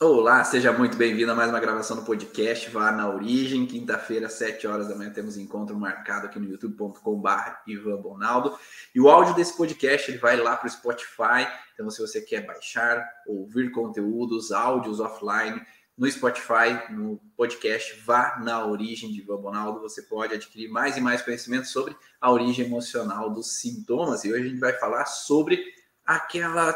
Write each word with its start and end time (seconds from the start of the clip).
Olá, 0.00 0.44
seja 0.44 0.72
muito 0.72 0.96
bem-vindo 0.96 1.32
a 1.32 1.34
mais 1.34 1.50
uma 1.50 1.58
gravação 1.58 1.96
do 1.96 2.04
podcast 2.04 2.70
Vá 2.70 2.92
na 2.92 3.12
Origem. 3.12 3.66
Quinta-feira, 3.66 4.26
às 4.26 4.34
7 4.34 4.64
horas 4.64 4.86
da 4.86 4.94
manhã, 4.94 5.10
temos 5.10 5.36
encontro 5.36 5.76
marcado 5.76 6.26
aqui 6.26 6.38
no 6.38 6.48
youtube.com.br 6.48 7.30
Ivan 7.66 8.00
Bonaldo. 8.00 8.56
E 8.94 9.00
o 9.00 9.08
áudio 9.08 9.34
desse 9.34 9.56
podcast 9.56 10.08
ele 10.08 10.18
vai 10.18 10.36
lá 10.36 10.56
para 10.56 10.68
o 10.68 10.70
Spotify. 10.70 11.48
Então, 11.74 11.90
se 11.90 12.00
você 12.00 12.20
quer 12.20 12.46
baixar, 12.46 13.04
ouvir 13.26 13.72
conteúdos, 13.72 14.52
áudios 14.52 15.00
offline 15.00 15.60
no 15.96 16.08
Spotify, 16.08 16.92
no 16.92 17.20
podcast 17.36 18.00
Vá 18.02 18.38
na 18.40 18.64
Origem 18.64 19.10
de 19.10 19.18
Ivan 19.18 19.40
Bonaldo, 19.40 19.80
você 19.80 20.02
pode 20.02 20.32
adquirir 20.32 20.68
mais 20.68 20.96
e 20.96 21.00
mais 21.00 21.22
conhecimento 21.22 21.66
sobre 21.66 21.96
a 22.20 22.30
origem 22.30 22.66
emocional 22.66 23.30
dos 23.30 23.58
sintomas. 23.58 24.22
E 24.22 24.32
hoje 24.32 24.44
a 24.44 24.48
gente 24.48 24.60
vai 24.60 24.74
falar 24.74 25.06
sobre 25.06 25.60
aquela 26.06 26.72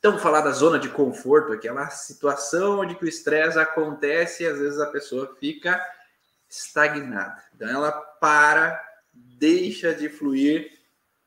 então, 0.00 0.18
falar 0.18 0.40
da 0.40 0.50
zona 0.50 0.78
de 0.78 0.88
conforto, 0.88 1.52
aquela 1.52 1.90
situação 1.90 2.80
onde 2.80 2.96
o 2.98 3.06
estresse 3.06 3.58
acontece 3.58 4.42
e 4.42 4.46
às 4.46 4.58
vezes 4.58 4.80
a 4.80 4.86
pessoa 4.86 5.36
fica 5.38 5.78
estagnada. 6.48 7.44
Então, 7.54 7.68
ela 7.68 7.92
para, 7.92 8.82
deixa 9.12 9.94
de 9.94 10.08
fluir 10.08 10.72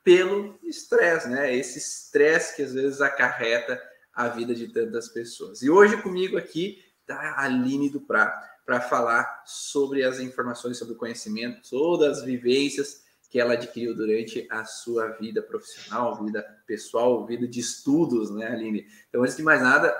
pelo 0.04 0.58
estresse, 0.64 1.30
né? 1.30 1.56
Esse 1.56 1.78
estresse 1.78 2.56
que 2.56 2.64
às 2.64 2.74
vezes 2.74 3.00
acarreta 3.00 3.80
a 4.12 4.28
vida 4.28 4.56
de 4.56 4.68
tantas 4.68 5.08
pessoas. 5.08 5.62
E 5.62 5.70
hoje 5.70 6.02
comigo 6.02 6.36
aqui 6.36 6.84
está 7.02 7.16
a 7.16 7.44
Aline 7.44 7.92
do 7.92 8.02
Prá 8.02 8.28
para 8.66 8.82
falar 8.82 9.44
sobre 9.46 10.04
as 10.04 10.20
informações, 10.20 10.80
sobre 10.80 10.96
o 10.96 10.98
conhecimento, 10.98 11.70
todas 11.70 12.18
as 12.18 12.26
vivências 12.26 13.03
que 13.34 13.40
ela 13.40 13.54
adquiriu 13.54 13.96
durante 13.96 14.48
a 14.52 14.64
sua 14.64 15.08
vida 15.08 15.42
profissional, 15.42 16.24
vida 16.24 16.44
pessoal, 16.68 17.26
vida 17.26 17.48
de 17.48 17.62
estudos, 17.62 18.30
né, 18.30 18.46
Aline? 18.46 18.86
Então, 19.10 19.24
antes 19.24 19.36
de 19.36 19.42
mais 19.42 19.60
nada, 19.60 19.92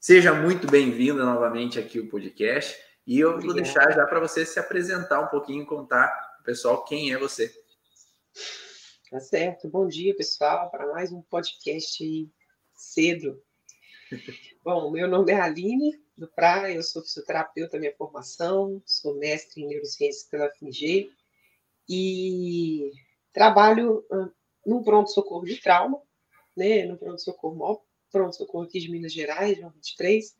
seja 0.00 0.32
muito 0.32 0.66
bem-vinda 0.66 1.22
novamente 1.22 1.78
aqui 1.78 1.98
ao 1.98 2.06
podcast. 2.06 2.74
E 3.06 3.20
eu 3.20 3.38
vou 3.42 3.52
deixar 3.52 3.92
já 3.92 4.06
para 4.06 4.18
você 4.18 4.46
se 4.46 4.58
apresentar 4.58 5.20
um 5.20 5.26
pouquinho, 5.26 5.66
contar 5.66 6.08
para 6.08 6.40
o 6.40 6.44
pessoal 6.44 6.82
quem 6.86 7.12
é 7.12 7.18
você. 7.18 7.52
Tá 9.10 9.20
certo. 9.20 9.68
Bom 9.68 9.86
dia, 9.86 10.16
pessoal, 10.16 10.70
para 10.70 10.90
mais 10.90 11.12
um 11.12 11.20
podcast 11.20 12.02
aí 12.02 12.26
cedo. 12.74 13.38
Bom, 14.64 14.90
meu 14.90 15.06
nome 15.06 15.30
é 15.30 15.38
Aline 15.38 16.00
do 16.16 16.26
Praia, 16.26 16.74
eu 16.74 16.82
sou 16.82 17.02
fisioterapeuta, 17.02 17.78
minha 17.78 17.94
formação, 17.94 18.82
sou 18.86 19.18
mestre 19.18 19.60
em 19.60 19.66
neurociências 19.66 20.24
pela 20.24 20.50
FMG, 20.54 21.12
e 21.88 22.90
trabalho 23.32 24.04
uh, 24.10 24.30
num 24.66 24.82
pronto-socorro 24.82 25.44
de 25.44 25.60
trauma, 25.60 26.00
né, 26.56 26.84
no 26.84 26.98
pronto-socorro, 26.98 27.82
pronto-socorro 28.10 28.64
aqui 28.64 28.80
de 28.80 28.90
Minas 28.90 29.12
Gerais, 29.12 29.56
João 29.56 29.70
23, 29.70 30.36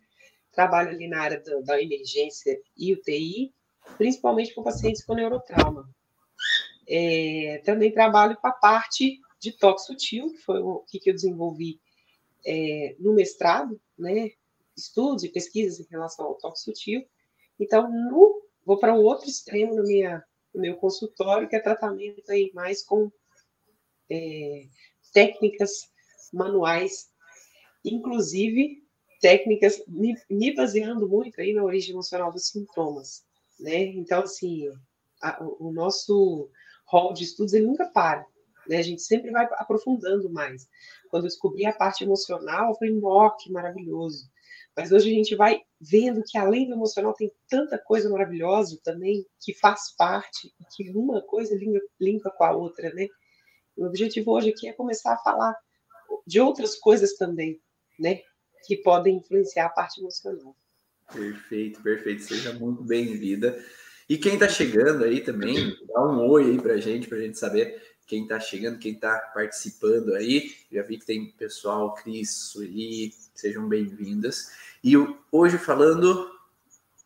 trabalho 0.53 0.91
ali 0.91 1.09
na 1.09 1.21
área 1.21 1.41
da, 1.41 1.61
da 1.61 1.83
emergência 1.83 2.61
e 2.77 2.93
UTI, 2.93 3.55
principalmente 3.97 4.55
com 4.55 4.63
pacientes 4.63 5.05
com 5.05 5.15
neurotrauma. 5.15 5.89
É, 6.87 7.61
também 7.65 7.93
trabalho 7.93 8.37
com 8.37 8.49
a 8.49 8.53
parte 8.53 9.21
de 9.41 9.53
toque 9.53 9.83
sutil, 9.83 10.33
que 10.33 10.39
foi 10.39 10.61
o 10.61 10.85
que 10.89 11.09
eu 11.09 11.15
desenvolvi 11.15 11.81
é, 12.45 12.97
no 12.99 13.13
mestrado, 13.13 13.81
né, 13.97 14.31
estudos 14.77 15.25
e 15.25 15.29
pesquisas 15.29 15.81
em 15.81 15.89
relação 15.91 16.27
ao 16.27 16.35
toque 16.35 16.61
sutil. 16.61 17.07
Então, 17.59 17.91
no, 17.91 18.43
vou 18.65 18.79
para 18.79 18.95
o 18.95 19.03
outro 19.03 19.29
extremo 19.29 19.75
na 19.75 19.83
minha 19.83 20.25
meu 20.55 20.77
consultório, 20.77 21.49
que 21.49 21.57
é 21.57 21.61
tratamento 21.61 22.31
aí 22.31 22.51
mais 22.55 22.83
com 22.83 23.11
é, 24.11 24.67
técnicas 25.13 25.91
manuais, 26.33 27.09
inclusive 27.85 28.83
técnicas 29.21 29.83
me, 29.89 30.15
me, 30.31 30.55
baseando 30.55 31.09
muito 31.09 31.41
aí 31.41 31.53
na 31.53 31.65
origem 31.65 31.93
emocional 31.93 32.33
dos 32.33 32.49
sintomas, 32.49 33.25
né? 33.59 33.85
Então, 33.87 34.23
assim, 34.23 34.69
a, 35.21 35.43
o 35.59 35.73
nosso 35.73 36.49
rol 36.87 37.13
de 37.13 37.25
estudos 37.25 37.53
ele 37.53 37.67
nunca 37.67 37.87
para, 37.87 38.25
né? 38.69 38.79
A 38.79 38.83
gente 38.83 39.03
sempre 39.03 39.31
vai 39.31 39.49
aprofundando 39.53 40.31
mais. 40.31 40.69
Quando 41.11 41.25
eu 41.25 41.29
descobri 41.29 41.67
a 41.67 41.73
parte 41.73 42.05
emocional, 42.05 42.69
eu 42.69 42.75
falei, 42.77 42.95
nó, 42.95 43.31
que 43.31 43.51
maravilhoso. 43.51 44.31
Mas 44.77 44.93
hoje 44.93 45.11
a 45.11 45.15
gente 45.15 45.35
vai 45.35 45.63
vendo 45.81 46.23
que 46.25 46.37
além 46.37 46.67
do 46.67 46.75
emocional 46.75 47.15
tem 47.15 47.31
tanta 47.49 47.79
coisa 47.79 48.09
maravilhosa 48.09 48.79
também 48.83 49.25
que 49.41 49.55
faz 49.55 49.95
parte 49.97 50.53
e 50.61 50.65
que 50.75 50.91
uma 50.91 51.23
coisa 51.23 51.55
linka, 51.55 51.81
linka 52.01 52.31
com 52.31 52.45
a 52.45 52.53
outra, 52.53 52.93
né? 52.93 53.07
O 53.77 53.87
objetivo 53.87 54.33
hoje 54.33 54.51
aqui 54.51 54.69
é 54.69 54.73
começar 54.73 55.13
a 55.13 55.19
falar 55.19 55.57
de 56.27 56.41
outras 56.41 56.77
coisas 56.77 57.15
também, 57.15 57.61
né? 57.99 58.21
Que 58.67 58.77
podem 58.77 59.19
influenciar 59.19 59.67
a 59.67 59.71
parte 59.71 60.01
emocional. 60.01 60.57
Perfeito, 61.13 61.81
perfeito. 61.81 62.23
Seja 62.23 62.53
muito 62.53 62.83
bem-vinda. 62.83 63.63
E 64.09 64.19
quem 64.19 64.35
está 64.35 64.49
chegando 64.49 65.05
aí 65.05 65.21
também, 65.21 65.77
dá 65.87 66.05
um 66.07 66.29
oi 66.29 66.51
aí 66.51 66.61
para 66.61 66.75
a 66.75 66.81
gente, 66.81 67.07
para 67.07 67.19
a 67.19 67.21
gente 67.21 67.39
saber 67.39 67.81
quem 68.07 68.23
está 68.23 68.41
chegando, 68.41 68.79
quem 68.79 68.93
está 68.93 69.19
participando 69.35 70.15
aí. 70.15 70.51
Já 70.73 70.83
vi 70.83 70.99
que 70.99 71.07
tem 71.07 71.31
pessoal, 71.33 71.95
Cris, 71.95 72.31
Sueli, 72.51 73.13
sejam 73.35 73.69
bem-vindas. 73.69 74.51
E 74.83 74.95
hoje 75.33 75.59
falando 75.59 76.31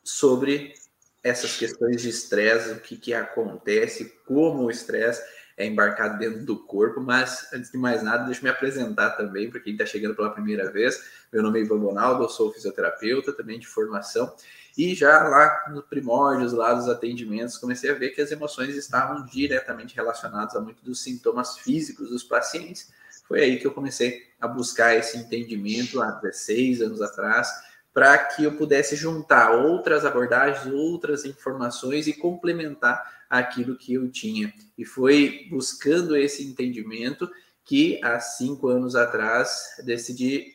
sobre 0.05 0.75
essas 1.23 1.57
questões 1.57 2.03
de 2.03 2.09
estresse, 2.09 2.73
o 2.73 2.81
que, 2.81 2.97
que 2.97 3.15
acontece, 3.15 4.13
como 4.27 4.65
o 4.65 4.71
estresse 4.71 5.23
é 5.57 5.67
embarcado 5.67 6.19
dentro 6.19 6.45
do 6.45 6.59
corpo, 6.59 7.01
mas 7.01 7.53
antes 7.53 7.71
de 7.71 7.79
mais 7.79 8.03
nada, 8.03 8.25
deixa 8.25 8.41
eu 8.41 8.45
me 8.45 8.51
apresentar 8.51 9.11
também 9.11 9.51
para 9.51 9.61
quem 9.61 9.75
está 9.75 9.87
chegando 9.87 10.15
pela 10.15 10.31
primeira 10.31 10.71
vez. 10.71 11.03
Meu 11.33 11.43
nome 11.43 11.61
é 11.61 11.63
Ivan 11.63 11.79
Bonaldo, 11.79 12.25
eu 12.25 12.29
sou 12.29 12.53
fisioterapeuta 12.53 13.33
também 13.33 13.59
de 13.59 13.67
formação, 13.67 14.35
e 14.77 14.95
já 14.95 15.23
lá 15.29 15.71
nos 15.71 15.85
primórdios, 15.85 16.53
lá 16.53 16.73
dos 16.73 16.89
atendimentos, 16.89 17.59
comecei 17.59 17.91
a 17.91 17.95
ver 17.95 18.11
que 18.11 18.23
as 18.23 18.31
emoções 18.33 18.75
estavam 18.75 19.27
diretamente 19.27 19.95
relacionadas 19.95 20.57
a 20.57 20.61
muitos 20.61 20.83
dos 20.83 21.03
sintomas 21.03 21.59
físicos 21.59 22.09
dos 22.09 22.25
pacientes, 22.25 22.91
foi 23.33 23.41
aí 23.41 23.59
que 23.59 23.67
eu 23.67 23.73
comecei 23.73 24.27
a 24.39 24.47
buscar 24.47 24.95
esse 24.95 25.17
entendimento 25.17 26.03
há 26.03 26.11
16 26.11 26.83
anos 26.83 27.01
atrás, 27.01 27.49
para 27.91 28.19
que 28.19 28.45
eu 28.45 28.59
pudesse 28.59 28.95
juntar 28.95 29.53
outras 29.53 30.05
abordagens, 30.05 30.71
outras 30.71 31.25
informações 31.25 32.07
e 32.07 32.13
complementar 32.13 33.25
aquilo 33.31 33.75
que 33.75 33.95
eu 33.95 34.11
tinha. 34.11 34.53
E 34.77 34.85
foi 34.85 35.47
buscando 35.49 36.15
esse 36.15 36.45
entendimento 36.45 37.27
que 37.65 37.99
há 38.05 38.21
cinco 38.21 38.69
anos 38.69 38.95
atrás 38.95 39.77
decidi 39.83 40.53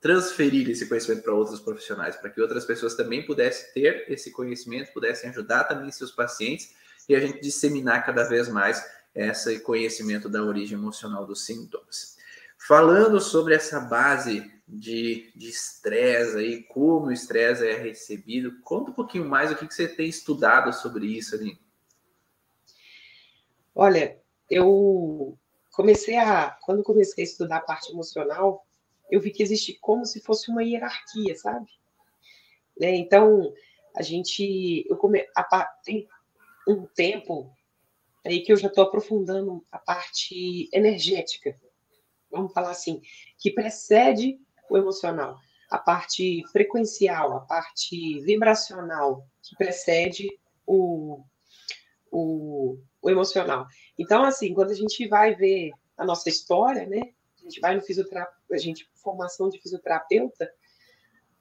transferir 0.00 0.68
esse 0.68 0.88
conhecimento 0.88 1.22
para 1.22 1.34
outros 1.34 1.60
profissionais, 1.60 2.16
para 2.16 2.30
que 2.30 2.40
outras 2.40 2.64
pessoas 2.64 2.96
também 2.96 3.24
pudessem 3.24 3.72
ter 3.72 4.06
esse 4.08 4.32
conhecimento, 4.32 4.92
pudessem 4.92 5.30
ajudar 5.30 5.62
também 5.64 5.92
seus 5.92 6.10
pacientes 6.10 6.74
e 7.08 7.14
a 7.14 7.20
gente 7.20 7.40
disseminar 7.40 8.04
cada 8.04 8.24
vez 8.24 8.48
mais 8.48 8.84
esse 9.18 9.60
conhecimento 9.60 10.28
da 10.28 10.42
origem 10.42 10.78
emocional 10.78 11.26
dos 11.26 11.44
sintomas. 11.44 12.16
Falando 12.56 13.20
sobre 13.20 13.54
essa 13.54 13.80
base 13.80 14.50
de 14.66 15.32
estresse 15.36 16.36
aí, 16.36 16.62
como 16.64 17.06
o 17.06 17.12
estresse 17.12 17.66
é 17.66 17.74
recebido, 17.74 18.60
conta 18.62 18.90
um 18.90 18.94
pouquinho 18.94 19.24
mais 19.24 19.50
o 19.50 19.56
que, 19.56 19.66
que 19.66 19.74
você 19.74 19.88
tem 19.88 20.08
estudado 20.08 20.72
sobre 20.72 21.06
isso, 21.06 21.34
ali. 21.34 21.58
Olha, 23.74 24.20
eu 24.50 25.38
comecei 25.72 26.16
a, 26.16 26.50
quando 26.62 26.82
comecei 26.82 27.24
a 27.24 27.26
estudar 27.26 27.56
a 27.58 27.62
parte 27.62 27.90
emocional, 27.90 28.66
eu 29.10 29.20
vi 29.20 29.30
que 29.30 29.42
existe 29.42 29.78
como 29.80 30.04
se 30.04 30.20
fosse 30.20 30.50
uma 30.50 30.62
hierarquia, 30.62 31.34
sabe? 31.36 31.68
Né? 32.78 32.94
Então, 32.96 33.52
a 33.96 34.02
gente, 34.02 34.84
eu 34.88 34.96
come, 34.96 35.26
a, 35.34 35.64
tem 35.82 36.06
um 36.66 36.86
tempo 36.86 37.50
aí 38.28 38.42
que 38.42 38.52
eu 38.52 38.56
já 38.56 38.68
estou 38.68 38.84
aprofundando 38.84 39.64
a 39.72 39.78
parte 39.78 40.68
energética, 40.72 41.58
vamos 42.30 42.52
falar 42.52 42.70
assim, 42.70 43.00
que 43.38 43.50
precede 43.50 44.38
o 44.70 44.76
emocional, 44.76 45.38
a 45.70 45.78
parte 45.78 46.44
frequencial, 46.52 47.36
a 47.36 47.40
parte 47.40 48.20
vibracional, 48.20 49.26
que 49.42 49.56
precede 49.56 50.28
o, 50.66 51.24
o, 52.10 52.78
o 53.00 53.10
emocional. 53.10 53.66
Então, 53.98 54.22
assim, 54.24 54.52
quando 54.52 54.70
a 54.70 54.74
gente 54.74 55.08
vai 55.08 55.34
ver 55.34 55.72
a 55.96 56.04
nossa 56.04 56.28
história, 56.28 56.86
né? 56.86 57.00
A 57.40 57.42
gente 57.44 57.60
vai 57.60 57.74
no 57.74 57.82
fisioterapeuta, 57.82 58.54
a 58.54 58.58
gente, 58.58 58.88
formação 58.94 59.48
de 59.48 59.60
fisioterapeuta, 59.60 60.50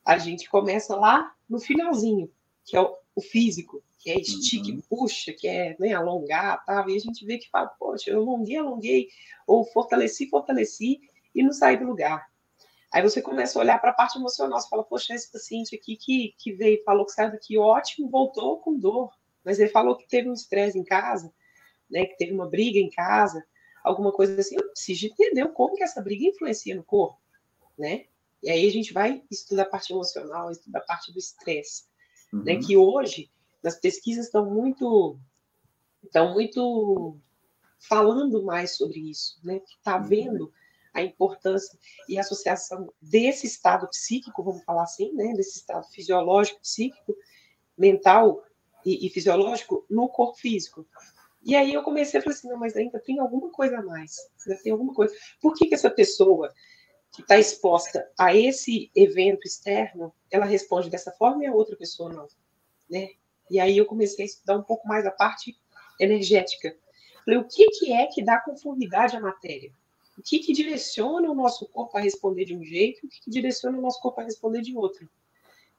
a 0.05 0.17
gente 0.17 0.49
começa 0.49 0.95
lá 0.95 1.35
no 1.49 1.59
finalzinho, 1.59 2.31
que 2.63 2.77
é 2.77 2.81
o, 2.81 2.95
o 3.13 3.21
físico, 3.21 3.83
que 3.97 4.11
é 4.11 4.19
estica 4.19 4.69
uhum. 4.69 4.81
puxa, 4.89 5.33
que 5.33 5.47
é 5.47 5.75
né, 5.79 5.93
alongar, 5.93 6.63
tal, 6.65 6.89
e 6.89 6.95
a 6.95 6.99
gente 6.99 7.25
vê 7.25 7.37
que 7.37 7.49
fala, 7.49 7.67
poxa, 7.67 8.11
eu 8.11 8.21
alonguei, 8.21 8.57
alonguei, 8.57 9.07
ou 9.45 9.65
fortaleci, 9.65 10.29
fortaleci, 10.29 11.01
e 11.33 11.43
não 11.43 11.51
saí 11.51 11.77
do 11.77 11.85
lugar. 11.85 12.27
Aí 12.93 13.01
você 13.01 13.21
começa 13.21 13.59
a 13.59 13.61
olhar 13.61 13.79
para 13.79 13.91
a 13.91 13.93
parte 13.93 14.17
emocional, 14.17 14.59
você 14.59 14.69
fala, 14.69 14.83
poxa, 14.83 15.13
esse 15.13 15.31
paciente 15.31 15.75
aqui 15.75 15.97
que, 15.97 16.33
que 16.37 16.53
veio, 16.53 16.83
falou 16.83 17.05
que 17.05 17.11
saiu 17.11 17.31
daqui 17.31 17.57
ótimo, 17.57 18.09
voltou 18.09 18.59
com 18.59 18.77
dor, 18.77 19.11
mas 19.43 19.59
ele 19.59 19.69
falou 19.69 19.95
que 19.95 20.07
teve 20.07 20.29
um 20.29 20.33
estresse 20.33 20.77
em 20.77 20.83
casa, 20.83 21.33
né, 21.89 22.05
que 22.05 22.17
teve 22.17 22.31
uma 22.31 22.47
briga 22.47 22.79
em 22.79 22.89
casa, 22.89 23.43
alguma 23.83 24.11
coisa 24.11 24.39
assim, 24.39 24.55
eu 24.55 24.69
preciso 24.69 25.07
entender 25.07 25.47
como 25.49 25.75
que 25.75 25.83
essa 25.83 26.01
briga 26.01 26.25
influencia 26.25 26.75
no 26.75 26.83
corpo, 26.83 27.19
né? 27.77 28.05
E 28.43 28.49
aí 28.49 28.67
a 28.67 28.71
gente 28.71 28.93
vai 28.93 29.23
estudar 29.31 29.63
a 29.63 29.69
parte 29.69 29.91
emocional, 29.91 30.51
estudar 30.51 30.79
a 30.79 30.83
parte 30.85 31.11
do 31.11 31.17
estresse, 31.17 31.85
né? 32.31 32.39
uhum. 32.39 32.43
né? 32.43 32.55
Que 32.57 32.77
hoje 32.77 33.29
nas 33.67 33.75
pesquisas 33.75 34.27
estão 34.27 34.49
muito 34.49 35.19
estão 36.01 36.33
muito 36.33 37.17
falando 37.77 38.41
mais 38.43 38.77
sobre 38.77 38.97
isso, 38.97 39.37
né? 39.43 39.61
Está 39.77 39.97
uhum. 39.97 40.03
vendo 40.03 40.53
a 40.93 41.01
importância 41.01 41.77
e 42.07 42.17
a 42.17 42.21
associação 42.21 42.91
desse 43.01 43.45
estado 43.45 43.87
psíquico, 43.89 44.41
vamos 44.41 44.63
falar 44.63 44.83
assim, 44.83 45.11
né? 45.13 45.33
Desse 45.33 45.57
estado 45.57 45.85
fisiológico, 45.89 46.61
psíquico, 46.61 47.13
mental 47.77 48.41
e, 48.85 49.05
e 49.05 49.09
fisiológico 49.09 49.85
no 49.89 50.07
corpo 50.07 50.39
físico. 50.39 50.87
E 51.43 51.53
aí 51.53 51.73
eu 51.73 51.83
comecei 51.83 52.21
a 52.21 52.23
falar 52.23 52.35
assim, 52.35 52.47
não, 52.47 52.57
mas 52.57 52.75
ainda 52.77 52.99
tem 52.99 53.19
alguma 53.19 53.51
coisa 53.51 53.79
a 53.79 53.83
mais, 53.83 54.15
ainda 54.47 54.61
tem 54.63 54.71
alguma 54.71 54.93
coisa. 54.93 55.13
Por 55.41 55.53
que, 55.53 55.67
que 55.67 55.75
essa 55.75 55.91
pessoa 55.91 56.53
que 57.11 57.21
está 57.21 57.37
exposta 57.37 58.09
a 58.17 58.33
esse 58.33 58.89
evento 58.95 59.45
externo, 59.45 60.13
ela 60.31 60.45
responde 60.45 60.89
dessa 60.89 61.11
forma 61.11 61.43
e 61.43 61.47
a 61.47 61.53
outra 61.53 61.75
pessoa 61.75 62.13
não, 62.13 62.27
né? 62.89 63.09
E 63.49 63.59
aí 63.59 63.77
eu 63.77 63.85
comecei 63.85 64.25
a 64.25 64.27
estudar 64.27 64.57
um 64.57 64.63
pouco 64.63 64.87
mais 64.87 65.05
a 65.05 65.11
parte 65.11 65.57
energética. 65.99 66.75
Falei, 67.23 67.39
o 67.39 67.47
que, 67.47 67.69
que 67.71 67.91
é 67.91 68.07
que 68.07 68.23
dá 68.23 68.39
conformidade 68.39 69.15
à 69.15 69.19
matéria? 69.19 69.71
O 70.17 70.21
que, 70.21 70.39
que 70.39 70.51
direciona 70.51 71.29
o 71.29 71.35
nosso 71.35 71.67
corpo 71.67 71.97
a 71.97 72.01
responder 72.01 72.45
de 72.45 72.55
um 72.55 72.63
jeito 72.63 73.05
o 73.05 73.09
que, 73.09 73.21
que 73.21 73.29
direciona 73.29 73.77
o 73.77 73.81
nosso 73.81 74.01
corpo 74.01 74.19
a 74.19 74.23
responder 74.23 74.61
de 74.61 74.75
outro? 74.75 75.07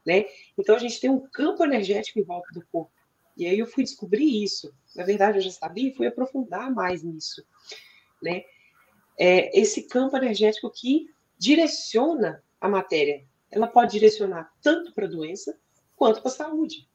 Né? 0.06 0.26
Então 0.56 0.76
a 0.76 0.78
gente 0.78 1.00
tem 1.00 1.10
um 1.10 1.20
campo 1.20 1.64
energético 1.64 2.18
em 2.18 2.22
volta 2.22 2.48
do 2.52 2.64
corpo. 2.66 2.92
E 3.36 3.46
aí 3.46 3.58
eu 3.58 3.66
fui 3.66 3.84
descobrir 3.84 4.42
isso. 4.42 4.74
Na 4.96 5.04
verdade, 5.04 5.38
eu 5.38 5.42
já 5.42 5.50
sabia 5.50 5.88
e 5.88 5.94
fui 5.94 6.06
aprofundar 6.06 6.72
mais 6.72 7.02
nisso. 7.02 7.44
Né? 8.22 8.44
É 9.18 9.58
esse 9.58 9.82
campo 9.82 10.16
energético 10.16 10.70
que 10.70 11.10
direciona 11.36 12.42
a 12.60 12.68
matéria. 12.68 13.24
Ela 13.50 13.66
pode 13.66 13.92
direcionar 13.92 14.52
tanto 14.62 14.92
para 14.92 15.06
a 15.06 15.10
doença 15.10 15.58
quanto 15.96 16.20
para 16.20 16.30
a 16.30 16.34
saúde. 16.34 16.87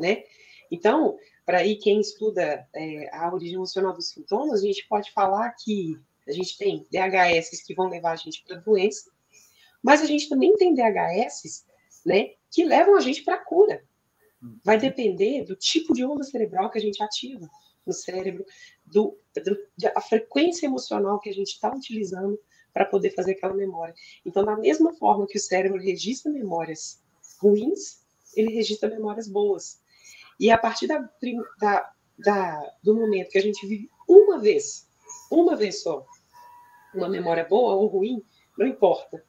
Né? 0.00 0.24
Então, 0.70 1.18
para 1.44 1.58
aí 1.58 1.76
quem 1.76 2.00
estuda 2.00 2.66
é, 2.74 3.14
a 3.14 3.32
origem 3.32 3.56
emocional 3.56 3.92
dos 3.92 4.08
sintomas, 4.08 4.62
a 4.62 4.66
gente 4.66 4.86
pode 4.88 5.12
falar 5.12 5.50
que 5.50 5.98
a 6.26 6.32
gente 6.32 6.56
tem 6.56 6.86
DHS 6.90 7.62
que 7.66 7.74
vão 7.74 7.88
levar 7.88 8.12
a 8.12 8.16
gente 8.16 8.42
para 8.46 8.56
a 8.56 8.60
doença, 8.60 9.10
mas 9.82 10.00
a 10.00 10.06
gente 10.06 10.28
também 10.28 10.54
tem 10.54 10.74
DHS 10.74 11.64
né, 12.06 12.30
que 12.50 12.64
levam 12.64 12.96
a 12.96 13.00
gente 13.00 13.22
para 13.22 13.34
a 13.34 13.44
cura. 13.44 13.84
Vai 14.64 14.78
depender 14.78 15.44
do 15.44 15.54
tipo 15.54 15.92
de 15.92 16.04
onda 16.04 16.24
cerebral 16.24 16.70
que 16.70 16.78
a 16.78 16.80
gente 16.80 17.02
ativa 17.02 17.48
no 17.86 17.92
cérebro, 17.92 18.44
do, 18.86 19.18
do 19.44 19.58
da 19.76 20.00
frequência 20.00 20.66
emocional 20.66 21.18
que 21.18 21.28
a 21.28 21.34
gente 21.34 21.48
está 21.48 21.74
utilizando 21.74 22.40
para 22.72 22.84
poder 22.84 23.10
fazer 23.10 23.32
aquela 23.32 23.54
memória. 23.54 23.94
Então, 24.24 24.44
da 24.44 24.56
mesma 24.56 24.94
forma 24.94 25.26
que 25.26 25.36
o 25.36 25.40
cérebro 25.40 25.78
registra 25.78 26.30
memórias 26.30 27.02
ruins, 27.40 28.00
ele 28.34 28.52
registra 28.52 28.88
memórias 28.88 29.28
boas. 29.28 29.80
E 30.40 30.50
a 30.50 30.56
partir 30.56 30.86
da, 30.86 31.06
da, 31.58 31.92
da, 32.18 32.72
do 32.82 32.94
momento 32.94 33.28
que 33.28 33.36
a 33.36 33.42
gente 33.42 33.66
vive 33.66 33.90
uma 34.08 34.38
vez, 34.38 34.88
uma 35.30 35.54
vez 35.54 35.82
só, 35.82 36.06
uma 36.94 37.10
memória 37.10 37.44
boa 37.44 37.74
ou 37.74 37.86
ruim, 37.86 38.24
não 38.56 38.66
importa, 38.66 39.22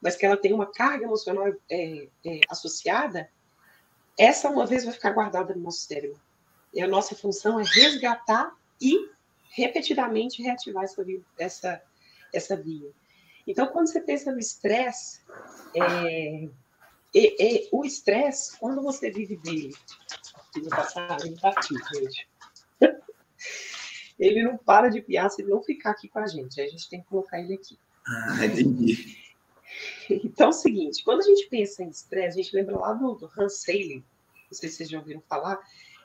mas 0.00 0.16
que 0.16 0.24
ela 0.24 0.38
tem 0.38 0.54
uma 0.54 0.64
carga 0.64 1.04
emocional 1.04 1.46
é, 1.70 2.08
é, 2.24 2.40
associada, 2.48 3.30
essa 4.18 4.48
uma 4.48 4.64
vez 4.64 4.84
vai 4.84 4.94
ficar 4.94 5.10
guardada 5.10 5.54
no 5.54 5.62
nosso 5.62 5.82
cérebro. 5.82 6.18
E 6.72 6.80
a 6.80 6.88
nossa 6.88 7.14
função 7.14 7.60
é 7.60 7.64
resgatar 7.64 8.56
e 8.80 9.10
repetidamente 9.50 10.42
reativar 10.42 10.84
essa, 10.84 11.04
essa, 11.38 11.82
essa 12.32 12.56
via. 12.56 12.90
Então, 13.46 13.66
quando 13.66 13.88
você 13.88 14.00
pensa 14.00 14.32
no 14.32 14.38
estresse, 14.38 15.20
é, 15.74 16.48
é, 17.14 17.56
é, 17.56 17.68
o 17.70 17.84
estresse, 17.84 18.58
quando 18.58 18.82
você 18.82 19.10
vive 19.10 19.36
dele, 19.36 19.74
gente. 21.94 22.28
Ele 24.18 24.42
não 24.42 24.56
para 24.56 24.88
de 24.88 25.00
piar 25.00 25.30
se 25.30 25.42
ele 25.42 25.50
não 25.50 25.62
ficar 25.62 25.90
aqui 25.90 26.08
com 26.08 26.18
a 26.18 26.26
gente. 26.26 26.60
A 26.60 26.68
gente 26.68 26.88
tem 26.88 27.00
que 27.00 27.08
colocar 27.08 27.40
ele 27.40 27.54
aqui. 27.54 27.78
Ah, 28.06 28.46
entendi. 28.46 29.18
Então 30.08 30.46
é 30.46 30.50
o 30.50 30.52
seguinte, 30.52 31.02
quando 31.02 31.20
a 31.20 31.24
gente 31.24 31.48
pensa 31.48 31.82
em 31.82 31.88
estresse, 31.88 32.38
a 32.38 32.42
gente 32.42 32.54
lembra 32.54 32.78
lá 32.78 32.92
do, 32.92 33.14
do 33.14 33.30
Hans 33.36 33.62
Selye, 33.62 33.96
não 33.96 34.52
sei 34.52 34.68
se 34.68 34.76
vocês 34.76 34.90
já 34.90 34.98
ouviram 34.98 35.22
falar, 35.28 35.58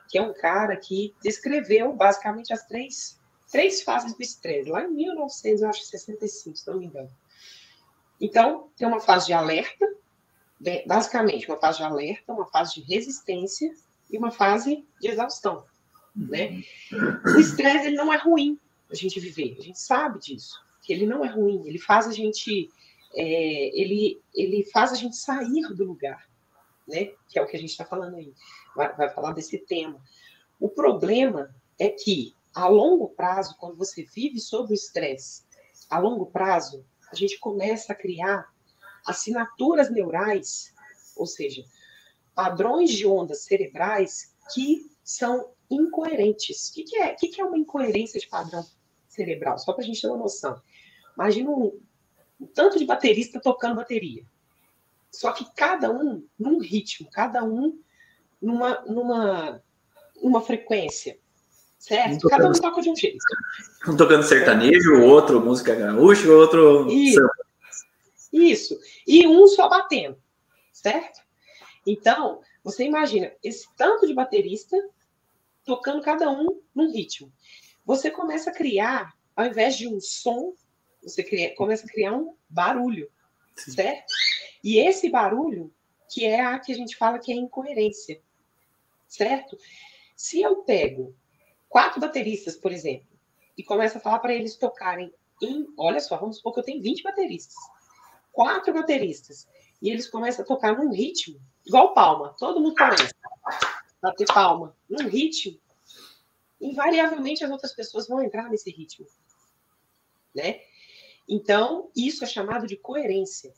que 0.08 0.18
é 0.18 0.22
um 0.22 0.34
cara 0.34 0.76
que 0.76 1.14
descreveu 1.22 1.92
basicamente 1.92 2.52
as 2.52 2.66
três, 2.66 3.20
três 3.50 3.82
fases 3.82 4.14
do 4.14 4.22
estresse, 4.22 4.68
lá 4.68 4.82
em 4.84 4.90
1965, 4.90 6.56
se 6.56 6.66
não 6.66 6.78
me 6.78 6.86
engano. 6.86 7.10
Então, 8.20 8.70
tem 8.76 8.88
uma 8.88 9.00
fase 9.00 9.26
de 9.26 9.32
alerta, 9.32 9.86
basicamente 10.86 11.48
uma 11.48 11.58
fase 11.58 11.78
de 11.78 11.84
alerta, 11.84 12.32
uma 12.32 12.46
fase 12.46 12.74
de 12.74 12.80
resistência 12.80 13.72
e 14.10 14.18
uma 14.18 14.30
fase 14.30 14.86
de 15.00 15.08
exaustão, 15.08 15.64
né? 16.14 16.62
O 17.34 17.38
estresse 17.38 17.86
ele 17.86 17.96
não 17.96 18.12
é 18.12 18.16
ruim 18.16 18.58
a 18.90 18.94
gente 18.94 19.20
viver, 19.20 19.56
a 19.58 19.62
gente 19.62 19.78
sabe 19.78 20.18
disso, 20.18 20.60
que 20.82 20.92
ele 20.92 21.06
não 21.06 21.24
é 21.24 21.28
ruim, 21.28 21.62
ele 21.66 21.78
faz 21.78 22.06
a 22.06 22.12
gente 22.12 22.68
é, 23.14 23.80
ele 23.80 24.20
ele 24.34 24.64
faz 24.72 24.92
a 24.92 24.96
gente 24.96 25.16
sair 25.16 25.62
do 25.74 25.84
lugar, 25.84 26.28
né? 26.86 27.12
Que 27.28 27.38
é 27.38 27.42
o 27.42 27.46
que 27.46 27.56
a 27.56 27.60
gente 27.60 27.70
está 27.70 27.84
falando 27.84 28.16
aí, 28.16 28.32
vai, 28.74 28.94
vai 28.96 29.08
falar 29.10 29.32
desse 29.32 29.58
tema. 29.58 30.00
O 30.58 30.68
problema 30.68 31.54
é 31.78 31.88
que 31.88 32.34
a 32.54 32.68
longo 32.68 33.08
prazo, 33.08 33.56
quando 33.58 33.76
você 33.76 34.02
vive 34.02 34.40
sob 34.40 34.72
o 34.72 34.74
estresse, 34.74 35.44
a 35.88 35.98
longo 35.98 36.26
prazo, 36.26 36.84
a 37.10 37.14
gente 37.14 37.38
começa 37.38 37.92
a 37.92 37.96
criar 37.96 38.52
assinaturas 39.06 39.90
neurais, 39.90 40.74
ou 41.16 41.26
seja, 41.26 41.64
padrões 42.34 42.90
de 42.90 43.06
ondas 43.06 43.44
cerebrais 43.44 44.34
que 44.52 44.90
são 45.02 45.50
incoerentes. 45.70 46.68
O 46.68 46.74
que, 46.74 46.84
que 46.84 46.96
é? 46.96 47.12
O 47.12 47.16
que, 47.16 47.28
que 47.28 47.40
é 47.40 47.44
uma 47.44 47.58
incoerência 47.58 48.20
de 48.20 48.26
padrão 48.26 48.64
cerebral? 49.08 49.58
Só 49.58 49.72
para 49.72 49.82
a 49.82 49.86
gente 49.86 50.00
ter 50.00 50.08
uma 50.08 50.16
noção. 50.16 50.60
Imagina 51.14 51.50
um, 51.50 51.78
um 52.40 52.46
tanto 52.46 52.78
de 52.78 52.84
baterista 52.84 53.40
tocando 53.40 53.76
bateria. 53.76 54.24
Só 55.10 55.32
que 55.32 55.44
cada 55.54 55.90
um 55.90 56.24
num 56.38 56.58
ritmo, 56.58 57.08
cada 57.10 57.44
um 57.44 57.78
numa, 58.40 58.80
numa, 58.82 59.62
numa 60.22 60.40
frequência. 60.40 61.18
Certo? 61.78 62.28
Cada 62.28 62.48
um 62.48 62.52
toca 62.52 62.82
de 62.82 62.90
um 62.90 62.96
jeito. 62.96 63.18
Um 63.88 63.96
tocando 63.96 64.22
sertanejo, 64.22 64.96
o 64.96 65.06
outro 65.06 65.40
música 65.40 65.74
gaúcha, 65.74 66.28
o 66.28 66.38
outro. 66.38 66.90
Isso. 66.90 67.20
Isso. 68.32 68.78
E 69.06 69.26
um 69.26 69.46
só 69.46 69.68
batendo. 69.68 70.16
Certo? 70.72 71.20
Então, 71.86 72.40
você 72.62 72.84
imagina 72.84 73.32
esse 73.42 73.68
tanto 73.76 74.06
de 74.06 74.14
baterista 74.14 74.76
tocando 75.64 76.02
cada 76.02 76.30
um 76.30 76.60
num 76.74 76.92
ritmo. 76.92 77.32
Você 77.84 78.10
começa 78.10 78.50
a 78.50 78.54
criar, 78.54 79.14
ao 79.34 79.46
invés 79.46 79.76
de 79.76 79.88
um 79.88 80.00
som, 80.00 80.54
você 81.02 81.22
cria, 81.22 81.54
começa 81.54 81.86
a 81.86 81.88
criar 81.88 82.14
um 82.14 82.34
barulho, 82.48 83.10
Sim. 83.56 83.72
certo? 83.72 84.12
E 84.62 84.78
esse 84.78 85.08
barulho, 85.08 85.72
que 86.12 86.24
é 86.24 86.40
a 86.40 86.58
que 86.58 86.72
a 86.72 86.74
gente 86.74 86.96
fala 86.96 87.18
que 87.18 87.32
é 87.32 87.34
incoerência, 87.34 88.20
certo? 89.08 89.56
Se 90.14 90.42
eu 90.42 90.56
pego 90.56 91.14
quatro 91.68 92.00
bateristas, 92.00 92.56
por 92.56 92.72
exemplo, 92.72 93.08
e 93.56 93.62
começo 93.62 93.98
a 93.98 94.00
falar 94.00 94.18
para 94.18 94.34
eles 94.34 94.56
tocarem 94.56 95.12
em. 95.42 95.66
Olha 95.76 96.00
só, 96.00 96.16
vamos 96.16 96.36
supor 96.36 96.54
que 96.54 96.60
eu 96.60 96.64
tenho 96.64 96.82
20 96.82 97.02
bateristas. 97.02 97.56
Quatro 98.32 98.72
bateristas. 98.72 99.48
E 99.80 99.90
eles 99.90 100.08
começam 100.08 100.44
a 100.44 100.48
tocar 100.48 100.76
num 100.76 100.92
ritmo 100.92 101.40
Igual 101.70 101.94
palma, 101.94 102.34
todo 102.36 102.58
mundo 102.58 102.74
começa 102.74 103.14
bater 104.02 104.26
palma. 104.26 104.76
Num 104.88 105.06
ritmo, 105.06 105.56
invariavelmente 106.60 107.44
as 107.44 107.50
outras 107.52 107.72
pessoas 107.72 108.08
vão 108.08 108.20
entrar 108.20 108.50
nesse 108.50 108.72
ritmo, 108.72 109.06
né? 110.34 110.62
Então, 111.28 111.88
isso 111.94 112.24
é 112.24 112.26
chamado 112.26 112.66
de 112.66 112.76
coerência. 112.76 113.54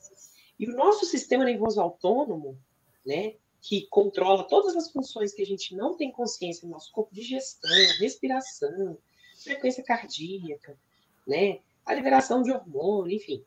E 0.58 0.68
o 0.68 0.76
nosso 0.76 1.06
sistema 1.06 1.46
nervoso 1.46 1.80
autônomo, 1.80 2.58
né, 3.06 3.36
que 3.62 3.86
controla 3.86 4.44
todas 4.44 4.76
as 4.76 4.90
funções 4.92 5.32
que 5.32 5.40
a 5.40 5.46
gente 5.46 5.74
não 5.74 5.96
tem 5.96 6.12
consciência 6.12 6.66
no 6.66 6.74
nosso 6.74 6.92
corpo, 6.92 7.14
digestão, 7.14 7.70
respiração, 7.98 8.98
frequência 9.42 9.82
cardíaca, 9.82 10.78
né, 11.26 11.60
a 11.86 11.94
liberação 11.94 12.42
de 12.42 12.52
hormônio, 12.52 13.16
enfim, 13.16 13.42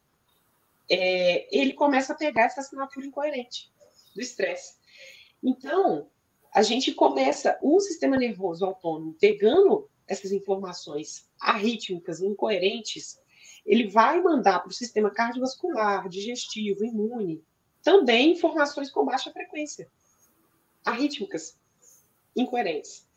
é, 0.90 1.56
ele 1.56 1.74
começa 1.74 2.14
a 2.14 2.16
pegar 2.16 2.46
essa 2.46 2.62
assinatura 2.62 3.06
incoerente 3.06 3.75
do 4.16 4.22
estresse. 4.22 4.76
Então, 5.44 6.10
a 6.54 6.64
gente 6.64 6.94
começa 6.94 7.60
o 7.62 7.80
sistema 7.80 8.18
nervoso 8.18 8.66
autônomo 8.66 9.16
pegando 9.20 9.90
essas 10.08 10.32
informações 10.32 11.30
arrítmicas, 11.40 12.22
incoerentes, 12.22 13.20
ele 13.66 13.90
vai 13.90 14.22
mandar 14.22 14.60
para 14.60 14.70
o 14.70 14.74
sistema 14.74 15.10
cardiovascular, 15.10 16.08
digestivo, 16.08 16.86
imune, 16.86 17.44
também 17.84 18.32
informações 18.32 18.92
com 18.92 19.04
baixa 19.04 19.32
frequência, 19.32 19.90
arrítmicas, 20.86 21.58
incoerentes. 22.36 23.08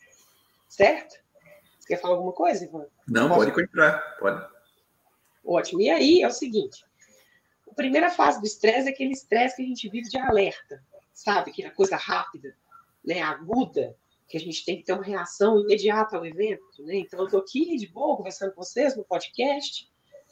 Certo? 0.68 1.16
Você 1.78 1.88
quer 1.88 2.00
falar 2.00 2.14
alguma 2.14 2.32
coisa, 2.32 2.64
Ivan? 2.64 2.86
Não, 3.06 3.28
Posso? 3.28 3.40
pode 3.40 3.52
continuar, 3.52 4.16
pode. 4.18 4.58
Ótimo. 5.44 5.80
E 5.80 5.90
aí 5.90 6.22
é 6.22 6.26
o 6.26 6.32
seguinte: 6.32 6.84
primeira 7.78 8.10
fase 8.10 8.40
do 8.40 8.46
estresse 8.46 8.88
é 8.88 8.90
aquele 8.90 9.12
estresse 9.12 9.56
que 9.56 9.62
a 9.62 9.66
gente 9.66 9.88
vive 9.88 10.08
de 10.08 10.18
alerta, 10.18 10.84
sabe? 11.14 11.52
Que 11.52 11.62
é 11.62 11.70
coisa 11.70 11.96
rápida, 11.96 12.54
né? 13.04 13.22
aguda, 13.22 13.96
que 14.26 14.36
a 14.36 14.40
gente 14.40 14.64
tem 14.64 14.78
que 14.78 14.82
ter 14.82 14.92
uma 14.92 15.04
reação 15.04 15.60
imediata 15.60 16.16
ao 16.16 16.26
evento. 16.26 16.82
Né? 16.82 16.96
Então, 16.96 17.20
eu 17.20 17.26
estou 17.26 17.40
aqui 17.40 17.76
de 17.76 17.86
boa 17.86 18.16
conversando 18.16 18.52
com 18.52 18.64
vocês 18.64 18.96
no 18.96 19.04
podcast, 19.04 19.88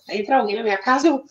aí 0.08 0.20
entra 0.20 0.38
alguém 0.38 0.56
na 0.56 0.64
minha 0.64 0.76
casa, 0.76 1.06
eu 1.06 1.24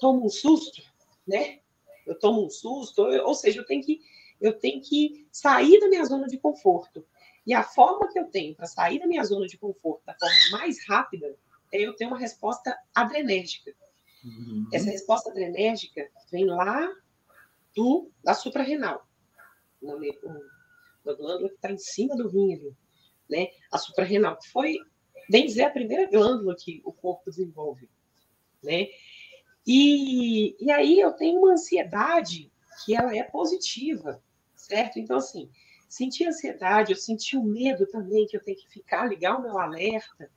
tomo 0.00 0.24
um 0.24 0.30
susto, 0.30 0.82
né? 1.26 1.58
Eu 2.06 2.18
tomo 2.18 2.46
um 2.46 2.48
susto, 2.48 3.06
eu, 3.08 3.26
ou 3.26 3.34
seja, 3.34 3.60
eu 3.60 3.66
tenho 3.66 3.84
que 3.84 4.00
eu 4.40 4.58
tenho 4.58 4.80
que 4.80 5.26
sair 5.30 5.80
da 5.80 5.88
minha 5.88 6.04
zona 6.04 6.28
de 6.28 6.38
conforto. 6.38 7.04
E 7.44 7.52
a 7.52 7.62
forma 7.64 8.08
que 8.08 8.18
eu 8.18 8.26
tenho 8.26 8.54
para 8.54 8.66
sair 8.66 9.00
da 9.00 9.06
minha 9.06 9.24
zona 9.24 9.46
de 9.46 9.58
conforto 9.58 10.06
da 10.06 10.14
forma 10.14 10.36
mais 10.52 10.86
rápida 10.86 11.36
é 11.72 11.82
eu 11.82 11.94
ter 11.94 12.06
uma 12.06 12.18
resposta 12.18 12.74
adrenérgica. 12.94 13.74
Uhum. 14.24 14.66
Essa 14.72 14.90
resposta 14.90 15.30
adrenérgica 15.30 16.10
vem 16.30 16.46
lá 16.46 16.92
do, 17.74 18.10
da 18.24 18.34
suprarrenal, 18.34 19.06
na, 19.80 19.94
glândula 21.14 21.48
que 21.48 21.54
está 21.54 21.70
em 21.70 21.78
cima 21.78 22.16
do 22.16 22.28
rim 22.28 22.54
ali, 22.54 22.76
né? 23.30 23.48
A 23.70 23.78
suprarrenal, 23.78 24.36
que 24.36 24.48
foi, 24.50 24.78
bem 25.30 25.46
dizer, 25.46 25.64
a 25.64 25.70
primeira 25.70 26.10
glândula 26.10 26.56
que 26.56 26.82
o 26.84 26.92
corpo 26.92 27.30
desenvolve, 27.30 27.88
né? 28.62 28.88
E, 29.66 30.56
e 30.58 30.70
aí 30.70 30.98
eu 30.98 31.12
tenho 31.12 31.38
uma 31.38 31.52
ansiedade 31.52 32.50
que 32.84 32.94
ela 32.94 33.16
é 33.16 33.22
positiva, 33.22 34.22
certo? 34.54 34.98
Então, 34.98 35.18
assim, 35.18 35.50
sentir 35.88 36.26
ansiedade, 36.26 36.92
eu 36.92 36.96
senti 36.96 37.36
o 37.36 37.42
medo 37.42 37.86
também, 37.86 38.26
que 38.26 38.36
eu 38.36 38.42
tenho 38.42 38.58
que 38.58 38.68
ficar, 38.68 39.06
ligar 39.06 39.36
o 39.36 39.42
meu 39.42 39.58
alerta, 39.58 40.30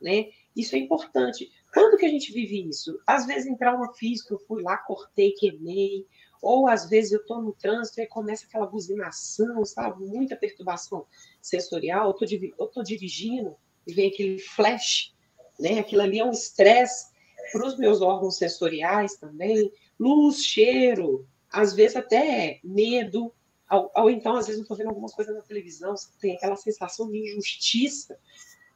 né? 0.00 0.30
Isso 0.54 0.74
é 0.74 0.78
importante. 0.78 1.50
Quando 1.76 1.98
que 1.98 2.06
a 2.06 2.08
gente 2.08 2.32
vive 2.32 2.66
isso? 2.66 2.98
Às 3.06 3.26
vezes 3.26 3.46
em 3.46 3.54
trauma 3.54 3.92
físico, 3.92 4.32
eu 4.32 4.38
fui 4.38 4.62
lá, 4.62 4.78
cortei, 4.78 5.32
queimei, 5.32 6.06
ou 6.40 6.66
às 6.66 6.88
vezes 6.88 7.12
eu 7.12 7.20
estou 7.20 7.42
no 7.42 7.52
trânsito 7.52 8.00
e 8.00 8.06
começa 8.06 8.46
aquela 8.46 8.64
buzinação, 8.64 9.62
sabe? 9.62 10.06
Muita 10.06 10.34
perturbação 10.36 11.06
sensorial. 11.38 12.06
Eu 12.06 12.64
estou 12.64 12.82
dirigindo 12.82 13.54
e 13.86 13.92
vem 13.92 14.08
aquele 14.08 14.38
flash, 14.38 15.14
né? 15.60 15.80
Aquilo 15.80 16.00
ali 16.00 16.18
é 16.18 16.24
um 16.24 16.30
estresse 16.30 17.12
para 17.52 17.66
os 17.66 17.76
meus 17.76 18.00
órgãos 18.00 18.38
sensoriais 18.38 19.16
também. 19.16 19.70
Luz, 20.00 20.42
cheiro, 20.42 21.28
às 21.52 21.74
vezes 21.74 21.94
até 21.94 22.58
medo, 22.64 23.34
ou, 23.70 23.92
ou 23.94 24.08
então 24.08 24.34
às 24.36 24.46
vezes 24.46 24.60
eu 24.60 24.62
estou 24.62 24.78
vendo 24.78 24.88
algumas 24.88 25.14
coisas 25.14 25.34
na 25.36 25.42
televisão, 25.42 25.94
tem 26.22 26.36
aquela 26.36 26.56
sensação 26.56 27.10
de 27.10 27.18
injustiça, 27.18 28.18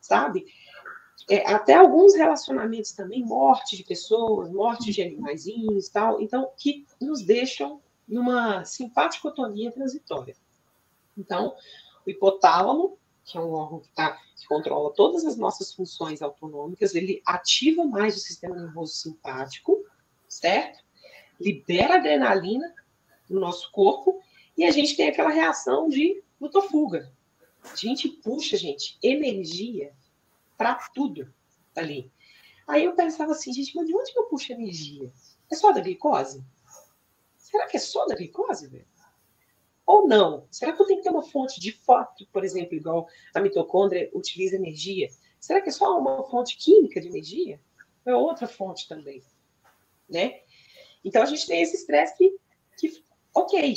sabe? 0.02 0.45
É, 1.28 1.50
até 1.52 1.74
alguns 1.74 2.14
relacionamentos 2.14 2.92
também, 2.92 3.24
morte 3.24 3.76
de 3.76 3.84
pessoas, 3.84 4.50
morte 4.50 4.92
de 4.92 5.02
animaizinhos 5.02 5.86
e 5.86 5.92
tal, 5.92 6.20
então, 6.20 6.50
que 6.56 6.86
nos 7.00 7.22
deixam 7.22 7.80
numa 8.06 8.64
simpaticotonia 8.64 9.70
transitória. 9.70 10.36
Então, 11.16 11.54
o 12.06 12.10
hipotálamo, 12.10 12.98
que 13.24 13.36
é 13.36 13.40
um 13.40 13.52
órgão 13.52 13.80
que, 13.80 13.88
tá, 13.90 14.18
que 14.36 14.46
controla 14.46 14.92
todas 14.92 15.24
as 15.24 15.36
nossas 15.36 15.72
funções 15.72 16.22
autonômicas, 16.22 16.94
ele 16.94 17.22
ativa 17.24 17.84
mais 17.84 18.16
o 18.16 18.20
sistema 18.20 18.56
nervoso 18.56 18.94
simpático, 18.94 19.84
certo? 20.28 20.82
Libera 21.38 21.96
adrenalina 21.96 22.74
no 23.28 23.38
nosso 23.40 23.70
corpo 23.70 24.20
e 24.56 24.64
a 24.64 24.70
gente 24.70 24.96
tem 24.96 25.08
aquela 25.08 25.30
reação 25.30 25.88
de 25.88 26.22
luta-fuga. 26.40 27.12
A 27.62 27.76
gente 27.76 28.08
puxa, 28.08 28.56
gente, 28.56 28.98
energia 29.02 29.92
para 30.60 30.74
tudo 30.94 31.32
ali. 31.74 32.12
Aí 32.68 32.84
eu 32.84 32.94
pensava 32.94 33.32
assim, 33.32 33.50
gente, 33.50 33.74
mas 33.74 33.86
de 33.86 33.96
onde 33.96 34.12
que 34.12 34.18
eu 34.18 34.24
puxo 34.24 34.52
energia? 34.52 35.10
É 35.50 35.54
só 35.54 35.72
da 35.72 35.80
glicose? 35.80 36.44
Será 37.38 37.66
que 37.66 37.78
é 37.78 37.80
só 37.80 38.04
da 38.04 38.14
glicose, 38.14 38.68
velho? 38.68 38.86
Ou 39.86 40.06
não? 40.06 40.46
Será 40.50 40.74
que 40.74 40.82
eu 40.82 40.86
tenho 40.86 40.98
que 40.98 41.04
ter 41.04 41.10
uma 41.10 41.22
fonte 41.22 41.58
de 41.58 41.72
foto, 41.72 42.28
por 42.30 42.44
exemplo, 42.44 42.74
igual 42.74 43.08
a 43.34 43.40
mitocôndria 43.40 44.10
utiliza 44.12 44.56
energia? 44.56 45.08
Será 45.40 45.62
que 45.62 45.70
é 45.70 45.72
só 45.72 45.98
uma 45.98 46.28
fonte 46.28 46.58
química 46.58 47.00
de 47.00 47.08
energia? 47.08 47.58
Ou 48.04 48.12
é 48.12 48.14
outra 48.14 48.46
fonte 48.46 48.86
também? 48.86 49.22
Né? 50.10 50.42
Então 51.02 51.22
a 51.22 51.26
gente 51.26 51.46
tem 51.46 51.62
esse 51.62 51.76
estresse 51.76 52.18
que, 52.18 52.36
que, 52.76 53.02
ok, 53.34 53.74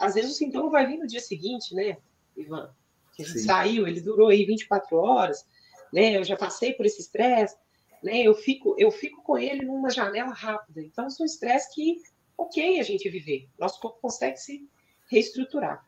às 0.00 0.14
vezes 0.14 0.32
o 0.32 0.34
sintoma 0.34 0.70
vai 0.70 0.86
vir 0.86 0.96
no 0.96 1.06
dia 1.06 1.20
seguinte, 1.20 1.74
né, 1.74 1.98
Ivan? 2.34 2.74
Que 3.14 3.22
a 3.22 3.26
gente 3.26 3.40
Sim. 3.40 3.46
saiu, 3.46 3.86
ele 3.86 4.00
durou 4.00 4.28
aí 4.28 4.46
24 4.46 4.96
horas, 4.96 5.46
né? 5.92 6.16
Eu 6.16 6.24
já 6.24 6.36
passei 6.36 6.72
por 6.72 6.86
esse 6.86 7.00
estresse, 7.00 7.56
né? 8.02 8.22
Eu 8.22 8.34
fico, 8.34 8.74
eu 8.78 8.90
fico 8.90 9.22
com 9.22 9.38
ele 9.38 9.64
numa 9.64 9.90
janela 9.90 10.32
rápida. 10.32 10.80
Então, 10.82 11.08
são 11.10 11.26
estresse 11.26 11.74
que, 11.74 12.00
ok, 12.36 12.80
a 12.80 12.82
gente 12.82 13.08
viver. 13.08 13.48
Nosso 13.58 13.80
corpo 13.80 14.00
consegue 14.00 14.36
se 14.36 14.68
reestruturar. 15.10 15.84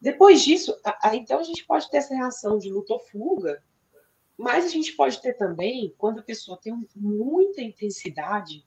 Depois 0.00 0.42
disso, 0.42 0.78
a, 0.84 1.08
a, 1.08 1.16
então 1.16 1.40
a 1.40 1.42
gente 1.42 1.64
pode 1.66 1.90
ter 1.90 1.98
essa 1.98 2.14
reação 2.14 2.58
de 2.58 2.70
luta 2.70 2.92
ou 2.92 3.00
fuga, 3.00 3.62
mas 4.36 4.64
a 4.64 4.68
gente 4.68 4.92
pode 4.92 5.20
ter 5.20 5.34
também, 5.34 5.92
quando 5.98 6.20
a 6.20 6.22
pessoa 6.22 6.56
tem 6.56 6.72
muita 6.94 7.60
intensidade, 7.60 8.64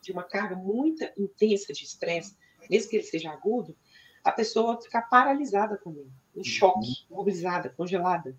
de 0.00 0.12
uma 0.12 0.22
carga 0.22 0.54
muito 0.54 1.04
intensa 1.18 1.72
de 1.72 1.84
estresse, 1.84 2.36
mesmo 2.70 2.90
que 2.90 2.96
ele 2.96 3.04
seja 3.04 3.30
agudo, 3.30 3.76
a 4.22 4.30
pessoa 4.30 4.80
ficar 4.80 5.02
paralisada 5.02 5.76
com 5.76 5.90
ele, 5.92 6.12
em 6.36 6.44
choque, 6.44 7.06
uhum. 7.10 7.16
mobilizada, 7.16 7.70
congelada. 7.70 8.36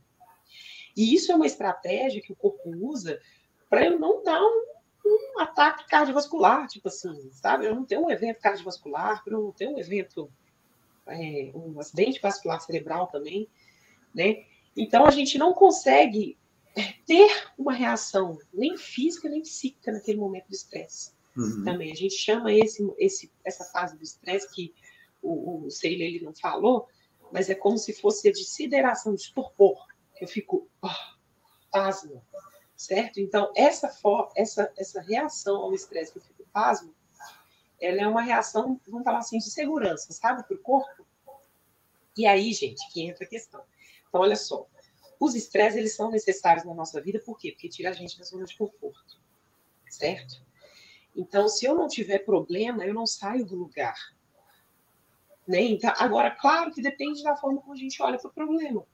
E 1.00 1.16
isso 1.16 1.32
é 1.32 1.36
uma 1.36 1.46
estratégia 1.46 2.22
que 2.22 2.34
o 2.34 2.36
corpo 2.36 2.70
usa 2.86 3.22
para 3.70 3.86
eu 3.86 3.98
não 3.98 4.22
dar 4.22 4.42
um, 4.42 4.66
um, 5.06 5.40
ataque 5.40 5.88
cardiovascular, 5.88 6.68
tipo 6.68 6.90
assim, 6.90 7.32
sabe? 7.32 7.66
Eu 7.66 7.74
não 7.74 7.86
tenho 7.86 8.02
um 8.02 8.12
evento 8.12 8.42
cardiovascular, 8.42 9.24
para 9.24 9.34
eu 9.34 9.44
não 9.44 9.52
ter 9.54 9.70
um 9.70 9.80
evento, 9.80 10.30
é, 11.08 11.52
um 11.56 11.80
acidente 11.80 12.20
vascular 12.20 12.60
cerebral 12.60 13.08
também, 13.08 13.48
né? 14.14 14.44
Então 14.76 15.06
a 15.06 15.10
gente 15.10 15.38
não 15.38 15.54
consegue 15.54 16.38
é, 16.76 16.94
ter 17.06 17.30
uma 17.58 17.72
reação 17.72 18.38
nem 18.54 18.76
física 18.76 19.30
nem 19.30 19.42
psíquica 19.42 19.94
naquele 19.94 20.18
momento 20.18 20.50
de 20.50 20.56
estresse. 20.58 21.14
Uhum. 21.38 21.64
Também 21.64 21.94
a 21.94 21.96
gente 21.96 22.16
chama 22.16 22.52
esse, 22.52 22.86
esse, 22.98 23.32
essa 23.46 23.64
fase 23.64 23.96
do 23.96 24.04
estresse 24.04 24.54
que 24.54 24.74
o, 25.22 25.64
o 25.64 25.68
ele 25.82 26.20
não 26.20 26.36
falou, 26.36 26.90
mas 27.32 27.50
é 27.50 27.56
como 27.56 27.78
se 27.78 27.94
fosse 27.94 28.28
a 28.28 28.34
desideração, 28.34 29.16
de 29.16 29.34
torpor 29.34 29.88
eu 30.20 30.28
fico 30.28 30.70
oh, 30.82 30.90
pasmo, 31.72 32.24
certo? 32.76 33.20
Então, 33.20 33.52
essa, 33.56 33.92
essa, 34.36 34.72
essa 34.78 35.02
reação 35.02 35.58
ao 35.58 35.74
estresse 35.74 36.12
que 36.12 36.20
eu 36.20 36.24
fico 36.24 36.44
pasmo, 36.52 36.94
ela 37.80 38.02
é 38.02 38.08
uma 38.08 38.22
reação, 38.22 38.80
vamos 38.88 39.06
falar 39.06 39.20
assim, 39.20 39.38
de 39.38 39.50
segurança, 39.50 40.12
sabe, 40.12 40.44
para 40.44 40.56
o 40.56 40.60
corpo. 40.60 41.06
E 42.18 42.26
aí, 42.26 42.52
gente, 42.52 42.92
que 42.92 43.02
entra 43.02 43.24
a 43.24 43.28
questão. 43.28 43.64
Então, 44.08 44.22
olha 44.22 44.36
só, 44.36 44.68
os 45.20 45.36
estresses, 45.36 45.78
eles 45.78 45.96
são 45.96 46.12
necessários 46.12 46.66
na 46.66 46.74
nossa 46.74 47.02
vida, 47.02 47.20
por 47.20 47.38
quê? 47.38 47.52
Porque 47.52 47.70
tira 47.70 47.90
a 47.90 47.94
gente 47.94 48.18
da 48.18 48.24
zona 48.24 48.46
de 48.46 48.58
conforto, 48.58 49.22
certo? 49.90 50.42
Então, 51.16 51.48
se 51.48 51.66
eu 51.66 51.76
não 51.76 51.88
tiver 51.88 52.20
problema, 52.20 52.86
eu 52.86 52.94
não 52.94 53.06
saio 53.06 53.46
do 53.46 53.56
lugar. 53.56 53.98
Né? 55.48 55.62
Então, 55.62 55.94
agora, 55.98 56.32
claro 56.32 56.72
que 56.72 56.82
depende 56.82 57.24
da 57.24 57.36
forma 57.36 57.60
como 57.60 57.74
a 57.74 57.78
gente 57.78 58.02
olha 58.02 58.18
para 58.18 58.30
o 58.30 58.34
problema. 58.34 58.86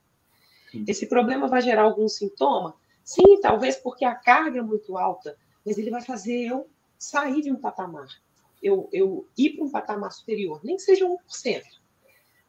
Esse 0.88 1.08
problema 1.08 1.48
vai 1.48 1.62
gerar 1.62 1.84
algum 1.84 2.08
sintoma? 2.08 2.75
Sim, 3.03 3.39
talvez 3.39 3.75
porque 3.77 4.03
a 4.03 4.15
carga 4.15 4.60
é 4.60 4.63
muito 4.63 4.98
alta, 4.98 5.38
mas 5.65 5.77
ele 5.77 5.91
vai 5.91 6.01
fazer 6.01 6.48
eu 6.48 6.70
sair 6.98 7.41
de 7.41 7.51
um 7.51 7.55
patamar. 7.55 8.08
Eu, 8.62 8.89
eu 8.91 9.27
ir 9.38 9.51
para 9.51 9.65
um 9.65 9.72
patamar 9.72 10.12
superior, 10.12 10.60
nem 10.63 10.75
que 10.75 10.82
seja 10.82 11.05
1%, 11.05 11.63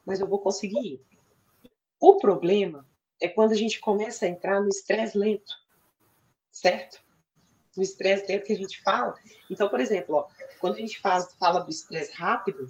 mas 0.05 0.21
eu 0.21 0.27
vou 0.27 0.39
conseguir 0.39 0.81
ir. 0.81 1.01
O 2.01 2.17
problema 2.17 2.87
é 3.21 3.29
quando 3.29 3.53
a 3.53 3.57
gente 3.57 3.81
começa 3.81 4.25
a 4.25 4.29
entrar 4.29 4.61
no 4.61 4.69
estresse 4.69 5.17
lento, 5.17 5.53
certo? 6.51 7.03
No 7.77 7.83
estresse 7.83 8.27
lento 8.27 8.47
que 8.47 8.53
a 8.53 8.57
gente 8.57 8.83
fala. 8.83 9.15
Então, 9.51 9.69
por 9.69 9.81
exemplo, 9.81 10.17
ó, 10.17 10.29
quando 10.59 10.77
a 10.77 10.79
gente 10.79 11.01
faz, 11.01 11.35
fala 11.35 11.61
do 11.61 11.71
estresse 11.71 12.13
rápido, 12.13 12.67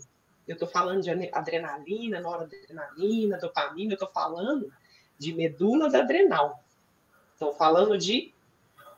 eu 0.46 0.54
estou 0.54 0.68
falando 0.68 1.02
de 1.02 1.10
adrenalina, 1.10 2.20
noradrenalina, 2.20 3.38
dopamina, 3.38 3.92
eu 3.92 3.96
estou 3.96 4.10
falando 4.10 4.72
de 5.18 5.32
medula 5.32 5.90
da 5.90 6.00
adrenal. 6.00 6.64
Estão 7.32 7.52
falando 7.52 7.96
de. 7.98 8.34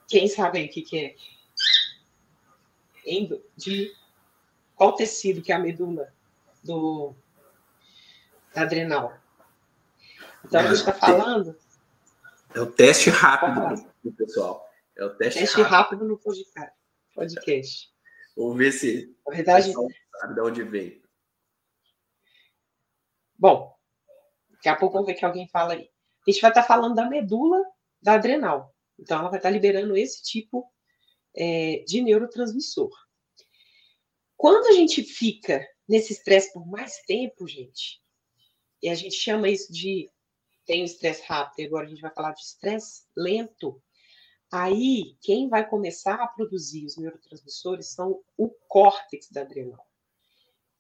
Quem 0.07 0.29
sabe 0.29 0.59
aí 0.59 0.67
o 0.67 0.71
que, 0.71 0.83
que 0.83 0.99
é? 0.99 1.17
Endo, 3.05 3.43
de 3.57 3.95
qual 4.75 4.95
tecido 4.95 5.43
que 5.43 5.53
é 5.53 5.55
a 5.55 5.59
medula 5.59 6.13
do, 6.63 7.15
da 8.55 8.63
adrenal? 8.63 9.19
Então, 10.45 10.61
a 10.61 10.65
gente 10.65 10.77
está 10.77 10.93
falando. 10.93 11.57
É 12.55 12.61
o 12.61 12.67
teste 12.71 13.11
rápido, 13.11 13.85
pessoal. 14.17 14.67
É 14.97 15.05
o 15.05 15.11
teste, 15.11 15.41
teste 15.41 15.61
rápido. 15.63 15.71
rápido 15.71 16.05
no 16.05 16.19
podcast. 17.15 17.93
Vamos 18.37 18.57
ver 18.57 18.73
se. 18.73 19.15
Na 19.27 19.35
verdade. 19.35 19.73
Sabe 19.73 20.35
de 20.35 20.41
onde 20.41 20.63
veio. 20.63 21.03
Bom, 23.37 23.77
daqui 24.51 24.69
a 24.69 24.77
pouco 24.77 24.95
vamos 24.95 25.07
ver 25.07 25.15
que 25.15 25.25
alguém 25.25 25.49
fala 25.49 25.75
aí 25.75 25.91
a 26.29 26.33
gente 26.33 26.43
vai 26.43 26.51
estar 26.51 26.63
falando 26.63 26.95
da 26.95 27.09
medula 27.09 27.65
da 28.03 28.15
adrenal. 28.15 28.75
Então, 28.99 29.19
ela 29.19 29.31
vai 29.31 29.39
estar 29.39 29.51
liberando 29.51 29.97
esse 29.97 30.23
tipo 30.23 30.71
é, 31.35 31.85
de 31.87 32.03
neurotransmissor. 32.03 32.91
quando 34.37 34.67
a 34.67 34.73
gente 34.73 35.03
fica 35.03 35.67
nesse 35.89 36.13
estresse 36.13 36.53
por 36.53 36.67
mais 36.67 36.99
tempo, 37.07 37.47
gente, 37.49 38.03
e 38.83 38.89
a 38.89 38.95
gente 38.95 39.17
chama 39.17 39.49
isso 39.49 39.73
de 39.73 40.11
tem 40.67 40.83
o 40.83 40.85
estresse 40.85 41.23
rápido, 41.27 41.61
e 41.61 41.67
agora 41.67 41.87
a 41.87 41.89
gente 41.89 42.03
vai 42.03 42.13
falar 42.13 42.33
de 42.33 42.43
estresse 42.43 43.05
lento. 43.17 43.83
Aí, 44.53 45.17
quem 45.23 45.49
vai 45.49 45.67
começar 45.67 46.17
a 46.17 46.27
produzir 46.29 46.85
os 46.85 46.99
neurotransmissores 46.99 47.87
são 47.95 48.23
o 48.37 48.51
córtex 48.69 49.31
da 49.31 49.41
adrenal. 49.41 49.87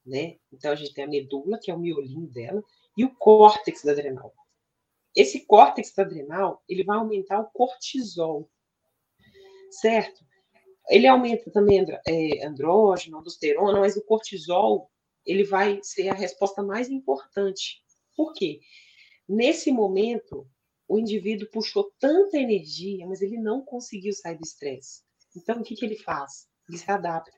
Né? 0.04 0.38
Então, 0.52 0.72
a 0.72 0.74
gente 0.74 0.92
tem 0.92 1.04
a 1.04 1.08
medula, 1.08 1.58
que 1.58 1.70
é 1.70 1.74
o 1.74 1.78
miolinho 1.78 2.26
dela, 2.26 2.62
e 2.98 3.04
o 3.04 3.14
córtex 3.14 3.82
da 3.82 3.92
adrenal. 3.92 4.34
Esse 5.18 5.40
córtex 5.40 5.98
adrenal, 5.98 6.62
ele 6.68 6.84
vai 6.84 6.96
aumentar 6.96 7.40
o 7.40 7.50
cortisol, 7.50 8.48
certo? 9.68 10.24
Ele 10.88 11.08
aumenta 11.08 11.50
também 11.50 11.84
é, 12.06 12.46
andrógeno, 12.46 13.16
aldosterona, 13.16 13.80
mas 13.80 13.96
o 13.96 14.04
cortisol, 14.04 14.88
ele 15.26 15.42
vai 15.42 15.80
ser 15.82 16.08
a 16.10 16.14
resposta 16.14 16.62
mais 16.62 16.88
importante. 16.88 17.82
Por 18.16 18.32
quê? 18.32 18.60
Nesse 19.28 19.72
momento, 19.72 20.48
o 20.86 21.00
indivíduo 21.00 21.50
puxou 21.50 21.92
tanta 21.98 22.38
energia, 22.38 23.04
mas 23.04 23.20
ele 23.20 23.38
não 23.38 23.60
conseguiu 23.64 24.12
sair 24.12 24.38
do 24.38 24.44
estresse. 24.44 25.02
Então, 25.36 25.60
o 25.60 25.64
que, 25.64 25.74
que 25.74 25.84
ele 25.84 25.96
faz? 25.96 26.46
Ele 26.68 26.78
se 26.78 26.88
adapta. 26.88 27.36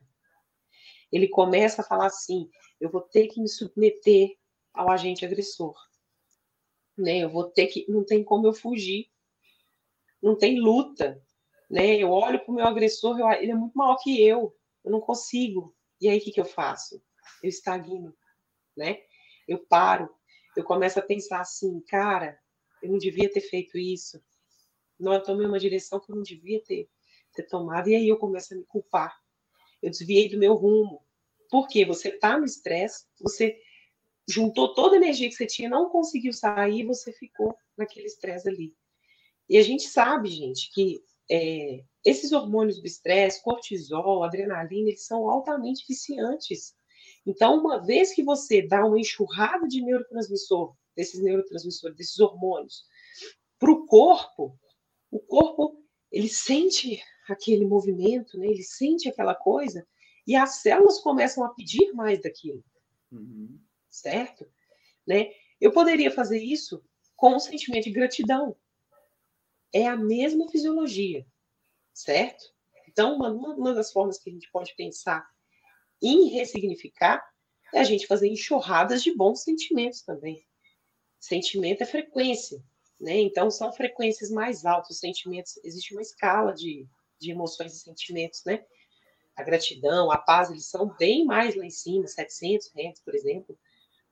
Ele 1.10 1.28
começa 1.28 1.80
a 1.80 1.84
falar 1.84 2.08
assim: 2.08 2.46
eu 2.78 2.90
vou 2.90 3.00
ter 3.00 3.28
que 3.28 3.40
me 3.40 3.49
submeter 3.49 4.37
ao 4.75 4.90
agente 4.90 5.25
agressor. 5.25 5.75
Né? 7.00 7.19
Eu 7.19 7.30
vou 7.30 7.45
ter 7.45 7.66
que. 7.66 7.87
Não 7.88 8.04
tem 8.04 8.23
como 8.23 8.47
eu 8.47 8.52
fugir. 8.52 9.11
Não 10.23 10.37
tem 10.37 10.61
luta. 10.61 11.23
Né? 11.69 11.97
Eu 11.97 12.11
olho 12.11 12.38
para 12.40 12.50
o 12.50 12.54
meu 12.54 12.66
agressor, 12.66 13.19
eu, 13.19 13.30
ele 13.33 13.52
é 13.52 13.54
muito 13.54 13.76
maior 13.76 13.97
que 13.97 14.23
eu. 14.23 14.54
Eu 14.85 14.90
não 14.90 15.00
consigo. 15.00 15.75
E 16.00 16.09
aí, 16.09 16.19
o 16.19 16.21
que, 16.21 16.33
que 16.33 16.40
eu 16.40 16.45
faço? 16.45 17.02
Eu 17.42 17.49
estagno. 17.49 18.14
Né? 18.76 19.00
Eu 19.49 19.59
paro. 19.59 20.09
Eu 20.57 20.64
começo 20.64 20.99
a 20.99 21.02
pensar 21.02 21.40
assim, 21.40 21.80
cara, 21.83 22.38
eu 22.83 22.90
não 22.90 22.99
devia 22.99 23.30
ter 23.30 23.40
feito 23.40 23.78
isso. 23.78 24.23
Não, 24.99 25.14
eu 25.14 25.23
tomei 25.23 25.47
uma 25.47 25.59
direção 25.59 26.00
que 26.00 26.11
eu 26.11 26.16
não 26.16 26.23
devia 26.23 26.62
ter, 26.62 26.90
ter 27.33 27.45
tomado. 27.45 27.88
E 27.88 27.95
aí 27.95 28.09
eu 28.09 28.19
começo 28.19 28.52
a 28.52 28.57
me 28.57 28.64
culpar. 28.64 29.19
Eu 29.80 29.90
desviei 29.90 30.28
do 30.28 30.38
meu 30.38 30.54
rumo. 30.54 31.02
Porque 31.50 31.85
você 31.85 32.11
está 32.11 32.38
no 32.38 32.45
estresse, 32.45 33.07
você 33.21 33.61
juntou 34.30 34.72
toda 34.75 34.94
a 34.94 34.99
energia 34.99 35.28
que 35.28 35.34
você 35.34 35.46
tinha, 35.46 35.68
não 35.68 35.88
conseguiu 35.88 36.32
sair, 36.32 36.84
você 36.84 37.12
ficou 37.12 37.54
naquele 37.76 38.06
estresse 38.06 38.49
ali. 38.49 38.75
E 39.49 39.58
a 39.58 39.62
gente 39.62 39.84
sabe, 39.84 40.30
gente, 40.30 40.72
que 40.72 41.02
é, 41.30 41.82
esses 42.04 42.32
hormônios 42.32 42.80
do 42.80 42.87
estresse, 42.87 43.42
cortisol, 43.42 44.22
adrenalina, 44.22 44.88
eles 44.88 45.06
são 45.06 45.28
altamente 45.28 45.84
viciantes. 45.88 46.75
Então, 47.26 47.58
uma 47.58 47.84
vez 47.84 48.14
que 48.14 48.22
você 48.22 48.62
dá 48.62 48.84
uma 48.87 48.99
enxurrada 48.99 49.66
de 49.66 49.82
neurotransmissor 49.82 50.75
desses 50.96 51.20
neurotransmissores, 51.20 51.96
desses 51.96 52.18
hormônios, 52.20 52.84
para 53.58 53.70
o 53.70 53.87
corpo, 53.87 54.56
o 55.10 55.18
corpo 55.18 55.84
ele 56.10 56.28
sente 56.28 57.02
aquele 57.28 57.64
movimento, 57.64 58.38
né? 58.38 58.46
ele 58.46 58.62
sente 58.62 59.08
aquela 59.08 59.34
coisa, 59.34 59.87
e 60.26 60.34
as 60.34 60.62
células 60.62 61.00
começam 61.00 61.44
a 61.44 61.49
pedir 61.54 61.92
mais 61.92 62.20
daquilo. 62.20 62.62
Uhum. 63.10 63.58
Certo? 63.90 64.50
Né? 65.06 65.32
Eu 65.61 65.73
poderia 65.73 66.11
fazer 66.11 66.40
isso 66.42 66.82
com 67.16 67.35
um 67.35 67.40
sentimento 67.40 67.85
de 67.85 67.90
gratidão. 67.90 68.56
É 69.73 69.87
a 69.87 69.97
mesma 69.97 70.49
fisiologia, 70.49 71.26
certo? 71.92 72.44
Então, 72.88 73.16
uma, 73.16 73.30
uma 73.30 73.75
das 73.75 73.92
formas 73.92 74.18
que 74.18 74.30
a 74.30 74.32
gente 74.32 74.50
pode 74.50 74.75
pensar 74.75 75.28
em 76.02 76.28
ressignificar 76.28 77.23
é 77.73 77.80
a 77.80 77.85
gente 77.85 78.06
fazer 78.06 78.28
enxurradas 78.28 79.02
de 79.02 79.14
bons 79.14 79.42
sentimentos 79.42 80.02
também. 80.02 80.44
Sentimento 81.20 81.82
é 81.82 81.87
frequência, 81.87 82.62
né? 83.00 83.18
Então 83.18 83.50
são 83.50 83.73
frequências 83.73 84.30
mais 84.30 84.64
altas, 84.64 84.99
sentimentos, 84.99 85.58
existe 85.62 85.93
uma 85.93 86.02
escala 86.02 86.52
de, 86.52 86.88
de 87.21 87.30
emoções 87.30 87.75
e 87.75 87.80
sentimentos, 87.80 88.43
né? 88.45 88.64
A 89.36 89.43
gratidão, 89.43 90.10
a 90.10 90.19
paz, 90.19 90.50
eles 90.50 90.67
são 90.67 90.95
bem 90.99 91.25
mais 91.25 91.54
lá 91.54 91.64
em 91.64 91.71
cima, 91.71 92.06
700 92.06 92.73
Hz, 92.75 93.00
por 93.04 93.14
exemplo. 93.14 93.58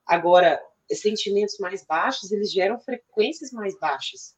Agora, 0.09 0.59
sentimentos 0.91 1.59
mais 1.59 1.85
baixos, 1.85 2.33
eles 2.33 2.51
geram 2.51 2.81
frequências 2.81 3.53
mais 3.53 3.79
baixas 3.79 4.35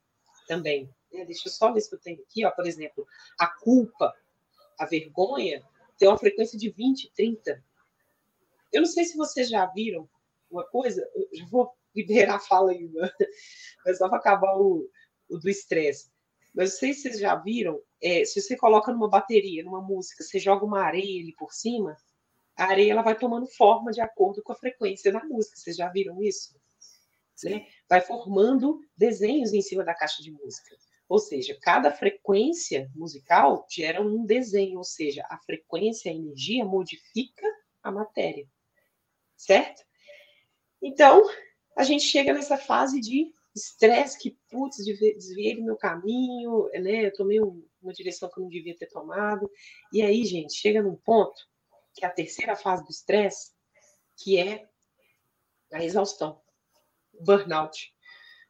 também. 0.49 0.93
Né? 1.13 1.25
Deixa 1.25 1.49
eu 1.49 1.53
só 1.53 1.73
ver 1.73 1.81
se 1.81 1.95
eu 1.95 2.01
tenho 2.01 2.21
aqui, 2.21 2.45
ó, 2.45 2.51
por 2.51 2.67
exemplo, 2.67 3.07
a 3.39 3.47
culpa, 3.47 4.13
a 4.77 4.85
vergonha, 4.85 5.65
tem 5.97 6.09
uma 6.09 6.19
frequência 6.19 6.59
de 6.59 6.71
20, 6.71 7.13
30. 7.15 7.65
Eu 8.73 8.83
não 8.83 8.89
sei 8.89 9.05
se 9.05 9.17
vocês 9.17 9.49
já 9.49 9.65
viram 9.67 10.09
uma 10.51 10.67
coisa, 10.67 11.09
eu 11.15 11.47
vou 11.47 11.73
liberar 11.95 12.37
a 12.37 12.41
fala 12.41 12.73
ainda, 12.73 13.15
mas 13.87 13.99
só 13.99 14.09
para 14.09 14.19
acabar 14.19 14.57
o, 14.57 14.91
o 15.29 15.39
do 15.39 15.49
estresse. 15.49 16.11
Mas 16.53 16.73
não 16.73 16.79
sei 16.79 16.95
se 16.95 17.03
vocês 17.03 17.21
já 17.21 17.37
viram, 17.37 17.81
é, 18.03 18.25
se 18.25 18.41
você 18.43 18.57
coloca 18.57 18.91
numa 18.91 19.09
bateria, 19.09 19.63
numa 19.63 19.81
música, 19.81 20.25
você 20.25 20.41
joga 20.41 20.65
uma 20.65 20.83
areia 20.83 21.23
ali 21.23 21.33
por 21.39 21.53
cima, 21.53 21.97
a 22.57 22.65
areia 22.65 22.93
ela 22.93 23.03
vai 23.03 23.17
tomando 23.17 23.47
forma 23.47 23.91
de 23.91 24.01
acordo 24.01 24.43
com 24.43 24.53
a 24.53 24.57
frequência 24.57 25.13
da 25.13 25.25
música. 25.25 25.57
Vocês 25.57 25.77
já 25.77 25.89
viram 25.89 26.23
isso? 26.23 26.55
Né? 27.45 27.67
Vai 27.89 28.01
formando 28.01 28.81
desenhos 28.97 29.53
em 29.53 29.63
cima 29.63 29.85
da 29.85 29.95
caixa 29.95 30.23
de 30.23 30.31
música. 30.31 30.77
Ou 31.09 31.19
seja, 31.19 31.59
cada 31.61 31.91
frequência 31.91 32.89
musical 32.95 33.67
gera 33.69 34.01
um 34.01 34.25
desenho, 34.25 34.79
ou 34.79 34.85
seja, 34.85 35.27
a 35.29 35.39
frequência, 35.39 36.11
a 36.11 36.15
energia 36.15 36.65
modifica 36.65 37.47
a 37.83 37.91
matéria. 37.91 38.47
Certo? 39.37 39.83
Então, 40.81 41.29
a 41.77 41.83
gente 41.83 42.05
chega 42.05 42.33
nessa 42.33 42.57
fase 42.57 43.01
de 43.01 43.33
estresse 43.55 44.19
que, 44.19 44.39
putz, 44.49 44.77
desviei 44.85 45.57
do 45.57 45.65
meu 45.65 45.77
caminho, 45.77 46.69
né? 46.75 47.07
Eu 47.07 47.13
tomei 47.13 47.41
um, 47.41 47.67
uma 47.83 47.93
direção 47.93 48.31
que 48.31 48.39
eu 48.39 48.43
não 48.43 48.51
devia 48.51 48.77
ter 48.77 48.87
tomado. 48.87 49.51
E 49.93 50.03
aí, 50.03 50.25
gente, 50.25 50.55
chega 50.55 50.83
num 50.83 50.97
ponto, 50.97 51.43
que 52.01 52.07
é 52.07 52.09
a 52.09 52.13
terceira 52.13 52.57
fase 52.57 52.83
do 52.83 52.91
estresse, 52.91 53.53
que 54.17 54.39
é 54.39 54.67
a 55.71 55.85
exaustão, 55.85 56.41
o 57.13 57.23
burnout, 57.23 57.95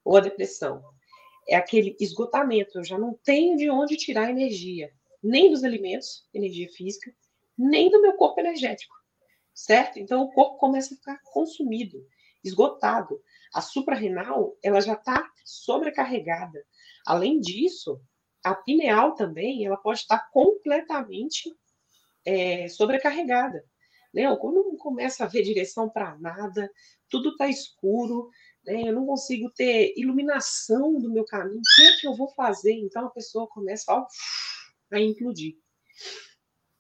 ou 0.05 0.17
a 0.17 0.21
depressão. 0.21 0.85
É 1.49 1.57
aquele 1.57 1.97
esgotamento, 1.99 2.79
eu 2.79 2.85
já 2.85 2.97
não 2.97 3.19
tenho 3.25 3.57
de 3.57 3.69
onde 3.69 3.97
tirar 3.97 4.31
energia, 4.31 4.93
nem 5.21 5.51
dos 5.51 5.65
alimentos, 5.65 6.29
energia 6.33 6.69
física, 6.71 7.13
nem 7.59 7.91
do 7.91 8.01
meu 8.01 8.13
corpo 8.13 8.39
energético, 8.39 8.95
certo? 9.53 9.99
Então 9.99 10.23
o 10.23 10.31
corpo 10.31 10.57
começa 10.57 10.95
a 10.95 10.97
ficar 10.97 11.21
consumido 11.25 11.99
esgotado. 12.45 13.21
A 13.53 13.61
suprarrenal, 13.61 14.57
ela 14.63 14.81
já 14.81 14.93
está 14.93 15.29
sobrecarregada. 15.45 16.65
Além 17.05 17.41
disso, 17.41 18.01
a 18.45 18.55
pineal 18.55 19.17
também, 19.17 19.67
ela 19.67 19.77
pode 19.77 19.99
estar 19.99 20.31
completamente 20.31 21.53
é, 22.25 22.69
sobrecarregada. 22.69 23.65
Né? 24.13 24.35
Quando 24.37 24.65
não 24.65 24.77
começa 24.77 25.25
a 25.25 25.29
ver 25.29 25.43
direção 25.43 25.89
para 25.89 26.19
nada, 26.19 26.71
tudo 27.09 27.31
está 27.31 27.49
escuro, 27.49 28.29
né? 28.65 28.89
eu 28.89 28.93
não 28.93 29.07
consigo 29.07 29.51
ter 29.51 29.95
iluminação 29.97 30.99
do 31.01 31.11
meu 31.11 31.25
caminho, 31.25 31.61
o 31.61 31.77
que 31.77 31.83
é 31.83 31.97
que 32.01 32.07
eu 32.07 32.15
vou 32.15 32.29
fazer? 32.29 32.73
Então 32.73 33.07
a 33.07 33.11
pessoa 33.11 33.49
começa 33.49 33.93
ó, 33.93 34.07
a 34.93 35.01
implodir. 35.01 35.57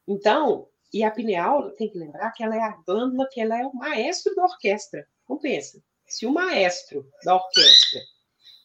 Então, 0.06 0.68
e 0.92 1.04
a 1.04 1.10
pineal, 1.10 1.70
tem 1.72 1.88
que 1.88 1.98
lembrar 1.98 2.32
que 2.32 2.42
ela 2.42 2.56
é 2.56 2.60
a 2.60 2.76
glândula, 2.84 3.28
que 3.30 3.40
ela 3.40 3.58
é 3.58 3.64
o 3.64 3.74
maestro 3.74 4.34
da 4.34 4.44
orquestra. 4.44 5.06
Então 5.22 5.38
pensa, 5.38 5.80
se 6.06 6.26
o 6.26 6.32
maestro 6.32 7.08
da 7.24 7.36
orquestra 7.36 8.00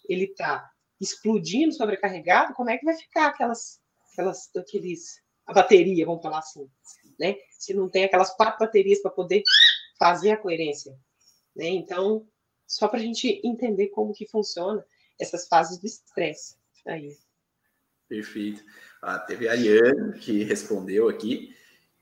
ele 0.10 0.26
está 0.26 0.68
explodindo, 1.00 1.74
sobrecarregado, 1.74 2.54
como 2.54 2.70
é 2.70 2.78
que 2.78 2.86
vai 2.86 2.96
ficar 2.96 3.28
aquelas, 3.28 3.80
aquelas, 4.12 4.50
aqueles, 4.56 5.22
a 5.45 5.53
bateria, 5.53 6.05
vamos 6.05 6.21
falar 6.21 6.39
assim, 6.39 6.69
né? 7.19 7.36
Se 7.51 7.73
não 7.73 7.89
tem 7.89 8.05
aquelas 8.05 8.36
quatro 8.36 8.60
baterias 8.60 8.99
para 8.99 9.12
poder 9.12 9.43
fazer 9.97 10.31
a 10.31 10.38
coerência, 10.38 10.97
né? 11.55 11.67
Então, 11.67 12.27
só 12.67 12.88
para 12.88 12.99
a 12.99 13.03
gente 13.03 13.41
entender 13.43 13.88
como 13.89 14.13
que 14.13 14.27
funciona 14.27 14.86
essas 15.19 15.47
fases 15.47 15.77
do 15.77 15.86
estresse. 15.86 16.58
Aí. 16.86 17.15
Perfeito. 18.08 18.63
Ah, 19.01 19.19
teve 19.19 19.47
a 19.47 19.51
Ariane 19.51 20.19
que 20.19 20.43
respondeu 20.43 21.08
aqui 21.10 21.55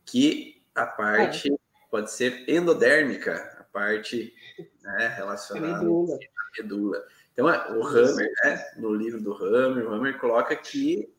que 0.05 0.61
a 0.73 0.85
parte 0.85 1.51
é. 1.51 1.55
pode 1.89 2.11
ser 2.11 2.49
endodérmica, 2.49 3.53
parte 3.73 4.33
né, 4.81 5.07
relacionada 5.07 5.79
medula. 5.79 6.15
à 6.15 6.61
medula. 6.61 7.07
Então, 7.33 7.49
é, 7.49 7.71
o 7.73 7.83
Hammer, 7.83 8.31
né, 8.43 8.71
no 8.77 8.93
livro 8.93 9.19
do 9.19 9.33
Hammer, 9.33 9.85
o 9.85 9.93
Hammer 9.93 10.19
coloca 10.19 10.55
que 10.55 11.12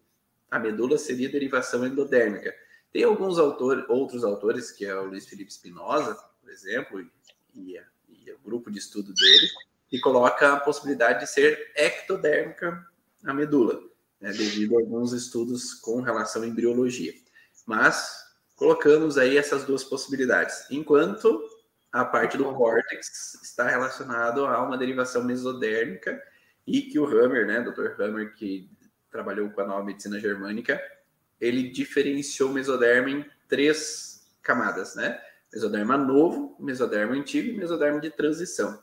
a 0.55 0.59
medula 0.61 0.97
seria 0.97 1.29
derivação 1.29 1.85
endodérmica. 1.85 2.55
Tem 2.93 3.03
alguns 3.03 3.41
autores, 3.41 3.85
outros 3.89 4.23
autores, 4.23 4.71
que 4.71 4.87
é 4.87 4.95
o 4.95 5.07
Luiz 5.07 5.27
Felipe 5.27 5.53
Spinoza, 5.53 6.15
por 6.41 6.49
exemplo, 6.49 7.05
e, 7.53 7.77
e 8.09 8.31
o 8.31 8.39
grupo 8.39 8.71
de 8.71 8.79
estudo 8.79 9.13
dele, 9.13 9.49
que 9.89 9.99
coloca 9.99 10.53
a 10.53 10.61
possibilidade 10.61 11.19
de 11.19 11.27
ser 11.27 11.73
ectodérmica 11.75 12.87
a 13.25 13.35
medula, 13.35 13.83
né, 14.21 14.31
devido 14.31 14.77
a 14.77 14.81
alguns 14.81 15.13
estudos 15.13 15.75
com 15.75 16.01
relação 16.01 16.43
à 16.43 16.47
embriologia. 16.47 17.15
Mas 17.67 18.17
colocamos 18.55 19.19
aí 19.19 19.37
essas 19.37 19.65
duas 19.65 19.83
possibilidades. 19.83 20.71
Enquanto 20.71 21.43
a 21.91 22.05
parte 22.05 22.39
do 22.39 22.45
córtex 22.55 23.41
está 23.43 23.69
relacionado 23.69 24.47
a 24.47 24.63
uma 24.63 24.79
derivação 24.79 25.25
mesodérmica 25.25 26.23
e 26.65 26.83
que 26.83 27.01
o 27.01 27.07
Hammer, 27.07 27.45
né, 27.45 27.61
Dr. 27.61 28.01
Hammer, 28.01 28.37
que 28.37 28.71
trabalhou 29.15 29.49
com 29.51 29.61
a 29.61 29.67
nova 29.67 29.85
medicina 29.85 30.19
germânica, 30.19 30.83
ele 31.41 31.71
diferenciou 31.71 32.51
o 32.51 32.53
mesoderma 32.53 33.11
em 33.11 33.25
três 33.49 34.27
camadas, 34.43 34.97
né? 34.97 35.23
Mesoderma 35.53 35.97
novo, 35.97 36.57
mesoderma 36.59 37.15
antigo 37.15 37.49
e 37.49 37.57
mesoderma 37.57 38.01
de 38.01 38.11
transição. 38.11 38.83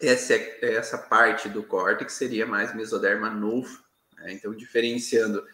Essa, 0.00 0.32
é, 0.32 0.74
essa 0.74 0.96
parte 0.96 1.50
do 1.50 1.62
córtex 1.62 2.14
seria 2.14 2.46
mais 2.46 2.74
mesoderma 2.74 3.28
novo. 3.28 3.78
Né? 4.16 4.32
Então, 4.32 4.54
diferenciando 4.54 5.44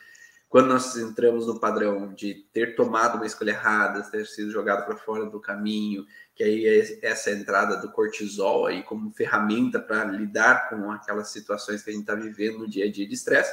quando 0.49 0.69
nós 0.69 0.97
entramos 0.97 1.47
no 1.47 1.59
padrão 1.59 2.15
de 2.15 2.47
ter 2.53 2.77
tomado 2.77 3.17
uma 3.17 3.27
escolha 3.27 3.51
errada, 3.51 4.03
ter 4.05 4.25
sido 4.27 4.51
jogado 4.51 4.87
para 4.87 4.97
fora 4.97 5.27
do 5.27 5.41
caminho, 5.41 6.07
que 6.35 6.43
aí 6.43 6.67
é 6.67 7.05
essa 7.05 7.31
entrada 7.31 7.77
do 7.77 7.91
cortisol 7.91 8.67
aí 8.67 8.83
como 8.83 9.11
ferramenta 9.11 9.79
para 9.79 10.05
lidar 10.05 10.71
com 10.71 10.91
aquelas 10.91 11.29
situações 11.31 11.83
que 11.83 11.91
a 11.91 11.93
gente 11.93 12.03
está 12.03 12.15
vivendo 12.15 12.61
no 12.61 12.69
dia 12.69 12.87
a 12.87 12.91
dia 12.91 13.07
de 13.07 13.13
estresse, 13.13 13.53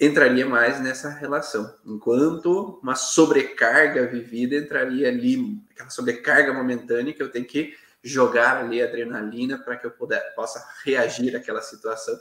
entraria 0.00 0.46
mais 0.46 0.80
nessa 0.80 1.08
relação. 1.08 1.76
Enquanto 1.84 2.78
uma 2.82 2.94
sobrecarga 2.94 4.06
vivida 4.06 4.56
entraria 4.56 5.08
ali, 5.08 5.60
aquela 5.70 5.90
sobrecarga 5.90 6.52
momentânea 6.52 7.12
que 7.12 7.22
eu 7.22 7.30
tenho 7.30 7.44
que 7.44 7.76
jogar 8.02 8.58
ali 8.58 8.80
adrenalina 8.80 9.58
para 9.58 9.76
que 9.76 9.86
eu 9.86 9.90
puder, 9.90 10.34
possa 10.34 10.64
reagir 10.84 11.34
àquela 11.34 11.60
situação, 11.60 12.18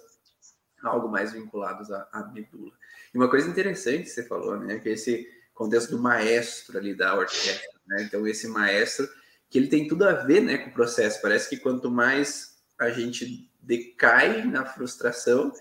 algo 0.83 1.07
mais 1.07 1.33
vinculados 1.33 1.91
à, 1.91 2.07
à 2.11 2.23
medula. 2.27 2.73
E 3.13 3.17
uma 3.17 3.29
coisa 3.29 3.47
interessante 3.47 4.03
que 4.03 4.09
você 4.09 4.23
falou, 4.23 4.57
né, 4.59 4.79
que 4.79 4.89
é 4.89 4.93
esse 4.93 5.27
contexto 5.53 5.91
do 5.91 5.99
maestro 5.99 6.77
ali 6.77 6.95
da 6.95 7.15
orquestra, 7.15 7.79
né? 7.87 8.03
Então 8.03 8.27
esse 8.27 8.47
maestro 8.47 9.07
que 9.49 9.57
ele 9.57 9.67
tem 9.67 9.87
tudo 9.87 10.03
a 10.03 10.13
ver, 10.13 10.41
né, 10.41 10.57
com 10.57 10.69
o 10.69 10.73
processo. 10.73 11.21
Parece 11.21 11.49
que 11.49 11.57
quanto 11.57 11.89
mais 11.89 12.57
a 12.77 12.89
gente 12.89 13.49
decai 13.61 14.43
na 14.43 14.65
frustração, 14.65 15.51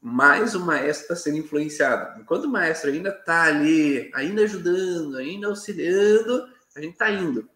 mais 0.00 0.54
o 0.54 0.60
maestro 0.60 1.02
está 1.02 1.16
sendo 1.16 1.38
influenciado. 1.38 2.20
Enquanto 2.20 2.44
o 2.44 2.50
maestro 2.50 2.90
ainda 2.90 3.10
está 3.10 3.44
ali, 3.44 4.10
ainda 4.14 4.42
ajudando, 4.42 5.16
ainda 5.16 5.48
auxiliando, 5.48 6.48
a 6.74 6.80
gente 6.80 6.92
está 6.92 7.10
indo. 7.10 7.48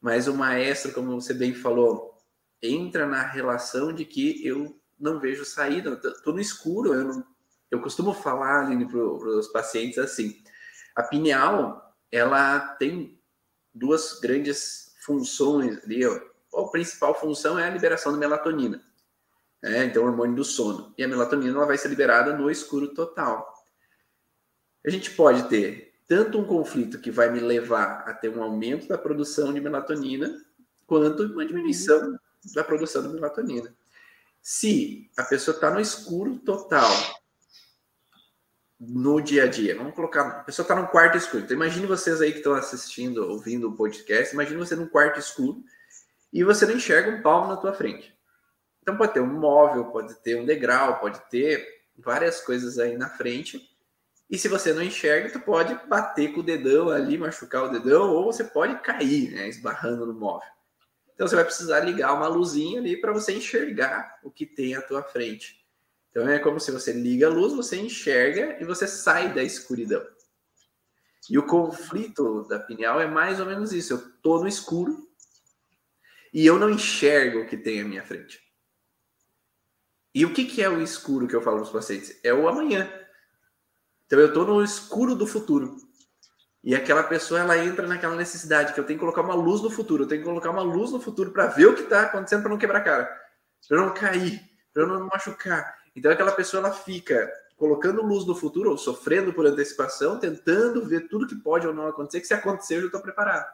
Mas 0.00 0.26
o 0.26 0.34
maestro, 0.34 0.92
como 0.92 1.20
você 1.20 1.34
bem 1.34 1.54
falou, 1.54 2.18
entra 2.62 3.06
na 3.06 3.22
relação 3.22 3.92
de 3.92 4.04
que 4.04 4.46
eu 4.46 4.78
não 4.98 5.20
vejo 5.20 5.44
saída, 5.44 6.00
estou 6.04 6.32
no 6.32 6.40
escuro. 6.40 6.94
Eu, 6.94 7.04
não, 7.04 7.26
eu 7.70 7.80
costumo 7.80 8.14
falar 8.14 8.66
para 8.66 8.98
os 8.98 9.48
pacientes 9.48 9.98
assim: 9.98 10.42
a 10.94 11.02
pineal 11.02 11.94
ela 12.10 12.60
tem 12.76 13.20
duas 13.74 14.18
grandes 14.20 14.94
funções 15.04 15.82
ali. 15.84 16.06
Ó. 16.06 16.20
A 16.54 16.70
principal 16.70 17.18
função 17.18 17.58
é 17.58 17.66
a 17.66 17.70
liberação 17.70 18.12
da 18.12 18.18
melatonina 18.18 18.82
né? 19.70 19.84
então 19.86 20.02
o 20.02 20.06
hormônio 20.06 20.36
do 20.36 20.44
sono. 20.44 20.92
E 20.96 21.02
a 21.02 21.08
melatonina 21.08 21.56
ela 21.56 21.66
vai 21.66 21.78
ser 21.78 21.88
liberada 21.88 22.36
no 22.36 22.50
escuro 22.50 22.88
total. 22.88 23.52
A 24.86 24.90
gente 24.90 25.10
pode 25.12 25.48
ter 25.48 25.94
tanto 26.06 26.38
um 26.38 26.44
conflito 26.44 27.00
que 27.00 27.10
vai 27.10 27.30
me 27.30 27.40
levar 27.40 28.04
a 28.06 28.12
ter 28.12 28.28
um 28.28 28.42
aumento 28.42 28.86
da 28.86 28.98
produção 28.98 29.52
de 29.52 29.60
melatonina, 29.60 30.44
quanto 30.86 31.22
uma 31.24 31.46
diminuição 31.46 32.18
da 32.54 32.62
produção 32.62 33.02
de 33.02 33.08
melatonina. 33.08 33.74
Se 34.42 35.10
a 35.16 35.22
pessoa 35.22 35.54
está 35.54 35.70
no 35.70 35.80
escuro 35.80 36.36
total, 36.40 36.90
no 38.78 39.18
dia 39.22 39.44
a 39.44 39.46
dia, 39.46 39.74
vamos 39.74 39.94
colocar, 39.94 40.20
a 40.20 40.44
pessoa 40.44 40.64
está 40.64 40.74
num 40.74 40.86
quarto 40.86 41.16
escuro. 41.16 41.44
Então, 41.44 41.56
imagine 41.56 41.86
vocês 41.86 42.20
aí 42.20 42.32
que 42.32 42.38
estão 42.38 42.52
assistindo, 42.52 43.26
ouvindo 43.26 43.70
o 43.70 43.74
podcast, 43.74 44.34
imagine 44.34 44.58
você 44.58 44.76
num 44.76 44.86
quarto 44.86 45.18
escuro 45.18 45.64
e 46.30 46.44
você 46.44 46.66
não 46.66 46.74
enxerga 46.74 47.10
um 47.10 47.22
palmo 47.22 47.48
na 47.48 47.56
tua 47.56 47.72
frente. 47.72 48.13
Então 48.84 48.98
pode 48.98 49.14
ter 49.14 49.20
um 49.20 49.40
móvel, 49.40 49.86
pode 49.86 50.14
ter 50.16 50.36
um 50.36 50.44
degrau, 50.44 51.00
pode 51.00 51.18
ter 51.30 51.66
várias 51.96 52.42
coisas 52.42 52.78
aí 52.78 52.98
na 52.98 53.08
frente. 53.08 53.66
E 54.28 54.36
se 54.36 54.46
você 54.46 54.74
não 54.74 54.82
enxerga, 54.82 55.30
tu 55.30 55.40
pode 55.40 55.74
bater 55.88 56.34
com 56.34 56.40
o 56.40 56.42
dedão 56.42 56.90
ali, 56.90 57.16
machucar 57.16 57.64
o 57.64 57.68
dedão, 57.68 58.10
ou 58.10 58.30
você 58.30 58.44
pode 58.44 58.78
cair, 58.80 59.30
né, 59.30 59.48
esbarrando 59.48 60.04
no 60.04 60.12
móvel. 60.12 60.46
Então 61.14 61.26
você 61.26 61.34
vai 61.34 61.46
precisar 61.46 61.80
ligar 61.80 62.12
uma 62.12 62.28
luzinha 62.28 62.78
ali 62.78 63.00
para 63.00 63.10
você 63.10 63.32
enxergar 63.32 64.18
o 64.22 64.30
que 64.30 64.44
tem 64.44 64.74
à 64.74 64.82
tua 64.82 65.02
frente. 65.02 65.64
Então 66.10 66.28
é 66.28 66.38
como 66.38 66.60
se 66.60 66.70
você 66.70 66.92
liga 66.92 67.26
a 67.26 67.30
luz, 67.30 67.54
você 67.54 67.80
enxerga 67.80 68.58
e 68.60 68.66
você 68.66 68.86
sai 68.86 69.32
da 69.32 69.42
escuridão. 69.42 70.04
E 71.30 71.38
o 71.38 71.46
conflito 71.46 72.46
da 72.48 72.60
pineal 72.60 73.00
é 73.00 73.06
mais 73.06 73.40
ou 73.40 73.46
menos 73.46 73.72
isso. 73.72 73.94
Eu 73.94 74.12
tô 74.20 74.40
no 74.40 74.46
escuro 74.46 75.08
e 76.34 76.44
eu 76.44 76.58
não 76.58 76.68
enxergo 76.68 77.40
o 77.40 77.46
que 77.46 77.56
tem 77.56 77.80
à 77.80 77.84
minha 77.84 78.04
frente. 78.04 78.43
E 80.14 80.24
o 80.24 80.32
que, 80.32 80.44
que 80.44 80.62
é 80.62 80.68
o 80.68 80.80
escuro 80.80 81.26
que 81.26 81.34
eu 81.34 81.42
falo 81.42 81.56
para 81.56 81.64
os 81.64 81.72
pacientes? 81.72 82.16
É 82.22 82.32
o 82.32 82.48
amanhã. 82.48 82.88
Então 84.06 84.18
eu 84.20 84.28
estou 84.28 84.46
no 84.46 84.62
escuro 84.62 85.16
do 85.16 85.26
futuro. 85.26 85.76
E 86.62 86.74
aquela 86.74 87.02
pessoa 87.02 87.40
ela 87.40 87.58
entra 87.58 87.86
naquela 87.86 88.14
necessidade 88.14 88.72
que 88.72 88.78
eu 88.78 88.84
tenho 88.84 88.98
que 88.98 89.04
colocar 89.04 89.22
uma 89.22 89.34
luz 89.34 89.60
no 89.60 89.68
futuro, 89.68 90.04
eu 90.04 90.08
tenho 90.08 90.22
que 90.22 90.28
colocar 90.28 90.50
uma 90.50 90.62
luz 90.62 90.92
no 90.92 91.00
futuro 91.00 91.32
para 91.32 91.48
ver 91.48 91.66
o 91.66 91.74
que 91.74 91.82
está 91.82 92.02
acontecendo 92.02 92.42
para 92.42 92.50
não 92.50 92.58
quebrar 92.58 92.78
a 92.78 92.82
cara, 92.82 93.20
para 93.68 93.76
não 93.76 93.92
cair, 93.92 94.40
para 94.72 94.86
não 94.86 95.06
machucar. 95.08 95.76
Então 95.96 96.10
aquela 96.10 96.32
pessoa 96.32 96.60
ela 96.64 96.72
fica 96.72 97.30
colocando 97.56 98.00
luz 98.00 98.24
no 98.24 98.34
futuro 98.34 98.70
ou 98.70 98.78
sofrendo 98.78 99.32
por 99.32 99.44
antecipação, 99.44 100.18
tentando 100.18 100.86
ver 100.86 101.08
tudo 101.08 101.26
que 101.26 101.34
pode 101.34 101.66
ou 101.66 101.74
não 101.74 101.86
acontecer, 101.86 102.20
que 102.20 102.26
se 102.26 102.34
acontecer 102.34 102.76
eu 102.76 102.80
já 102.82 102.86
estou 102.86 103.02
preparado. 103.02 103.46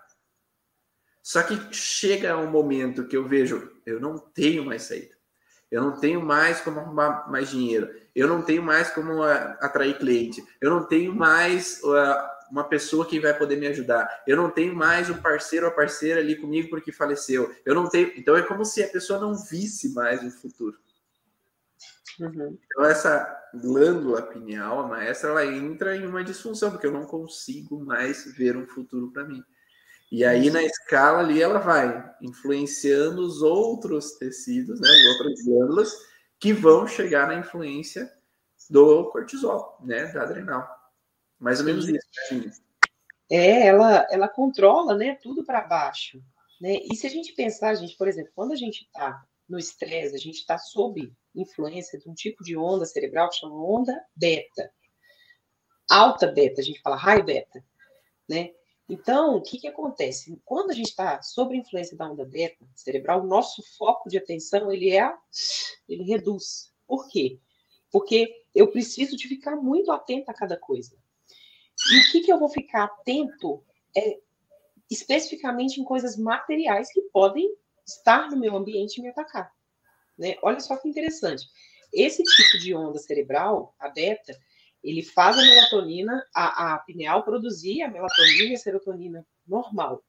Só 1.22 1.42
que 1.42 1.58
chega 1.74 2.36
um 2.36 2.50
momento 2.50 3.06
que 3.06 3.16
eu 3.16 3.26
vejo, 3.26 3.72
eu 3.84 3.98
não 3.98 4.18
tenho 4.18 4.64
mais 4.64 4.82
saída 4.82 5.19
eu 5.70 5.82
não 5.82 5.98
tenho 5.98 6.20
mais 6.20 6.60
como 6.60 6.80
arrumar 6.80 7.30
mais 7.30 7.50
dinheiro, 7.50 7.94
eu 8.14 8.26
não 8.26 8.42
tenho 8.42 8.62
mais 8.62 8.90
como 8.90 9.22
uh, 9.22 9.56
atrair 9.60 9.98
cliente, 9.98 10.44
eu 10.60 10.70
não 10.70 10.84
tenho 10.84 11.14
mais 11.14 11.80
uh, 11.82 12.50
uma 12.50 12.64
pessoa 12.64 13.06
que 13.06 13.20
vai 13.20 13.36
poder 13.36 13.56
me 13.56 13.68
ajudar, 13.68 14.22
eu 14.26 14.36
não 14.36 14.50
tenho 14.50 14.74
mais 14.74 15.08
um 15.08 15.14
parceiro 15.14 15.66
ou 15.66 15.72
parceira 15.72 16.20
ali 16.20 16.36
comigo 16.36 16.68
porque 16.68 16.90
faleceu, 16.90 17.54
eu 17.64 17.74
não 17.74 17.88
tenho. 17.88 18.12
Então 18.16 18.36
é 18.36 18.42
como 18.42 18.64
se 18.64 18.82
a 18.82 18.88
pessoa 18.88 19.20
não 19.20 19.34
visse 19.34 19.94
mais 19.94 20.22
o 20.24 20.30
futuro. 20.30 20.76
Uhum. 22.18 22.58
Então 22.66 22.84
essa 22.84 23.40
glândula 23.54 24.22
pineal, 24.22 24.80
a 24.80 24.88
maestra, 24.88 25.30
ela 25.30 25.46
entra 25.46 25.96
em 25.96 26.06
uma 26.06 26.24
disfunção 26.24 26.70
porque 26.70 26.86
eu 26.86 26.92
não 26.92 27.04
consigo 27.04 27.82
mais 27.82 28.24
ver 28.36 28.56
um 28.56 28.66
futuro 28.66 29.10
para 29.10 29.24
mim. 29.24 29.42
E 30.10 30.24
aí, 30.24 30.50
na 30.50 30.62
escala 30.62 31.20
ali, 31.20 31.40
ela 31.40 31.58
vai 31.58 32.12
influenciando 32.20 33.22
os 33.22 33.42
outros 33.42 34.12
tecidos, 34.14 34.80
né, 34.80 34.88
as 34.88 35.06
outras 35.18 35.44
glândulas, 35.44 35.92
que 36.40 36.52
vão 36.52 36.86
chegar 36.86 37.28
na 37.28 37.36
influência 37.36 38.12
do 38.68 39.08
cortisol, 39.10 39.78
né, 39.84 40.06
da 40.06 40.22
adrenal. 40.22 40.68
Mais 41.38 41.60
ou 41.60 41.66
menos 41.66 41.88
isso. 41.88 42.06
Né, 42.32 42.50
é, 43.30 43.66
ela, 43.68 44.04
ela 44.10 44.28
controla, 44.28 44.96
né, 44.96 45.16
tudo 45.22 45.44
para 45.44 45.60
baixo. 45.60 46.20
Né? 46.60 46.78
E 46.90 46.96
se 46.96 47.06
a 47.06 47.10
gente 47.10 47.32
pensar, 47.34 47.74
gente, 47.76 47.96
por 47.96 48.08
exemplo, 48.08 48.32
quando 48.34 48.52
a 48.52 48.56
gente 48.56 48.82
está 48.82 49.24
no 49.48 49.58
estresse, 49.58 50.14
a 50.14 50.18
gente 50.18 50.38
está 50.38 50.58
sob 50.58 51.12
influência 51.34 51.98
de 51.98 52.08
um 52.08 52.14
tipo 52.14 52.42
de 52.42 52.56
onda 52.56 52.84
cerebral 52.84 53.30
que 53.30 53.36
chama 53.36 53.54
onda 53.54 53.96
beta. 54.14 54.70
Alta 55.88 56.26
beta, 56.26 56.60
a 56.60 56.64
gente 56.64 56.80
fala 56.80 56.96
high 56.96 57.22
beta, 57.22 57.64
né? 58.28 58.50
Então, 58.90 59.36
o 59.36 59.40
que, 59.40 59.56
que 59.56 59.68
acontece? 59.68 60.36
Quando 60.44 60.72
a 60.72 60.74
gente 60.74 60.88
está 60.88 61.22
sob 61.22 61.56
influência 61.56 61.96
da 61.96 62.10
onda 62.10 62.24
beta 62.24 62.66
cerebral, 62.74 63.22
o 63.22 63.26
nosso 63.26 63.62
foco 63.78 64.08
de 64.08 64.18
atenção 64.18 64.72
ele 64.72 64.90
é 64.90 65.14
ele 65.88 66.02
reduz. 66.02 66.72
Por 66.88 67.08
quê? 67.08 67.38
Porque 67.92 68.44
eu 68.52 68.66
preciso 68.66 69.16
de 69.16 69.28
ficar 69.28 69.54
muito 69.54 69.92
atento 69.92 70.28
a 70.28 70.34
cada 70.34 70.56
coisa. 70.56 70.96
E 71.92 72.00
o 72.00 72.10
que, 72.10 72.20
que 72.22 72.32
eu 72.32 72.38
vou 72.38 72.48
ficar 72.48 72.82
atento 72.82 73.64
é 73.96 74.18
especificamente 74.90 75.80
em 75.80 75.84
coisas 75.84 76.16
materiais 76.16 76.92
que 76.92 77.00
podem 77.12 77.48
estar 77.86 78.28
no 78.28 78.36
meu 78.36 78.56
ambiente 78.56 78.98
e 78.98 79.02
me 79.02 79.08
atacar. 79.08 79.52
Né? 80.18 80.36
Olha 80.42 80.58
só 80.58 80.76
que 80.76 80.88
interessante. 80.88 81.46
Esse 81.92 82.24
tipo 82.24 82.58
de 82.58 82.74
onda 82.74 82.98
cerebral, 82.98 83.72
a 83.78 83.88
beta, 83.88 84.36
ele 84.82 85.02
faz 85.02 85.36
a 85.38 85.42
melatonina, 85.42 86.26
a, 86.34 86.74
a 86.74 86.78
pineal 86.78 87.22
produzir 87.22 87.82
a 87.82 87.88
melatonina 87.88 88.50
e 88.50 88.54
a 88.54 88.58
serotonina 88.58 89.26
normal. 89.46 90.02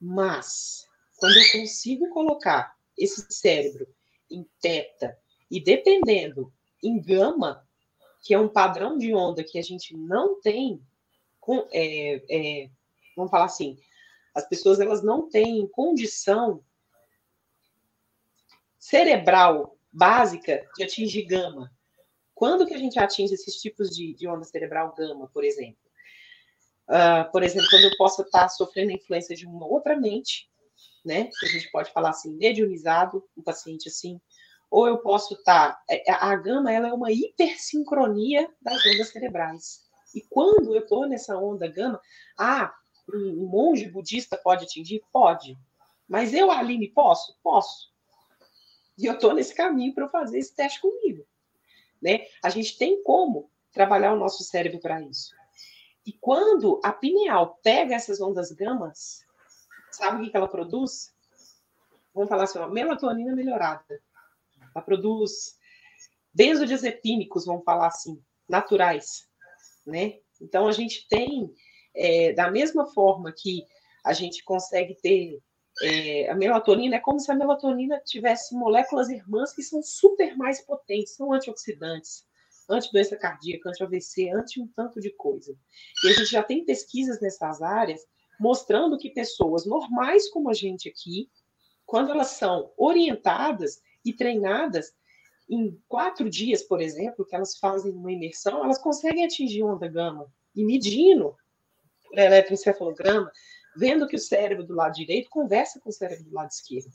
Mas, 0.00 0.86
quando 1.18 1.36
eu 1.36 1.52
consigo 1.52 2.08
colocar 2.10 2.74
esse 2.96 3.26
cérebro 3.30 3.86
em 4.30 4.48
teta 4.60 5.16
e 5.50 5.60
dependendo 5.60 6.52
em 6.82 7.00
gama, 7.00 7.66
que 8.22 8.34
é 8.34 8.38
um 8.38 8.48
padrão 8.48 8.96
de 8.96 9.14
onda 9.14 9.44
que 9.44 9.58
a 9.58 9.62
gente 9.62 9.96
não 9.96 10.40
tem, 10.40 10.82
com, 11.40 11.68
é, 11.72 12.22
é, 12.30 12.70
vamos 13.16 13.30
falar 13.30 13.46
assim, 13.46 13.78
as 14.34 14.48
pessoas 14.48 14.80
elas 14.80 15.02
não 15.02 15.28
têm 15.28 15.66
condição 15.68 16.62
cerebral 18.78 19.76
básica 19.92 20.66
de 20.76 20.84
atingir 20.84 21.24
gama. 21.24 21.72
Quando 22.38 22.64
que 22.64 22.72
a 22.72 22.78
gente 22.78 23.00
atinge 23.00 23.34
esses 23.34 23.56
tipos 23.56 23.90
de, 23.90 24.14
de 24.14 24.28
onda 24.28 24.44
cerebral 24.44 24.94
gama, 24.96 25.28
por 25.34 25.42
exemplo? 25.42 25.80
Uh, 26.88 27.28
por 27.32 27.42
exemplo, 27.42 27.66
quando 27.68 27.82
eu 27.82 27.96
posso 27.98 28.22
estar 28.22 28.48
sofrendo 28.48 28.92
a 28.92 28.94
influência 28.94 29.34
de 29.34 29.44
uma 29.44 29.66
outra 29.66 29.96
mente, 29.96 30.48
né? 31.04 31.30
A 31.42 31.46
gente 31.46 31.68
pode 31.72 31.90
falar 31.92 32.10
assim, 32.10 32.32
mediunizado, 32.36 33.28
um 33.36 33.42
paciente 33.42 33.88
assim, 33.88 34.20
ou 34.70 34.86
eu 34.86 34.98
posso 34.98 35.34
estar. 35.34 35.82
É, 35.90 36.12
a 36.12 36.36
gama 36.36 36.72
ela 36.72 36.86
é 36.86 36.92
uma 36.92 37.10
hipersincronia 37.10 38.48
das 38.62 38.86
ondas 38.86 39.08
cerebrais. 39.08 39.80
E 40.14 40.22
quando 40.30 40.76
eu 40.76 40.82
estou 40.82 41.08
nessa 41.08 41.36
onda 41.36 41.66
gama, 41.66 42.00
ah, 42.38 42.72
um 43.12 43.48
monge 43.48 43.90
budista 43.90 44.36
pode 44.36 44.64
atingir? 44.64 45.02
Pode. 45.12 45.58
Mas 46.06 46.32
eu, 46.32 46.52
Aline, 46.52 46.88
posso? 46.92 47.36
Posso. 47.42 47.90
E 48.96 49.06
eu 49.06 49.14
estou 49.14 49.34
nesse 49.34 49.52
caminho 49.56 49.92
para 49.92 50.08
fazer 50.08 50.38
esse 50.38 50.54
teste 50.54 50.80
comigo. 50.80 51.26
Né? 52.00 52.26
A 52.42 52.50
gente 52.50 52.78
tem 52.78 53.02
como 53.02 53.50
trabalhar 53.72 54.12
o 54.12 54.18
nosso 54.18 54.42
cérebro 54.44 54.80
para 54.80 55.00
isso. 55.02 55.34
E 56.06 56.12
quando 56.12 56.80
a 56.82 56.92
pineal 56.92 57.58
pega 57.62 57.94
essas 57.94 58.20
ondas 58.20 58.50
gamas, 58.52 59.24
sabe 59.90 60.26
o 60.26 60.30
que 60.30 60.36
ela 60.36 60.48
produz? 60.48 61.12
Vamos 62.14 62.28
falar 62.28 62.44
assim, 62.44 62.58
melatonina 62.70 63.34
melhorada. 63.34 64.00
Ela 64.74 64.84
produz 64.84 65.58
benzodiazepínicos, 66.32 67.44
vamos 67.44 67.64
falar 67.64 67.88
assim, 67.88 68.22
naturais, 68.48 69.28
né? 69.86 70.18
Então 70.40 70.66
a 70.66 70.72
gente 70.72 71.06
tem, 71.08 71.52
é, 71.94 72.32
da 72.32 72.50
mesma 72.50 72.86
forma 72.86 73.32
que 73.36 73.64
a 74.04 74.12
gente 74.12 74.42
consegue 74.44 74.94
ter 74.94 75.38
é, 75.82 76.30
a 76.30 76.34
melatonina, 76.34 76.96
é 76.96 77.00
como 77.00 77.20
se 77.20 77.30
a 77.30 77.34
melatonina 77.34 78.00
tivesse 78.04 78.54
moléculas 78.54 79.08
irmãs 79.08 79.52
que 79.52 79.62
são 79.62 79.82
super 79.82 80.36
mais 80.36 80.60
potentes, 80.60 81.14
são 81.14 81.32
antioxidantes, 81.32 82.24
anti-doença 82.68 83.16
cardíaca, 83.16 83.70
anti-AVC, 83.70 84.30
anti 84.30 84.60
um 84.60 84.66
tanto 84.68 85.00
de 85.00 85.10
coisa. 85.10 85.56
E 86.04 86.08
a 86.08 86.12
gente 86.12 86.30
já 86.30 86.42
tem 86.42 86.64
pesquisas 86.64 87.20
nessas 87.20 87.62
áreas 87.62 88.06
mostrando 88.38 88.98
que 88.98 89.10
pessoas 89.10 89.66
normais 89.66 90.28
como 90.30 90.48
a 90.48 90.54
gente 90.54 90.88
aqui, 90.88 91.28
quando 91.84 92.12
elas 92.12 92.28
são 92.28 92.70
orientadas 92.76 93.82
e 94.04 94.12
treinadas, 94.12 94.94
em 95.48 95.80
quatro 95.88 96.28
dias, 96.28 96.62
por 96.62 96.80
exemplo, 96.80 97.24
que 97.24 97.34
elas 97.34 97.56
fazem 97.56 97.92
uma 97.92 98.12
imersão, 98.12 98.62
elas 98.62 98.78
conseguem 98.78 99.24
atingir 99.24 99.62
onda 99.62 99.88
gama. 99.88 100.30
E 100.54 100.62
medindo 100.62 101.34
por 102.06 102.18
eletroencefalograma, 102.18 103.32
vendo 103.78 104.08
que 104.08 104.16
o 104.16 104.18
cérebro 104.18 104.66
do 104.66 104.74
lado 104.74 104.94
direito 104.94 105.30
conversa 105.30 105.78
com 105.78 105.88
o 105.88 105.92
cérebro 105.92 106.24
do 106.24 106.34
lado 106.34 106.50
esquerdo. 106.50 106.90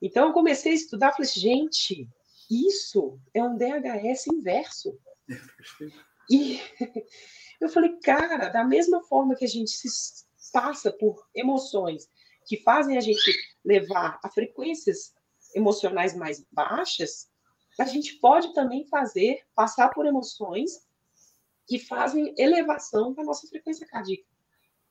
Então, 0.00 0.28
eu 0.28 0.32
comecei 0.34 0.72
a 0.72 0.74
estudar, 0.74 1.12
falei, 1.12 1.28
assim, 1.28 1.40
gente, 1.40 2.08
isso 2.50 3.18
é 3.32 3.42
um 3.42 3.56
DHS 3.56 4.26
inverso. 4.26 4.98
E 6.32 6.60
eu 7.60 7.68
falei, 7.68 7.98
cara, 8.04 8.48
da 8.50 8.62
mesma 8.62 9.02
forma 9.02 9.34
que 9.34 9.44
a 9.44 9.48
gente 9.48 9.72
se 9.72 10.24
passa 10.52 10.92
por 10.92 11.26
emoções 11.34 12.08
que 12.46 12.56
fazem 12.58 12.96
a 12.96 13.00
gente 13.00 13.32
levar 13.64 14.20
a 14.22 14.28
frequências 14.28 15.12
emocionais 15.52 16.14
mais 16.14 16.46
baixas, 16.52 17.28
a 17.80 17.84
gente 17.84 18.14
pode 18.20 18.54
também 18.54 18.86
fazer, 18.86 19.42
passar 19.56 19.88
por 19.88 20.06
emoções 20.06 20.86
que 21.66 21.80
fazem 21.80 22.32
elevação 22.38 23.12
da 23.12 23.24
nossa 23.24 23.48
frequência 23.48 23.84
cardíaca. 23.88 24.28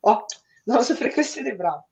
Ó, 0.04 0.28
nossa 0.70 0.96
frequência 0.96 1.34
cerebral. 1.34 1.84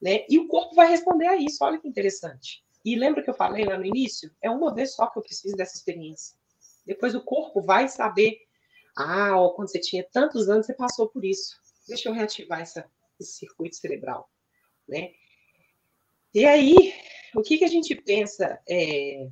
Né? 0.00 0.24
E 0.28 0.38
o 0.38 0.48
corpo 0.48 0.74
vai 0.74 0.88
responder 0.88 1.26
a 1.26 1.36
isso, 1.36 1.64
olha 1.64 1.78
que 1.78 1.88
interessante. 1.88 2.64
E 2.84 2.96
lembra 2.96 3.22
que 3.22 3.30
eu 3.30 3.34
falei 3.34 3.64
lá 3.64 3.76
no 3.76 3.84
início? 3.84 4.30
É 4.40 4.50
uma 4.50 4.74
vez 4.74 4.94
só 4.94 5.06
que 5.06 5.18
eu 5.18 5.22
preciso 5.22 5.56
dessa 5.56 5.76
experiência. 5.76 6.36
Depois 6.86 7.14
o 7.14 7.22
corpo 7.22 7.60
vai 7.60 7.88
saber. 7.88 8.38
Ah, 8.96 9.38
ó, 9.38 9.50
quando 9.50 9.70
você 9.70 9.78
tinha 9.78 10.06
tantos 10.10 10.48
anos, 10.48 10.66
você 10.66 10.74
passou 10.74 11.08
por 11.08 11.24
isso. 11.24 11.56
Deixa 11.86 12.08
eu 12.08 12.12
reativar 12.12 12.60
essa, 12.60 12.90
esse 13.20 13.32
circuito 13.32 13.76
cerebral. 13.76 14.30
Né? 14.88 15.12
E 16.34 16.44
aí, 16.44 16.94
o 17.34 17.42
que, 17.42 17.58
que 17.58 17.64
a 17.64 17.68
gente 17.68 17.94
pensa? 17.94 18.60
É... 18.68 19.28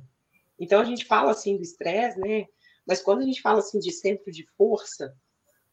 Então, 0.59 0.81
a 0.81 0.85
gente 0.85 1.05
fala 1.05 1.31
assim 1.31 1.55
do 1.55 1.63
estresse, 1.63 2.19
né? 2.19 2.45
Mas 2.85 3.01
quando 3.01 3.21
a 3.21 3.25
gente 3.25 3.41
fala 3.41 3.59
assim 3.59 3.79
de 3.79 3.91
centro 3.91 4.31
de 4.31 4.45
força, 4.57 5.15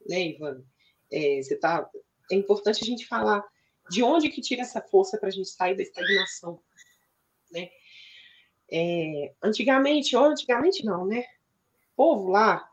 né, 0.08 0.28
Ivan? 0.28 0.64
É, 1.12 1.42
você 1.42 1.56
tá... 1.56 1.88
é 2.30 2.34
importante 2.34 2.82
a 2.82 2.86
gente 2.86 3.06
falar 3.06 3.44
de 3.90 4.02
onde 4.02 4.30
que 4.30 4.40
tira 4.40 4.62
essa 4.62 4.80
força 4.80 5.18
para 5.18 5.28
a 5.28 5.32
gente 5.32 5.48
sair 5.48 5.76
da 5.76 5.82
estagnação, 5.82 6.60
né? 7.50 7.68
É, 8.70 9.34
antigamente, 9.42 10.16
ou 10.16 10.24
antigamente 10.24 10.84
não, 10.84 11.06
né? 11.06 11.20
O 11.92 11.96
povo 11.96 12.30
lá, 12.30 12.68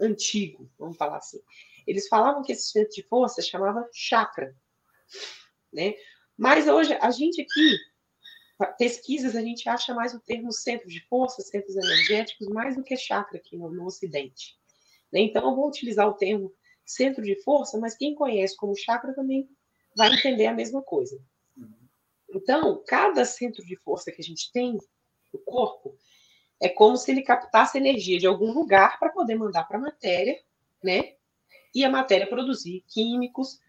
antigo, 0.00 0.70
vamos 0.78 0.96
falar 0.96 1.18
assim, 1.18 1.40
eles 1.86 2.08
falavam 2.08 2.42
que 2.42 2.52
esse 2.52 2.70
centro 2.70 2.92
de 2.92 3.02
força 3.02 3.40
chamava 3.40 3.88
chakra, 3.92 4.54
né? 5.72 5.94
Mas 6.36 6.68
hoje, 6.68 6.92
a 7.00 7.10
gente 7.10 7.40
aqui, 7.40 7.78
pesquisas, 8.78 9.34
a 9.34 9.40
gente 9.40 9.68
acha 9.68 9.94
mais 9.94 10.14
o 10.14 10.20
termo 10.20 10.52
centro 10.52 10.88
de 10.88 11.00
força, 11.08 11.42
centros 11.42 11.76
energéticos, 11.76 12.46
mais 12.48 12.76
do 12.76 12.84
que 12.84 12.96
chakra 12.96 13.38
aqui 13.38 13.56
no, 13.56 13.70
no 13.70 13.86
Ocidente. 13.86 14.56
Né? 15.12 15.20
Então, 15.20 15.48
eu 15.48 15.56
vou 15.56 15.66
utilizar 15.66 16.06
o 16.08 16.14
termo 16.14 16.52
centro 16.88 17.22
de 17.22 17.40
força, 17.42 17.78
mas 17.78 17.94
quem 17.94 18.14
conhece 18.14 18.56
como 18.56 18.74
chakra 18.74 19.14
também 19.14 19.46
vai 19.94 20.12
entender 20.12 20.46
a 20.46 20.54
mesma 20.54 20.82
coisa. 20.82 21.20
Então, 22.34 22.82
cada 22.86 23.24
centro 23.24 23.64
de 23.64 23.76
força 23.76 24.10
que 24.10 24.22
a 24.22 24.24
gente 24.24 24.50
tem 24.52 24.78
no 25.32 25.38
corpo 25.40 25.94
é 26.60 26.68
como 26.68 26.96
se 26.96 27.10
ele 27.10 27.22
captasse 27.22 27.78
energia 27.78 28.18
de 28.18 28.26
algum 28.26 28.52
lugar 28.52 28.98
para 28.98 29.10
poder 29.10 29.34
mandar 29.34 29.64
para 29.64 29.76
a 29.76 29.80
matéria, 29.80 30.40
né? 30.82 31.14
E 31.74 31.84
a 31.84 31.90
matéria 31.90 32.26
produzir 32.26 32.84
químicos, 32.88 33.60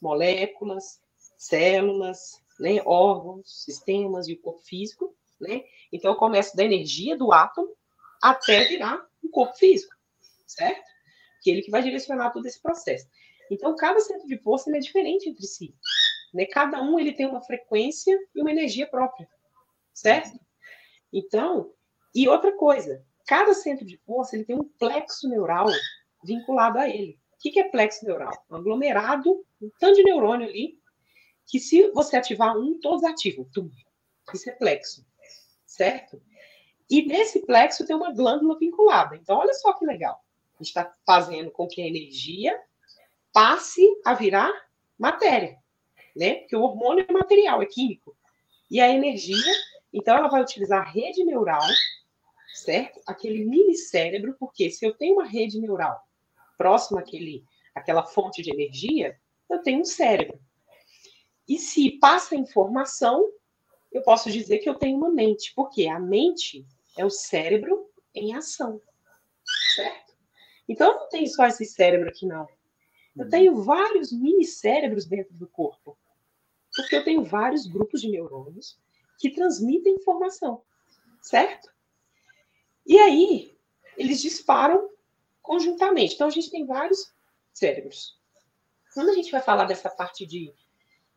moléculas, 0.00 1.00
células, 1.36 2.40
né? 2.60 2.82
órgãos, 2.84 3.64
sistemas 3.64 4.28
e 4.28 4.34
o 4.34 4.40
corpo 4.40 4.60
físico, 4.60 5.16
né? 5.40 5.62
Então, 5.92 6.12
eu 6.12 6.18
começo 6.18 6.54
da 6.56 6.64
energia 6.64 7.16
do 7.16 7.32
átomo 7.32 7.74
até 8.22 8.64
virar 8.64 9.00
um 9.24 9.30
corpo 9.30 9.56
físico, 9.56 9.94
certo? 10.46 10.97
Que 11.42 11.50
é 11.50 11.54
ele 11.54 11.62
que 11.62 11.70
vai 11.70 11.82
direcionar 11.82 12.30
todo 12.30 12.46
esse 12.46 12.60
processo. 12.60 13.06
Então, 13.50 13.74
cada 13.76 13.98
centro 14.00 14.26
de 14.26 14.38
força 14.38 14.74
é 14.74 14.78
diferente 14.78 15.28
entre 15.28 15.46
si. 15.46 15.74
Né? 16.32 16.46
Cada 16.46 16.82
um 16.82 16.98
ele 16.98 17.12
tem 17.12 17.26
uma 17.26 17.40
frequência 17.40 18.18
e 18.34 18.40
uma 18.40 18.50
energia 18.50 18.86
própria, 18.86 19.28
certo? 19.94 20.38
Então, 21.12 21.72
e 22.14 22.28
outra 22.28 22.52
coisa, 22.52 23.04
cada 23.26 23.54
centro 23.54 23.86
de 23.86 23.96
força 23.98 24.36
ele 24.36 24.44
tem 24.44 24.56
um 24.56 24.68
plexo 24.78 25.28
neural 25.28 25.66
vinculado 26.24 26.78
a 26.78 26.88
ele. 26.88 27.18
O 27.32 27.38
que 27.38 27.58
é 27.58 27.68
plexo 27.68 28.04
neural? 28.04 28.32
Um 28.50 28.56
aglomerado, 28.56 29.44
um 29.62 29.70
tanto 29.78 29.94
de 29.94 30.02
neurônio 30.02 30.48
ali, 30.48 30.78
que 31.46 31.58
se 31.58 31.90
você 31.92 32.16
ativar 32.16 32.56
um, 32.56 32.78
todos 32.80 33.04
ativam. 33.04 33.48
Tum. 33.52 33.70
Isso 34.34 34.50
é 34.50 34.52
plexo, 34.52 35.06
certo? 35.64 36.20
E 36.90 37.06
nesse 37.06 37.46
plexo 37.46 37.86
tem 37.86 37.96
uma 37.96 38.12
glândula 38.12 38.58
vinculada. 38.58 39.16
Então, 39.16 39.38
olha 39.38 39.54
só 39.54 39.72
que 39.72 39.86
legal. 39.86 40.22
Está 40.60 40.92
fazendo 41.06 41.50
com 41.50 41.66
que 41.66 41.82
a 41.82 41.86
energia 41.86 42.58
passe 43.32 43.86
a 44.04 44.14
virar 44.14 44.52
matéria 44.98 45.58
né? 46.18 46.34
Porque 46.34 46.56
o 46.56 46.62
hormônio 46.62 47.06
é 47.08 47.12
material, 47.12 47.62
é 47.62 47.66
químico. 47.66 48.16
E 48.68 48.80
a 48.80 48.88
energia, 48.88 49.52
então 49.92 50.16
ela 50.16 50.28
vai 50.28 50.42
utilizar 50.42 50.82
a 50.82 50.90
rede 50.90 51.24
neural, 51.24 51.62
certo? 52.54 53.00
Aquele 53.06 53.44
mini 53.44 53.76
cérebro, 53.76 54.36
porque 54.38 54.68
se 54.68 54.84
eu 54.84 54.92
tenho 54.94 55.14
uma 55.14 55.24
rede 55.24 55.60
neural 55.60 56.02
próxima 56.58 57.00
àquele, 57.00 57.44
àquela 57.72 58.04
fonte 58.04 58.42
de 58.42 58.50
energia, 58.50 59.16
eu 59.48 59.62
tenho 59.62 59.80
um 59.80 59.84
cérebro. 59.84 60.40
E 61.48 61.56
se 61.56 61.92
passa 61.92 62.34
informação, 62.34 63.24
eu 63.92 64.02
posso 64.02 64.30
dizer 64.30 64.58
que 64.58 64.68
eu 64.68 64.74
tenho 64.74 64.98
uma 64.98 65.10
mente, 65.10 65.52
porque 65.54 65.86
a 65.86 66.00
mente 66.00 66.66
é 66.96 67.06
o 67.06 67.10
cérebro 67.10 67.88
em 68.12 68.34
ação, 68.34 68.82
certo? 69.76 70.07
Então, 70.68 70.92
eu 70.92 71.00
não 71.00 71.08
tenho 71.08 71.26
só 71.28 71.46
esse 71.46 71.64
cérebro 71.64 72.08
aqui, 72.08 72.26
não. 72.26 72.46
Eu 73.16 73.24
uhum. 73.24 73.30
tenho 73.30 73.62
vários 73.62 74.12
mini 74.12 74.44
cérebros 74.44 75.06
dentro 75.06 75.34
do 75.34 75.48
corpo. 75.48 75.96
Porque 76.76 76.94
eu 76.94 77.04
tenho 77.04 77.24
vários 77.24 77.66
grupos 77.66 78.00
de 78.00 78.10
neurônios 78.10 78.78
que 79.18 79.30
transmitem 79.30 79.94
informação, 79.94 80.62
certo? 81.20 81.72
E 82.86 82.98
aí, 82.98 83.56
eles 83.96 84.20
disparam 84.20 84.90
conjuntamente. 85.42 86.14
Então, 86.14 86.26
a 86.26 86.30
gente 86.30 86.50
tem 86.50 86.66
vários 86.66 87.12
cérebros. 87.52 88.18
Quando 88.94 89.10
a 89.10 89.14
gente 89.14 89.32
vai 89.32 89.40
falar 89.40 89.64
dessa 89.64 89.90
parte 89.90 90.24
de, 90.26 90.52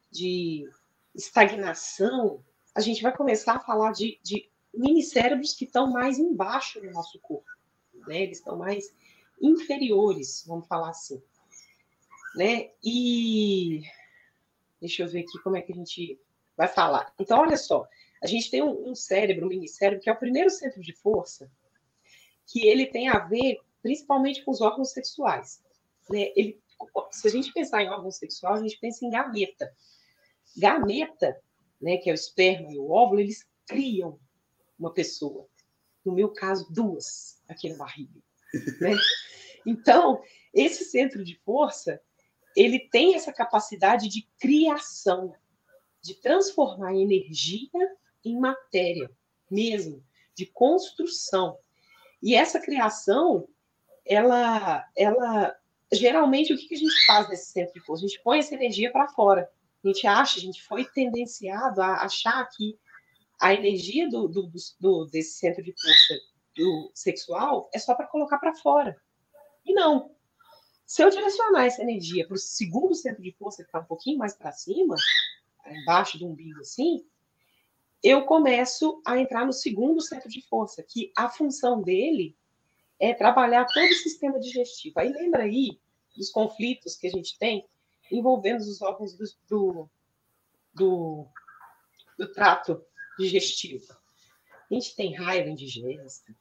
de 0.10 0.68
estagnação, 1.14 2.44
a 2.74 2.82
gente 2.82 3.04
vai 3.04 3.16
começar 3.16 3.58
a 3.58 3.60
falar 3.60 3.92
de, 3.92 4.20
de 4.24 4.50
mini 4.74 5.04
cérebros 5.04 5.54
que 5.54 5.66
estão 5.66 5.92
mais 5.92 6.18
embaixo 6.18 6.80
do 6.82 6.90
nosso 6.92 7.20
corpo. 7.20 7.50
Né? 8.08 8.24
Eles 8.24 8.40
estão 8.40 8.58
mais 8.58 8.94
inferiores, 9.42 10.44
vamos 10.48 10.68
falar 10.68 10.90
assim. 10.90 11.22
Né? 12.36 12.72
E 12.84 13.82
Deixa 14.82 15.04
eu 15.04 15.08
ver 15.08 15.20
aqui 15.20 15.38
como 15.44 15.56
é 15.56 15.62
que 15.62 15.72
a 15.72 15.76
gente 15.76 16.20
vai 16.58 16.68
falar. 16.68 17.14
Então, 17.20 17.40
olha 17.40 17.56
só, 17.56 17.88
a 18.22 18.26
gente 18.26 18.50
tem 18.50 18.64
um, 18.64 18.90
um 18.90 18.96
cérebro, 18.96 19.46
um 19.46 19.50
minicérebro, 19.50 20.04
que 20.04 20.10
é 20.10 20.14
o 20.14 20.18
primeiro 20.18 20.50
centro 20.50 20.82
de 20.82 20.92
força, 20.92 21.52
que 22.48 22.66
ele 22.68 22.88
tem 22.88 23.08
a 23.08 23.20
ver 23.20 23.60
principalmente 23.84 24.44
com 24.44 24.52
os 24.52 24.60
órgãos 24.60 24.92
sexuais. 24.92 25.64
Né? 26.10 26.32
Ele 26.36 26.60
se 27.12 27.28
a 27.28 27.32
gente 27.32 27.54
pensar 27.54 27.84
em 27.84 27.90
órgão 27.90 28.10
sexual, 28.10 28.56
a 28.56 28.62
gente 28.62 28.80
pensa 28.80 29.06
em 29.06 29.12
gameta. 29.12 29.72
Gameta, 30.58 31.40
né, 31.80 31.98
que 31.98 32.10
é 32.10 32.14
o 32.14 32.16
esperma 32.16 32.72
e 32.72 32.80
o 32.80 32.90
óvulo, 32.90 33.20
eles 33.20 33.48
criam 33.68 34.20
uma 34.80 34.92
pessoa. 34.92 35.48
No 36.04 36.12
meu 36.14 36.30
caso, 36.30 36.74
duas 36.74 37.40
aqui 37.48 37.70
na 37.70 37.78
barriga. 37.78 38.20
Né? 38.80 38.96
Então, 39.66 40.22
esse 40.54 40.86
centro 40.86 41.24
de 41.24 41.36
força, 41.46 42.02
ele 42.56 42.80
tem 42.80 43.16
essa 43.16 43.32
capacidade 43.32 44.10
de 44.10 44.28
criação, 44.40 45.34
de 46.02 46.16
transformar 46.16 46.96
energia 46.96 47.70
em 48.26 48.40
matéria 48.40 49.10
mesmo, 49.50 50.04
de 50.36 50.46
construção. 50.46 51.58
E 52.22 52.36
essa 52.36 52.60
criação, 52.60 53.48
ela, 54.06 54.86
ela 54.96 55.56
geralmente 55.92 56.54
o 56.54 56.58
que 56.58 56.74
a 56.74 56.78
gente 56.78 57.06
faz 57.06 57.30
nesse 57.30 57.52
centro 57.52 57.74
de 57.74 57.82
força? 57.82 58.06
A 58.06 58.08
gente 58.08 58.22
põe 58.24 58.40
essa 58.40 58.56
energia 58.56 58.92
para 58.92 59.10
fora. 59.10 59.50
A 59.84 59.88
gente 59.88 60.06
acha, 60.08 60.38
a 60.38 60.42
gente 60.42 60.64
foi 60.64 60.86
tendenciado 60.86 61.82
a 61.82 62.04
achar 62.04 62.48
que 62.50 62.78
a 63.40 63.54
energia 63.54 64.08
do, 64.08 64.28
do, 64.28 64.52
do 64.80 65.06
desse 65.06 65.40
centro 65.40 65.64
de 65.64 65.74
força 65.74 66.14
sexual 66.94 67.70
é 67.74 67.80
só 67.80 67.96
para 67.96 68.08
colocar 68.08 68.38
para 68.38 68.56
fora. 68.56 69.00
E 69.66 69.74
não. 69.74 70.16
Se 70.86 71.04
eu 71.04 71.10
direcionar 71.10 71.66
essa 71.66 71.82
energia 71.82 72.28
para 72.28 72.36
o 72.36 72.40
segundo 72.40 72.94
centro 72.94 73.22
de 73.22 73.32
força, 73.34 73.64
que 73.64 73.70
está 73.70 73.80
um 73.80 73.86
pouquinho 73.86 74.18
mais 74.18 74.36
para 74.36 74.52
cima, 74.52 74.96
embaixo 75.66 76.18
do 76.18 76.28
umbigo 76.28 76.60
assim, 76.60 77.06
eu 78.04 78.26
começo 78.26 79.02
a 79.06 79.18
entrar 79.18 79.46
no 79.46 79.54
segundo 79.54 80.02
centro 80.02 80.28
de 80.28 80.42
força, 80.48 80.84
que 80.84 81.12
a 81.16 81.30
função 81.30 81.82
dele 81.82 82.36
é 83.00 83.14
trabalhar 83.14 83.66
todo 83.66 83.90
o 83.90 83.96
sistema 83.96 84.40
digestivo. 84.40 85.00
Aí 85.00 85.12
lembra 85.12 85.44
aí 85.44 85.80
dos 86.16 86.30
conflitos 86.30 86.96
que 86.96 87.08
a 87.08 87.12
gente 87.12 87.38
tem 87.38 87.66
envolvendo 88.12 88.62
os 88.62 88.82
órgãos 88.82 89.16
do, 89.16 89.26
do, 89.48 89.90
do, 90.74 91.28
do 92.18 92.32
trato 92.32 92.84
digestivo. 93.18 93.96
A 94.70 94.74
gente 94.74 94.96
tem 94.96 95.14
raiva 95.14 95.50
indigesta, 95.50 96.36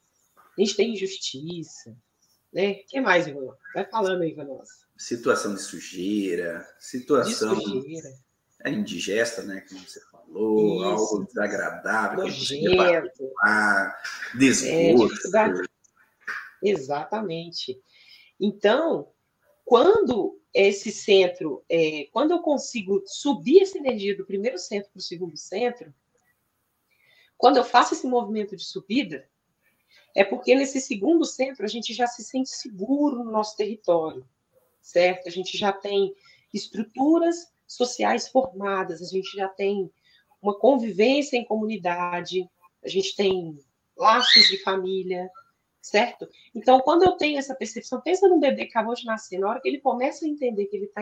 a 0.61 0.65
gente 0.65 0.75
tem 0.75 0.93
injustiça, 0.93 1.95
né? 2.53 2.71
O 2.71 2.85
que 2.85 3.01
mais, 3.01 3.27
Ivan? 3.27 3.55
Vai 3.73 3.85
falando 3.85 4.21
aí, 4.21 4.31
Ivan. 4.31 4.47
Situação 4.97 5.55
de 5.55 5.61
sujeira, 5.61 6.67
situação 6.79 7.55
de 7.55 7.63
sujeira. 7.63 8.09
É 8.63 8.69
indigesta, 8.69 9.41
né? 9.41 9.65
Como 9.67 9.81
você 9.81 9.99
falou, 10.11 10.75
Isso. 10.75 11.15
algo 11.15 11.25
desagradável, 11.25 12.19
nojento, 12.19 12.69
desgosto. 14.37 15.35
É, 15.35 15.61
Exatamente. 16.61 17.81
Então, 18.39 19.11
quando 19.65 20.39
esse 20.53 20.91
centro, 20.91 21.63
é, 21.67 22.07
quando 22.11 22.31
eu 22.31 22.39
consigo 22.39 23.01
subir 23.07 23.63
essa 23.63 23.79
energia 23.79 24.15
do 24.15 24.25
primeiro 24.27 24.59
centro 24.59 24.91
para 24.91 24.99
o 24.99 25.03
segundo 25.03 25.35
centro, 25.35 25.91
quando 27.35 27.57
eu 27.57 27.63
faço 27.63 27.95
esse 27.95 28.05
movimento 28.05 28.55
de 28.55 28.63
subida, 28.63 29.27
é 30.15 30.23
porque 30.23 30.55
nesse 30.55 30.79
segundo 30.81 31.25
centro 31.25 31.63
a 31.65 31.67
gente 31.67 31.93
já 31.93 32.07
se 32.07 32.23
sente 32.23 32.49
seguro 32.49 33.23
no 33.23 33.31
nosso 33.31 33.55
território, 33.55 34.25
certo? 34.81 35.27
A 35.27 35.31
gente 35.31 35.57
já 35.57 35.71
tem 35.71 36.13
estruturas 36.53 37.51
sociais 37.67 38.27
formadas, 38.27 39.01
a 39.01 39.05
gente 39.05 39.35
já 39.35 39.47
tem 39.47 39.89
uma 40.41 40.57
convivência 40.57 41.37
em 41.37 41.45
comunidade, 41.45 42.49
a 42.83 42.89
gente 42.89 43.15
tem 43.15 43.57
laços 43.95 44.47
de 44.49 44.57
família, 44.63 45.29
certo? 45.81 46.27
Então, 46.53 46.79
quando 46.81 47.03
eu 47.03 47.13
tenho 47.13 47.39
essa 47.39 47.55
percepção, 47.55 48.01
pensa 48.01 48.27
num 48.27 48.39
bebê 48.39 48.65
que 48.65 48.71
acabou 48.71 48.93
de 48.93 49.05
nascer, 49.05 49.39
na 49.39 49.49
hora 49.49 49.61
que 49.61 49.67
ele 49.67 49.79
começa 49.79 50.25
a 50.25 50.27
entender 50.27 50.65
que 50.65 50.75
ele 50.75 50.85
está 50.85 51.01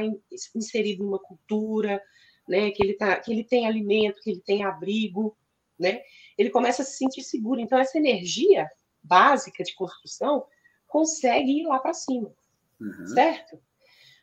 inserido 0.53 1.03
numa 1.03 1.19
cultura, 1.19 2.01
né, 2.47 2.71
que 2.71 2.83
ele, 2.83 2.93
tá, 2.93 3.19
que 3.19 3.31
ele 3.31 3.43
tem 3.43 3.67
alimento, 3.67 4.21
que 4.21 4.31
ele 4.31 4.41
tem 4.41 4.63
abrigo, 4.63 5.35
né, 5.77 6.01
ele 6.37 6.49
começa 6.49 6.81
a 6.81 6.85
se 6.85 6.97
sentir 6.97 7.23
seguro. 7.23 7.59
Então, 7.59 7.77
essa 7.77 7.97
energia 7.97 8.69
básica 9.01 9.63
de 9.63 9.73
construção 9.75 10.45
consegue 10.87 11.61
ir 11.61 11.65
lá 11.65 11.79
para 11.79 11.93
cima, 11.93 12.33
uhum. 12.79 13.07
certo? 13.07 13.61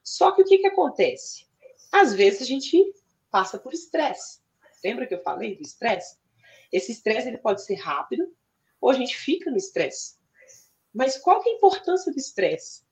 Só 0.03 0.33
que 0.33 0.43
o 0.43 0.45
que, 0.45 0.59
que 0.59 0.67
acontece? 0.67 1.47
Às 1.91 2.15
vezes 2.15 2.43
a 2.43 2.45
gente 2.45 2.95
passa 3.31 3.59
por 3.59 3.73
estresse. 3.73 4.41
Lembra 4.85 5.07
que 5.07 5.15
eu 5.15 5.23
falei 5.23 5.57
do 5.57 5.63
estresse? 5.63 6.19
Esse 6.71 6.93
estresse 6.93 7.29
ele 7.29 7.39
pode 7.39 7.65
ser 7.65 7.77
rápido 7.77 8.33
ou 8.81 8.91
a 8.91 8.95
gente 8.95 9.17
fica 9.17 9.51
no 9.51 9.57
estresse. 9.57 10.17
Mas 10.93 11.19
qual 11.19 11.43
que 11.43 11.49
é 11.49 11.53
a 11.53 11.57
importância 11.57 12.13
do 12.13 12.19
estresse 12.19 12.85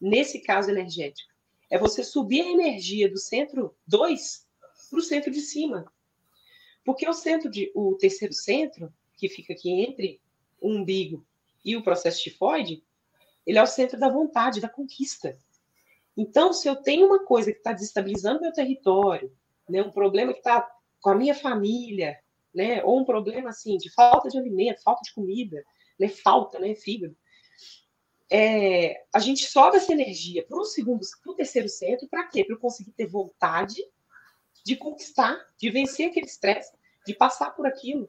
nesse 0.00 0.40
caso 0.40 0.70
energético? 0.70 1.30
É 1.70 1.78
você 1.78 2.02
subir 2.02 2.42
a 2.42 2.50
energia 2.50 3.08
do 3.08 3.18
centro 3.18 3.76
2 3.86 4.46
para 4.90 4.98
o 4.98 5.02
centro 5.02 5.30
de 5.30 5.40
cima. 5.40 5.92
Porque 6.84 7.08
o 7.08 7.12
centro 7.12 7.50
de 7.50 7.70
o 7.74 7.94
terceiro 7.96 8.32
centro, 8.32 8.92
que 9.16 9.28
fica 9.28 9.52
aqui 9.52 9.70
entre 9.70 10.20
o 10.60 10.70
umbigo 10.70 11.26
e 11.64 11.76
o 11.76 11.82
processo 11.82 12.22
tifoide, 12.22 12.84
ele 13.46 13.58
é 13.58 13.62
o 13.62 13.66
centro 13.66 13.98
da 13.98 14.08
vontade, 14.08 14.60
da 14.60 14.68
conquista. 14.68 15.36
Então, 16.16 16.52
se 16.52 16.68
eu 16.68 16.76
tenho 16.76 17.06
uma 17.06 17.24
coisa 17.24 17.52
que 17.52 17.58
está 17.58 17.72
desestabilizando 17.72 18.40
meu 18.40 18.52
território, 18.52 19.32
né, 19.68 19.82
um 19.82 19.90
problema 19.90 20.32
que 20.32 20.40
está 20.40 20.68
com 21.00 21.10
a 21.10 21.14
minha 21.14 21.34
família, 21.34 22.18
né, 22.54 22.82
ou 22.84 23.00
um 23.00 23.04
problema 23.04 23.50
assim 23.50 23.76
de 23.76 23.90
falta 23.90 24.28
de 24.28 24.38
alimento, 24.38 24.82
falta 24.82 25.02
de 25.02 25.14
comida, 25.14 25.64
né, 25.98 26.08
falta, 26.08 26.58
né, 26.58 26.74
fígado, 26.74 27.16
é, 28.30 29.04
a 29.12 29.18
gente 29.18 29.44
sobe 29.44 29.76
essa 29.76 29.92
energia 29.92 30.44
para 30.46 30.56
o 30.56 30.64
segundo, 30.64 31.00
para 31.22 31.32
o 31.32 31.34
terceiro 31.34 31.68
centro, 31.68 32.08
para 32.08 32.28
quê? 32.28 32.44
Para 32.44 32.54
eu 32.54 32.60
conseguir 32.60 32.92
ter 32.92 33.06
vontade 33.06 33.82
de 34.64 34.76
conquistar, 34.76 35.36
de 35.58 35.68
vencer 35.70 36.10
aquele 36.10 36.26
estresse, 36.26 36.72
de 37.04 37.14
passar 37.14 37.50
por 37.50 37.66
aquilo, 37.66 38.08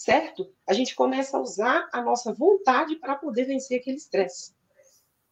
certo? 0.00 0.50
A 0.66 0.72
gente 0.72 0.94
começa 0.94 1.36
a 1.36 1.40
usar 1.40 1.86
a 1.92 2.00
nossa 2.00 2.32
vontade 2.32 2.96
para 2.96 3.16
poder 3.16 3.44
vencer 3.44 3.78
aquele 3.78 3.98
estresse. 3.98 4.54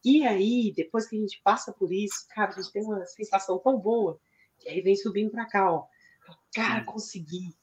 E 0.05 0.27
aí, 0.27 0.71
depois 0.75 1.07
que 1.07 1.17
a 1.17 1.19
gente 1.19 1.41
passa 1.43 1.73
por 1.73 1.91
isso, 1.91 2.27
cara, 2.29 2.51
a 2.51 2.53
gente 2.53 2.71
tem 2.71 2.83
uma 2.83 3.03
sensação 3.07 3.57
tão 3.57 3.79
boa, 3.79 4.19
que 4.59 4.69
aí 4.69 4.79
vem 4.81 4.95
subindo 4.95 5.31
para 5.31 5.47
cá, 5.47 5.73
ó. 5.73 5.87
Cara, 6.53 6.83
consegui. 6.83 7.55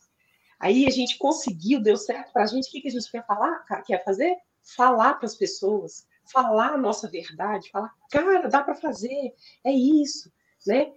Aí 0.59 0.85
a 0.85 0.91
gente 0.91 1.17
conseguiu, 1.17 1.81
deu 1.81 1.97
certo 1.97 2.33
para 2.33 2.43
a 2.43 2.47
gente. 2.47 2.67
O 2.67 2.73
que, 2.73 2.81
que 2.81 2.89
a 2.89 2.91
gente 2.91 3.09
quer 3.09 3.25
falar, 3.25 3.65
quer 3.87 4.03
fazer? 4.05 4.37
Falar 4.65 5.15
para 5.15 5.27
as 5.27 5.37
pessoas, 5.37 6.09
falar 6.25 6.73
a 6.73 6.79
nossa 6.79 7.09
verdade, 7.09 7.71
falar, 7.71 7.95
cara, 8.11 8.49
dá 8.49 8.65
para 8.65 8.75
fazer, 8.75 9.33
é 9.63 9.71
isso, 9.71 10.33
né? 10.67 10.93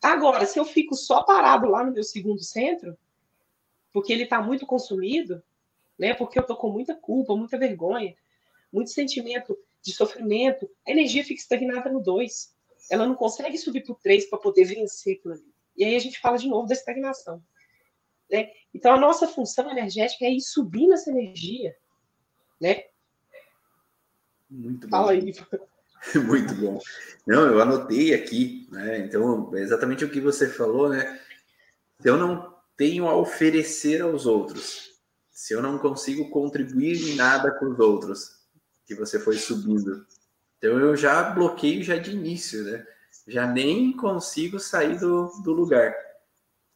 Agora, 0.00 0.46
se 0.46 0.60
eu 0.60 0.64
fico 0.64 0.94
só 0.94 1.24
parado 1.24 1.68
lá 1.68 1.82
no 1.82 1.92
meu 1.92 2.04
segundo 2.04 2.40
centro, 2.44 2.96
porque 3.94 4.12
ele 4.12 4.24
está 4.24 4.42
muito 4.42 4.66
consumido, 4.66 5.40
né? 5.96 6.14
Porque 6.14 6.36
eu 6.36 6.42
estou 6.42 6.56
com 6.56 6.68
muita 6.68 6.96
culpa, 6.96 7.36
muita 7.36 7.56
vergonha, 7.56 8.14
muito 8.72 8.90
sentimento 8.90 9.56
de 9.80 9.94
sofrimento, 9.94 10.68
a 10.84 10.90
energia 10.90 11.24
fica 11.24 11.40
estagnada 11.40 11.88
no 11.88 12.00
2. 12.00 12.52
Ela 12.90 13.06
não 13.06 13.14
consegue 13.14 13.56
subir 13.56 13.84
para 13.84 13.92
o 13.92 13.98
3 14.02 14.28
para 14.28 14.40
poder 14.40 14.64
vencer 14.64 15.16
aquilo 15.16 15.34
ali. 15.34 15.54
E 15.76 15.84
aí 15.84 15.94
a 15.94 15.98
gente 16.00 16.20
fala 16.20 16.36
de 16.36 16.48
novo 16.48 16.66
da 16.66 16.74
estagnação. 16.74 17.40
Né? 18.28 18.50
Então 18.74 18.92
a 18.92 18.98
nossa 18.98 19.28
função 19.28 19.70
energética 19.70 20.24
é 20.24 20.32
ir 20.32 20.40
subindo 20.40 20.94
essa 20.94 21.10
energia. 21.10 21.76
Né? 22.60 22.86
Muito 24.50 24.88
Fala 24.88 25.12
aí. 25.12 25.32
Muito 26.26 26.54
bom. 26.56 26.80
Não, 27.26 27.46
eu 27.46 27.62
anotei 27.62 28.12
aqui, 28.12 28.68
né? 28.70 28.98
Então, 28.98 29.56
exatamente 29.56 30.04
o 30.04 30.10
que 30.10 30.20
você 30.20 30.50
falou, 30.50 30.90
né? 30.90 31.18
Se 31.98 32.10
eu 32.10 32.18
não 32.18 32.53
tenho 32.76 33.06
a 33.08 33.16
oferecer 33.16 34.02
aos 34.02 34.26
outros, 34.26 34.90
se 35.30 35.54
eu 35.54 35.62
não 35.62 35.78
consigo 35.78 36.30
contribuir 36.30 37.10
em 37.10 37.14
nada 37.14 37.50
com 37.52 37.66
os 37.66 37.78
outros, 37.78 38.44
que 38.86 38.94
você 38.94 39.18
foi 39.18 39.36
subindo, 39.36 40.06
então 40.58 40.78
eu 40.78 40.96
já 40.96 41.22
bloqueio 41.30 41.82
já 41.82 41.96
de 41.96 42.10
início, 42.10 42.62
né? 42.64 42.86
Já 43.26 43.46
nem 43.46 43.94
consigo 43.94 44.58
sair 44.58 44.98
do, 44.98 45.30
do 45.42 45.52
lugar. 45.52 45.94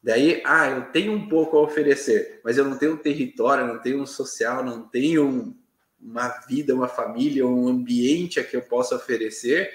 Daí, 0.01 0.41
ah, 0.45 0.69
eu 0.69 0.91
tenho 0.91 1.11
um 1.11 1.27
pouco 1.27 1.57
a 1.57 1.61
oferecer, 1.61 2.39
mas 2.43 2.57
eu 2.57 2.65
não 2.65 2.77
tenho 2.77 2.93
um 2.93 2.97
território, 2.97 3.67
não 3.67 3.81
tenho 3.81 4.01
um 4.01 4.05
social, 4.05 4.63
não 4.63 4.87
tenho 4.87 5.27
um, 5.27 5.59
uma 5.99 6.29
vida, 6.47 6.73
uma 6.73 6.87
família, 6.87 7.45
um 7.45 7.67
ambiente 7.67 8.39
a 8.39 8.43
que 8.43 8.55
eu 8.55 8.61
possa 8.61 8.95
oferecer, 8.95 9.71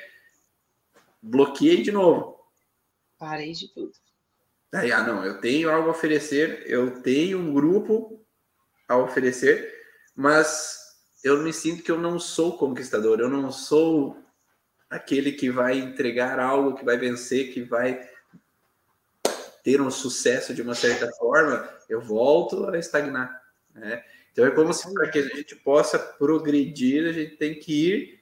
bloqueei 1.21 1.83
de 1.83 1.93
novo. 1.93 2.39
Parei 3.19 3.53
de 3.53 3.69
tudo. 3.75 3.93
Aí, 4.75 4.93
ah, 4.93 5.03
não, 5.03 5.25
eu 5.25 5.41
tenho 5.41 5.71
algo 5.71 5.89
a 5.89 5.93
oferecer, 5.93 6.65
eu 6.67 7.01
tenho 7.01 7.39
um 7.39 7.53
grupo 7.53 8.21
a 8.89 8.97
oferecer, 8.97 9.73
mas 10.15 10.79
eu 11.23 11.43
me 11.43 11.53
sinto 11.53 11.83
que 11.83 11.91
eu 11.91 11.99
não 11.99 12.19
sou 12.19 12.59
conquistador, 12.59 13.21
eu 13.21 13.29
não 13.29 13.51
sou 13.53 14.23
aquele 14.91 15.33
que 15.33 15.51
vai 15.51 15.79
entregar 15.79 16.39
algo, 16.39 16.75
que 16.75 16.85
vai 16.85 16.97
vencer, 16.97 17.53
que 17.53 17.63
vai 17.63 18.09
ter 19.63 19.81
um 19.81 19.91
sucesso 19.91 20.53
de 20.53 20.61
uma 20.61 20.75
certa 20.75 21.11
forma, 21.13 21.69
eu 21.89 22.01
volto 22.01 22.69
a 22.69 22.79
estagnar. 22.79 23.43
Né? 23.75 24.05
Então 24.31 24.45
é 24.45 24.51
como 24.51 24.73
se 24.75 24.93
para 24.93 25.09
que 25.09 25.19
a 25.19 25.23
gente 25.23 25.57
possa 25.57 25.99
progredir, 25.99 27.09
a 27.09 27.13
gente 27.13 27.37
tem 27.37 27.59
que 27.59 27.91
ir 27.91 28.21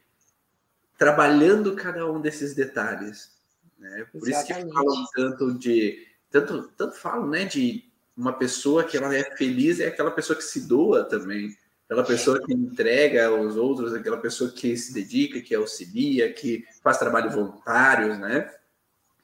trabalhando 0.97 1.75
cada 1.75 2.11
um 2.11 2.21
desses 2.21 2.55
detalhes. 2.55 3.33
Né? 3.77 4.07
Por 4.13 4.29
Exatamente. 4.29 4.69
isso 4.69 4.69
que 4.69 4.73
falam 4.73 5.05
tanto 5.15 5.59
de. 5.59 6.12
Tanto, 6.33 6.69
tanto 6.77 6.97
falam, 6.97 7.29
né? 7.29 7.45
De 7.45 7.85
uma 8.17 8.33
pessoa 8.33 8.85
que 8.85 8.97
ela 8.97 9.15
é 9.15 9.37
feliz 9.37 9.79
é 9.81 9.87
aquela 9.87 10.11
pessoa 10.11 10.37
que 10.37 10.45
se 10.45 10.67
doa 10.67 11.05
também. 11.05 11.57
Aquela 11.85 12.05
pessoa 12.05 12.41
que 12.43 12.53
entrega 12.53 13.27
aos 13.27 13.57
outros, 13.57 13.93
aquela 13.93 14.17
pessoa 14.17 14.51
que 14.51 14.77
se 14.77 14.95
dedica, 14.95 15.41
que 15.41 15.55
auxilia, 15.55 16.33
que 16.33 16.65
faz 16.83 16.99
trabalho 16.99 17.31
voluntários, 17.31 18.19
né? 18.19 18.51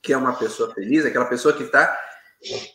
Que 0.02 0.12
é 0.12 0.16
uma 0.16 0.36
pessoa 0.36 0.72
feliz, 0.74 1.04
aquela 1.04 1.24
pessoa 1.24 1.54
que 1.54 1.62
está 1.62 1.98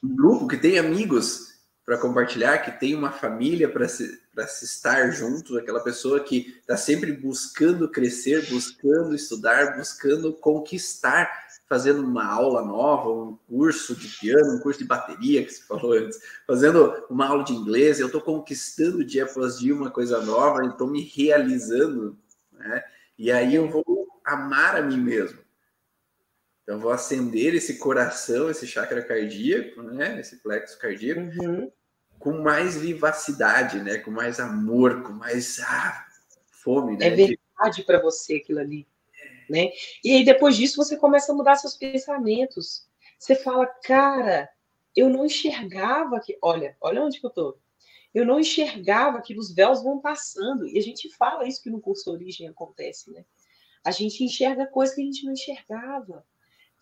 em 0.02 0.16
grupo, 0.16 0.48
que 0.48 0.58
tem 0.58 0.80
amigos 0.80 1.54
para 1.86 1.98
compartilhar, 1.98 2.60
que 2.60 2.72
tem 2.72 2.96
uma 2.96 3.12
família 3.12 3.70
para 3.70 3.88
se, 3.88 4.20
se 4.48 4.66
estar 4.66 5.12
juntos, 5.12 5.56
aquela 5.58 5.82
pessoa 5.82 6.20
que 6.22 6.58
está 6.62 6.78
sempre 6.78 7.12
buscando 7.12 7.90
crescer, 7.90 8.50
buscando 8.50 9.14
estudar, 9.14 9.78
buscando 9.78 10.34
conquistar 10.34 11.30
fazendo 11.74 12.04
uma 12.04 12.24
aula 12.24 12.64
nova, 12.64 13.10
um 13.10 13.36
curso 13.50 13.96
de 13.96 14.08
piano, 14.08 14.54
um 14.54 14.60
curso 14.60 14.78
de 14.78 14.86
bateria, 14.86 15.44
que 15.44 15.52
você 15.52 15.64
falou 15.64 15.94
antes, 15.94 16.20
fazendo 16.46 17.04
uma 17.10 17.28
aula 17.28 17.44
de 17.44 17.52
inglês, 17.52 18.00
eu 18.00 18.06
estou 18.06 18.22
conquistando 18.22 19.04
dia 19.04 19.24
após 19.24 19.58
dia 19.58 19.74
uma 19.74 19.90
coisa 19.90 20.22
nova, 20.22 20.64
estou 20.68 20.88
me 20.88 21.02
realizando, 21.02 22.16
né? 22.52 22.84
E 23.18 23.32
aí 23.32 23.56
eu 23.56 23.68
vou 23.72 24.08
amar 24.24 24.76
a 24.76 24.84
mim 24.84 24.98
mesmo. 24.98 25.40
Então, 26.62 26.80
vou 26.80 26.92
acender 26.92 27.56
esse 27.56 27.80
coração, 27.80 28.52
esse 28.52 28.68
chakra 28.68 29.02
cardíaco, 29.02 29.82
né? 29.82 30.20
Esse 30.20 30.36
plexo 30.44 30.78
cardíaco, 30.78 31.22
uhum. 31.22 31.72
com 32.20 32.34
mais 32.34 32.78
vivacidade, 32.78 33.80
né? 33.80 33.98
Com 33.98 34.12
mais 34.12 34.40
amor, 34.40 35.02
com 35.02 35.14
mais 35.14 35.60
ah, 35.60 36.06
fome, 36.52 36.98
né? 36.98 37.08
É 37.08 37.10
verdade 37.16 37.84
para 37.84 38.00
você 38.00 38.36
aquilo 38.36 38.60
ali 38.60 38.88
né? 39.50 39.72
E 40.04 40.12
aí 40.12 40.26
depois 40.26 40.56
disso 40.56 40.78
você 40.78 40.98
começa 40.98 41.32
a 41.32 41.36
mudar 41.36 41.56
seus 41.56 41.76
pensamentos. 41.76 42.88
Você 43.18 43.36
fala, 43.36 43.66
cara, 43.66 44.50
eu 44.96 45.10
não 45.10 45.26
enxergava 45.26 46.20
que, 46.20 46.38
olha, 46.42 46.76
olha 46.82 47.04
onde 47.04 47.20
que 47.20 47.26
eu 47.26 47.30
tô. 47.30 47.58
Eu 48.14 48.26
não 48.26 48.40
enxergava 48.40 49.22
que 49.22 49.38
os 49.38 49.54
véus 49.54 49.82
vão 49.82 50.00
passando. 50.00 50.68
E 50.68 50.78
a 50.78 50.82
gente 50.82 51.10
fala 51.10 51.48
isso 51.48 51.62
que 51.62 51.70
no 51.70 51.82
curso 51.82 52.12
Origem 52.12 52.48
acontece, 52.48 53.12
né? 53.12 53.26
A 53.84 53.92
gente 53.92 54.24
enxerga 54.24 54.68
coisas 54.68 54.96
que 54.96 55.02
a 55.02 55.06
gente 55.06 55.26
não 55.26 55.34
enxergava. 55.34 56.26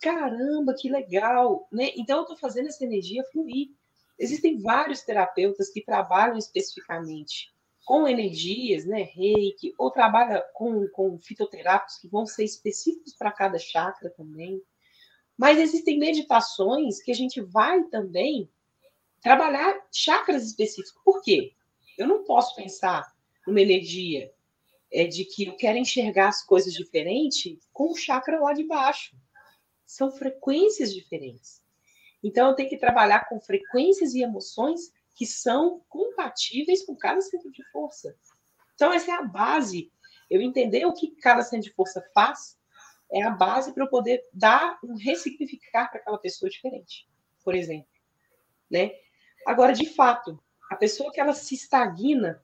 Caramba, 0.00 0.74
que 0.74 0.90
legal, 0.90 1.66
né? 1.72 1.90
Então 1.96 2.18
eu 2.18 2.24
tô 2.26 2.36
fazendo 2.36 2.68
essa 2.68 2.84
energia 2.84 3.24
fluir. 3.32 3.70
Existem 4.18 4.60
vários 4.60 5.02
terapeutas 5.02 5.70
que 5.70 5.80
trabalham 5.80 6.36
especificamente 6.36 7.51
com 7.84 8.06
energias, 8.06 8.84
né, 8.84 9.02
reiki, 9.02 9.74
ou 9.76 9.90
trabalha 9.90 10.40
com, 10.54 10.86
com 10.88 11.18
fitoterápicos 11.18 11.98
que 11.98 12.08
vão 12.08 12.24
ser 12.26 12.44
específicos 12.44 13.12
para 13.14 13.32
cada 13.32 13.58
chakra 13.58 14.10
também. 14.10 14.62
Mas 15.36 15.58
existem 15.58 15.98
meditações 15.98 17.02
que 17.02 17.10
a 17.10 17.14
gente 17.14 17.40
vai 17.40 17.82
também 17.84 18.48
trabalhar 19.20 19.80
chakras 19.92 20.46
específicos. 20.46 21.00
Por 21.04 21.22
quê? 21.22 21.54
Eu 21.98 22.06
não 22.06 22.24
posso 22.24 22.54
pensar 22.54 23.12
numa 23.46 23.60
energia 23.60 24.32
é, 24.92 25.04
de 25.04 25.24
que 25.24 25.46
eu 25.46 25.56
quero 25.56 25.78
enxergar 25.78 26.28
as 26.28 26.44
coisas 26.44 26.72
diferente 26.72 27.58
com 27.72 27.90
o 27.90 27.96
chakra 27.96 28.40
lá 28.40 28.52
de 28.52 28.64
baixo. 28.64 29.16
São 29.84 30.10
frequências 30.10 30.94
diferentes. 30.94 31.62
Então, 32.22 32.50
eu 32.50 32.54
tenho 32.54 32.68
que 32.68 32.78
trabalhar 32.78 33.28
com 33.28 33.40
frequências 33.40 34.14
e 34.14 34.22
emoções 34.22 34.92
que 35.14 35.26
são 35.26 35.82
compatíveis 35.88 36.84
com 36.84 36.96
cada 36.96 37.20
centro 37.20 37.50
de 37.50 37.62
força. 37.70 38.14
Então, 38.74 38.92
essa 38.92 39.10
é 39.10 39.14
a 39.14 39.22
base. 39.22 39.92
Eu 40.30 40.40
entender 40.40 40.86
o 40.86 40.92
que 40.92 41.14
cada 41.16 41.42
centro 41.42 41.68
de 41.68 41.74
força 41.74 42.02
faz 42.14 42.58
é 43.12 43.22
a 43.22 43.30
base 43.30 43.72
para 43.74 43.84
eu 43.84 43.88
poder 43.88 44.22
dar 44.32 44.78
um 44.82 44.96
ressignificar 44.96 45.90
para 45.90 46.00
aquela 46.00 46.18
pessoa 46.18 46.48
diferente, 46.48 47.06
por 47.44 47.54
exemplo. 47.54 47.88
Né? 48.70 48.92
Agora, 49.46 49.74
de 49.74 49.86
fato, 49.86 50.42
a 50.70 50.76
pessoa 50.76 51.12
que 51.12 51.20
ela 51.20 51.34
se 51.34 51.54
estagna 51.54 52.42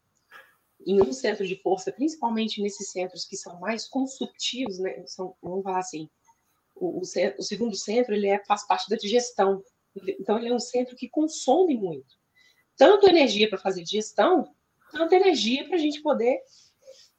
em 0.87 1.01
um 1.01 1.13
centro 1.13 1.47
de 1.47 1.57
força, 1.57 1.91
principalmente 1.91 2.61
nesses 2.61 2.91
centros 2.91 3.25
que 3.25 3.37
são 3.37 3.59
mais 3.59 3.89
consultivos, 3.89 4.79
né? 4.79 5.03
São, 5.07 5.35
vamos 5.43 5.65
falar 5.65 5.81
assim, 5.81 6.09
o, 6.77 6.99
o, 6.99 7.01
o 7.01 7.43
segundo 7.43 7.75
centro 7.75 8.15
ele 8.15 8.29
é, 8.29 8.45
faz 8.45 8.67
parte 8.67 8.89
da 8.89 8.97
digestão. 8.97 9.63
Então, 10.21 10.39
ele 10.39 10.49
é 10.49 10.55
um 10.55 10.61
centro 10.61 10.95
que 10.95 11.09
consome 11.09 11.77
muito 11.77 12.18
tanto 12.79 13.09
energia 13.09 13.49
para 13.49 13.59
fazer 13.59 13.83
digestão, 13.83 14.55
tanta 14.93 15.17
energia 15.17 15.67
para 15.67 15.75
a 15.75 15.81
gente 15.81 16.01
poder 16.01 16.41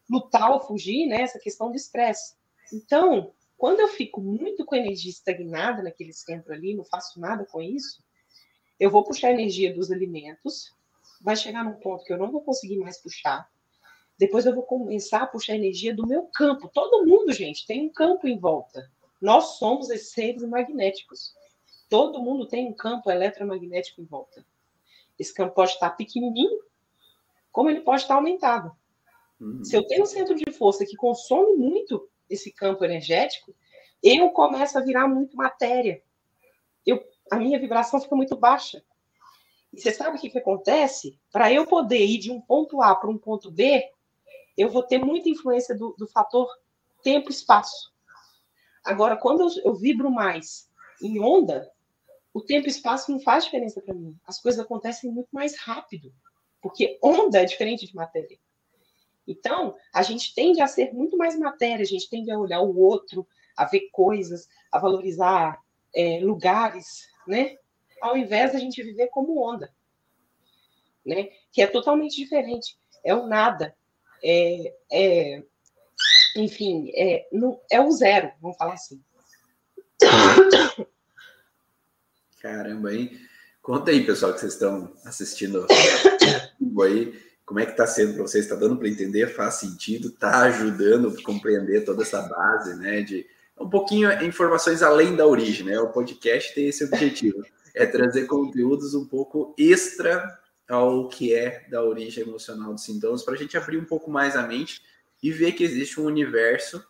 lutar 0.10 0.52
ou 0.52 0.62
fugir, 0.62 1.06
né? 1.06 1.22
Essa 1.22 1.38
questão 1.38 1.70
do 1.70 1.76
estresse. 1.76 2.36
Então, 2.74 3.34
quando 3.58 3.82
eu 3.82 3.90
fico 3.90 4.22
muito 4.22 4.66
com 4.66 4.76
energia 4.76 5.12
estagnada 5.12 5.84
naquele 5.84 6.14
centro 6.14 6.54
ali, 6.54 6.74
não 6.74 6.86
faço 6.86 7.20
nada 7.20 7.46
com 7.46 7.62
isso, 7.62 8.02
eu 8.80 8.90
vou 8.90 9.04
puxar 9.04 9.28
a 9.28 9.34
energia 9.34 9.74
dos 9.74 9.92
alimentos, 9.92 10.74
vai 11.22 11.36
chegar 11.36 11.66
num 11.66 11.74
ponto 11.74 12.06
que 12.06 12.14
eu 12.14 12.18
não 12.18 12.32
vou 12.32 12.42
conseguir 12.42 12.78
mais 12.78 12.98
puxar. 12.98 13.48
Depois 14.18 14.46
eu 14.46 14.56
vou 14.56 14.64
começar 14.64 15.24
a 15.24 15.28
puxar 15.28 15.54
a 15.54 15.58
energia 15.58 15.94
do 15.94 16.08
meu 16.08 16.24
campo. 16.34 16.70
Todo 16.74 17.06
mundo, 17.06 17.34
gente, 17.34 17.68
tem 17.68 17.86
um 17.86 17.90
campo 17.90 18.28
em 18.28 18.40
volta. 18.40 18.90
Nós 19.22 19.58
somos 19.58 19.90
esses 19.90 20.12
seres 20.12 20.44
magnéticos. 20.44 21.34
Todo 21.90 22.22
mundo 22.22 22.48
tem 22.48 22.68
um 22.68 22.74
campo 22.74 23.12
eletromagnético 23.12 24.02
em 24.02 24.06
volta. 24.06 24.46
Esse 25.20 25.34
campo 25.34 25.54
pode 25.54 25.72
estar 25.72 25.90
pequenininho, 25.92 26.60
como 27.52 27.70
ele 27.70 27.82
pode 27.82 28.02
estar 28.02 28.16
aumentado. 28.16 28.72
Uhum. 29.40 29.64
Se 29.64 29.76
eu 29.76 29.86
tenho 29.86 30.04
um 30.04 30.08
centro 30.08 30.34
de 30.34 30.52
força 30.52 30.86
que 30.86 30.96
consome 30.96 31.58
muito 31.58 32.10
esse 32.30 32.52
campo 32.52 32.86
energético, 32.86 33.54
eu 34.02 34.30
começo 34.30 34.78
a 34.78 34.82
virar 34.82 35.08
muito 35.08 35.36
matéria. 35.36 36.02
Eu, 36.86 37.04
a 37.32 37.36
minha 37.36 37.60
vibração 37.60 38.00
fica 38.00 38.16
muito 38.16 38.36
baixa. 38.38 38.84
E 39.74 39.80
você 39.80 39.92
sabe 39.92 40.18
o 40.18 40.20
que, 40.20 40.30
que 40.30 40.40
acontece? 40.40 41.20
Para 41.32 41.52
eu 41.52 41.66
poder 41.66 42.04
ir 42.06 42.18
de 42.18 42.32
um 42.32 42.42
ponto 42.42 42.82
A 42.82 42.96
para 42.96 43.10
um 43.10 43.18
ponto 43.18 43.52
B, 43.52 43.88
eu 44.58 44.70
vou 44.70 44.84
ter 44.84 44.98
muita 44.98 45.30
influência 45.30 45.76
do, 45.76 45.96
do 45.98 46.08
fator 46.08 46.48
tempo-espaço. 47.04 47.94
Agora, 48.84 49.16
quando 49.16 49.42
eu, 49.42 49.50
eu 49.66 49.76
vibro 49.76 50.10
mais 50.10 50.70
em 51.02 51.20
onda, 51.20 51.70
o 52.34 52.42
tempo 52.42 52.68
e 52.68 52.70
espaço 52.70 53.12
não 53.12 53.20
faz 53.20 53.46
diferença 53.46 53.82
para 53.82 53.94
mim. 53.94 54.16
As 54.26 54.42
coisas 54.42 54.60
acontecem 54.60 55.12
muito 55.12 55.30
mais 55.32 55.58
rápido, 55.58 56.14
porque 56.62 57.00
onda 57.02 57.42
é 57.42 57.46
diferente 57.46 57.86
de 57.86 57.96
matéria. 57.96 58.38
Então, 59.28 59.76
a 59.94 60.02
gente 60.02 60.34
tende 60.34 60.62
a 60.62 60.68
ser 60.68 60.94
muito 60.94 61.16
mais 61.18 61.38
matéria, 61.38 61.84
a 61.84 61.88
gente 61.88 62.10
tende 62.10 62.32
a 62.32 62.40
olhar 62.40 62.62
o 62.62 62.78
outro, 62.78 63.28
a 63.56 63.66
ver 63.66 63.90
coisas, 63.92 64.48
a 64.72 64.80
valorizar 64.80 65.62
é, 65.96 66.20
lugares, 66.20 67.08
né? 67.28 67.58
Ao 68.02 68.18
invés 68.18 68.54
da 68.54 68.60
gente 68.60 68.82
viver 68.82 69.08
como 69.08 69.42
onda, 69.42 69.74
né? 71.06 71.30
Que 71.52 71.62
é 71.62 71.68
totalmente 71.68 72.16
diferente. 72.16 72.78
É 73.04 73.14
o 73.14 73.28
nada. 73.28 73.76
É, 74.24 74.74
é 74.92 75.44
enfim, 76.36 76.92
é, 76.96 77.28
é 77.72 77.82
o 77.82 77.92
zero, 77.92 78.32
vamos 78.42 78.58
falar 78.58 78.74
assim. 78.74 79.02
Caramba, 82.40 82.94
hein? 82.94 83.20
Conta 83.62 83.92
aí, 83.92 84.06
pessoal, 84.06 84.34
que 84.34 84.40
vocês 84.40 84.54
estão 84.54 84.92
assistindo 85.06 85.68
aí. 86.84 87.14
Como 87.46 87.60
é 87.60 87.66
que 87.66 87.72
está 87.72 87.88
sendo 87.88 88.14
para 88.14 88.24
vocês? 88.24 88.46
Está 88.46 88.56
dando 88.56 88.78
para 88.78 88.88
entender? 88.88 89.28
Faz 89.34 89.56
sentido? 89.56 90.10
Está 90.10 90.44
ajudando 90.44 91.10
a 91.10 91.24
compreender 91.24 91.84
toda 91.84 92.04
essa 92.04 92.22
base, 92.22 92.76
né? 92.76 93.02
De 93.02 93.26
um 93.60 93.70
pouquinho 93.70 94.12
informações 94.24 94.82
além 94.82 95.16
da 95.16 95.28
origem, 95.28 95.66
né? 95.66 95.80
O 95.80 95.92
podcast 95.92 96.54
tem 96.54 96.68
esse 96.68 96.84
objetivo, 96.86 97.44
é 97.76 97.86
trazer 97.86 98.26
conteúdos 98.26 98.94
um 98.94 99.06
pouco 99.06 99.54
extra 99.58 100.40
ao 100.70 101.10
que 101.10 101.34
é 101.34 101.66
da 101.70 101.84
origem 101.84 102.24
emocional 102.24 102.74
dos 102.74 102.84
sintomas, 102.84 103.24
para 103.24 103.34
a 103.34 103.38
gente 103.38 103.58
abrir 103.58 103.78
um 103.78 103.86
pouco 103.86 104.10
mais 104.10 104.36
a 104.36 104.48
mente 104.48 104.82
e 105.22 105.32
ver 105.32 105.54
que 105.54 105.64
existe 105.64 106.00
um 106.00 106.06
universo 106.06 106.84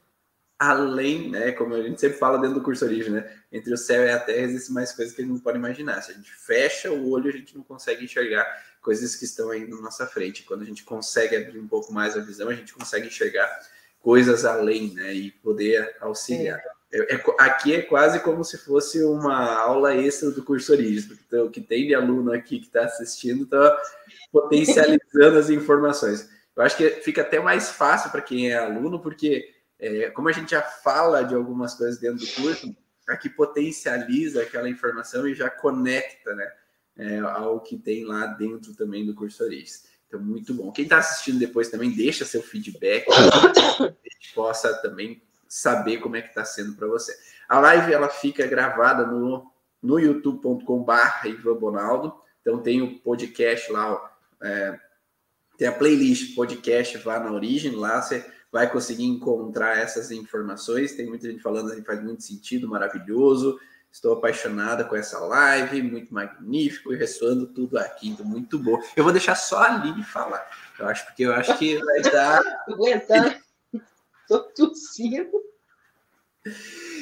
além, 0.60 1.30
né, 1.30 1.54
como 1.54 1.74
a 1.74 1.82
gente 1.82 2.02
sempre 2.02 2.18
fala 2.18 2.38
dentro 2.38 2.56
do 2.56 2.64
curso 2.64 2.84
Origem, 2.84 3.14
né, 3.14 3.32
entre 3.50 3.74
o 3.74 3.78
céu 3.78 4.04
e 4.04 4.12
a 4.12 4.20
terra 4.20 4.42
existem 4.42 4.76
mais 4.76 4.92
coisas 4.92 5.16
que 5.16 5.22
a 5.22 5.26
gente 5.26 5.34
não 5.34 5.40
pode 5.40 5.58
imaginar. 5.58 6.02
Se 6.02 6.12
a 6.12 6.14
gente 6.14 6.32
fecha 6.32 6.92
o 6.92 7.10
olho, 7.10 7.30
a 7.30 7.32
gente 7.32 7.56
não 7.56 7.64
consegue 7.64 8.04
enxergar 8.04 8.46
coisas 8.82 9.16
que 9.16 9.24
estão 9.24 9.50
aí 9.52 9.66
na 9.66 9.78
nossa 9.78 10.06
frente. 10.06 10.44
Quando 10.44 10.64
a 10.64 10.66
gente 10.66 10.84
consegue 10.84 11.38
abrir 11.38 11.60
um 11.60 11.68
pouco 11.68 11.94
mais 11.94 12.18
a 12.18 12.20
visão, 12.20 12.50
a 12.50 12.54
gente 12.54 12.74
consegue 12.74 13.08
enxergar 13.08 13.50
coisas 14.02 14.44
além, 14.44 14.94
né, 14.94 15.14
e 15.14 15.32
poder 15.32 15.96
auxiliar. 16.02 16.62
É, 16.92 17.16
é, 17.16 17.24
aqui 17.38 17.76
é 17.76 17.82
quase 17.82 18.20
como 18.20 18.44
se 18.44 18.58
fosse 18.58 19.02
uma 19.04 19.56
aula 19.62 19.96
extra 19.96 20.32
do 20.32 20.44
curso 20.44 20.74
Origem, 20.74 21.18
então, 21.26 21.46
o 21.46 21.52
que 21.52 21.62
tem 21.62 21.88
de 21.88 21.96
aluno 21.96 22.34
aqui 22.34 22.60
que 22.60 22.66
está 22.66 22.84
assistindo 22.84 23.44
está 23.44 23.82
potencializando 24.32 25.38
as 25.38 25.50
informações. 25.50 26.30
Eu 26.56 26.64
acho 26.64 26.76
que 26.76 26.90
fica 26.90 27.22
até 27.22 27.40
mais 27.40 27.70
fácil 27.70 28.12
para 28.12 28.22
quem 28.22 28.52
é 28.52 28.58
aluno, 28.58 29.00
porque 29.00 29.59
é, 29.80 30.10
como 30.10 30.28
a 30.28 30.32
gente 30.32 30.52
já 30.52 30.62
fala 30.62 31.24
de 31.24 31.34
algumas 31.34 31.74
coisas 31.74 32.00
dentro 32.00 32.26
do 32.26 32.32
curso, 32.34 32.76
aqui 33.08 33.30
potencializa 33.30 34.42
aquela 34.42 34.70
informação 34.70 35.28
e 35.28 35.34
já 35.34 35.50
conecta 35.50 36.36
né, 36.36 36.52
é, 36.98 37.20
ao 37.20 37.62
que 37.62 37.78
tem 37.78 38.06
lá 38.06 38.28
dentro 38.28 38.76
também 38.76 39.06
do 39.06 39.16
curso 39.16 39.44
Origens. 39.44 39.88
Então, 40.08 40.20
muito 40.20 40.54
bom. 40.54 40.72
Quem 40.72 40.84
está 40.84 40.98
assistindo 40.98 41.40
depois 41.40 41.70
também, 41.70 41.92
deixa 41.92 42.26
seu 42.26 42.42
feedback, 42.42 43.06
que 43.06 43.12
a 43.12 44.14
gente 44.14 44.34
possa 44.34 44.74
também 44.82 45.22
saber 45.48 45.98
como 45.98 46.16
é 46.16 46.22
que 46.22 46.30
está 46.30 46.44
sendo 46.44 46.76
para 46.76 46.88
você. 46.88 47.16
A 47.48 47.60
live 47.60 47.94
ela 47.94 48.10
fica 48.10 48.46
gravada 48.46 49.06
no, 49.06 49.52
no 49.82 50.00
youtube.com/barra 50.00 51.28
Ivan 51.28 51.56
Bonaldo. 51.56 52.14
Então 52.42 52.62
tem 52.62 52.82
o 52.82 53.00
podcast 53.00 53.72
lá, 53.72 54.12
é, 54.42 54.80
tem 55.58 55.68
a 55.68 55.72
playlist 55.72 56.36
podcast 56.36 56.98
vá 57.00 57.20
na 57.20 57.32
origem, 57.32 57.76
lá 57.76 58.02
você 58.02 58.26
vai 58.52 58.72
conseguir 58.72 59.06
encontrar 59.06 59.78
essas 59.78 60.12
informações. 60.12 60.94
Tem 60.94 61.08
muita 61.08 61.30
gente 61.30 61.42
falando 61.42 61.74
que 61.74 61.82
faz 61.82 62.04
muito 62.04 62.24
sentido, 62.24 62.68
maravilhoso. 62.68 63.60
Estou 63.92 64.14
apaixonada 64.14 64.84
com 64.84 64.96
essa 64.96 65.20
live, 65.20 65.82
muito 65.82 66.14
magnífico 66.14 66.94
e 66.94 66.98
ressoando 66.98 67.48
tudo 67.48 67.78
aqui, 67.80 68.10
então 68.10 68.26
muito 68.26 68.60
bom. 68.60 68.80
Eu 68.96 69.04
vou 69.04 69.12
deixar 69.12 69.36
só 69.36 69.64
a 69.64 69.74
Aline 69.76 70.04
falar. 70.04 70.48
Eu 70.78 70.88
acho 70.88 71.06
porque 71.08 71.24
eu 71.24 71.34
acho 71.34 71.58
que 71.58 71.78
vai 71.78 72.02
dar. 72.02 72.42
Aguentando. 72.70 73.36
Tô 74.28 74.40
tossindo. 74.44 75.28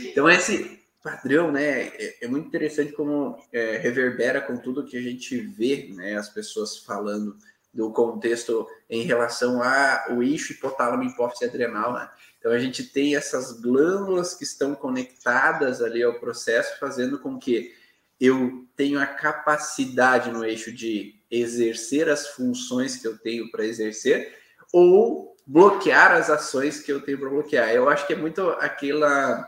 Então, 0.05 0.29
esse 0.29 0.81
padrão, 1.03 1.51
né, 1.51 1.87
é, 1.87 2.25
é 2.25 2.27
muito 2.27 2.47
interessante 2.47 2.93
como 2.93 3.37
é, 3.51 3.77
reverbera 3.77 4.41
com 4.41 4.57
tudo 4.57 4.85
que 4.85 4.97
a 4.97 5.01
gente 5.01 5.37
vê, 5.37 5.89
né, 5.93 6.15
as 6.15 6.29
pessoas 6.29 6.77
falando 6.77 7.37
do 7.77 7.91
contexto 7.91 8.67
em 8.89 9.03
relação 9.03 9.61
ao 9.61 10.23
eixo 10.23 10.51
hipotálamo 10.51 11.03
hipófise 11.03 11.45
adrenal, 11.45 11.93
né? 11.93 12.09
Então 12.39 12.51
a 12.51 12.57
gente 12.57 12.83
tem 12.83 13.15
essas 13.15 13.61
glândulas 13.61 14.33
que 14.33 14.43
estão 14.43 14.73
conectadas 14.73 15.79
ali 15.79 16.01
ao 16.01 16.19
processo, 16.19 16.79
fazendo 16.79 17.19
com 17.19 17.37
que 17.37 17.71
eu 18.19 18.65
tenha 18.75 19.03
a 19.03 19.05
capacidade 19.05 20.31
no 20.31 20.43
eixo 20.43 20.71
de 20.71 21.21
exercer 21.29 22.09
as 22.09 22.29
funções 22.29 22.97
que 22.97 23.07
eu 23.07 23.15
tenho 23.15 23.51
para 23.51 23.63
exercer 23.63 24.35
ou 24.73 25.37
bloquear 25.45 26.13
as 26.13 26.31
ações 26.31 26.79
que 26.79 26.91
eu 26.91 26.99
tenho 27.01 27.19
para 27.19 27.29
bloquear. 27.29 27.69
Eu 27.69 27.87
acho 27.87 28.07
que 28.07 28.13
é 28.13 28.15
muito 28.15 28.41
aquela 28.53 29.41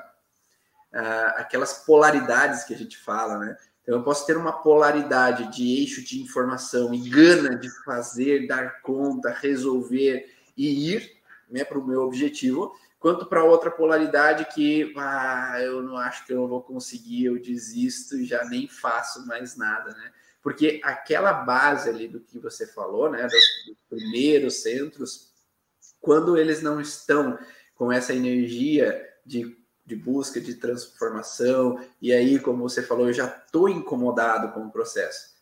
uh, 0.93 1.33
aquelas 1.37 1.79
polaridades 1.83 2.63
que 2.63 2.75
a 2.75 2.77
gente 2.77 2.95
fala, 2.95 3.39
né? 3.39 3.57
Eu 3.89 4.03
posso 4.03 4.23
ter 4.23 4.37
uma 4.37 4.53
polaridade 4.53 5.51
de 5.51 5.79
eixo 5.79 6.03
de 6.03 6.21
informação 6.21 6.93
e 6.93 7.09
gana 7.09 7.55
de 7.55 7.67
fazer, 7.83 8.45
dar 8.45 8.83
conta, 8.83 9.31
resolver 9.31 10.31
e 10.55 10.93
ir 10.93 11.19
né, 11.49 11.63
para 11.63 11.79
o 11.79 11.83
meu 11.83 12.03
objetivo, 12.03 12.71
quanto 12.99 13.25
para 13.25 13.43
outra 13.43 13.71
polaridade 13.71 14.45
que 14.53 14.93
ah, 14.95 15.57
eu 15.59 15.81
não 15.81 15.97
acho 15.97 16.23
que 16.27 16.31
eu 16.31 16.47
vou 16.47 16.61
conseguir, 16.61 17.25
eu 17.25 17.41
desisto 17.41 18.15
e 18.15 18.25
já 18.25 18.45
nem 18.45 18.67
faço 18.67 19.25
mais 19.25 19.57
nada, 19.57 19.89
né? 19.95 20.11
Porque 20.43 20.79
aquela 20.83 21.33
base 21.33 21.89
ali 21.89 22.07
do 22.07 22.19
que 22.19 22.37
você 22.37 22.67
falou, 22.67 23.09
né, 23.09 23.23
dos, 23.23 23.33
dos 23.67 23.77
primeiros 23.89 24.61
centros, 24.61 25.33
quando 25.99 26.37
eles 26.37 26.61
não 26.61 26.79
estão 26.79 27.39
com 27.73 27.91
essa 27.91 28.13
energia 28.13 29.03
de 29.25 29.58
de 29.89 29.95
busca, 29.95 30.39
de 30.39 30.53
transformação, 30.53 31.83
e 31.99 32.13
aí, 32.13 32.39
como 32.39 32.69
você 32.69 32.83
falou, 32.83 33.07
eu 33.07 33.13
já 33.13 33.25
estou 33.25 33.67
incomodado 33.67 34.53
com 34.53 34.67
o 34.67 34.71
processo. 34.71 35.33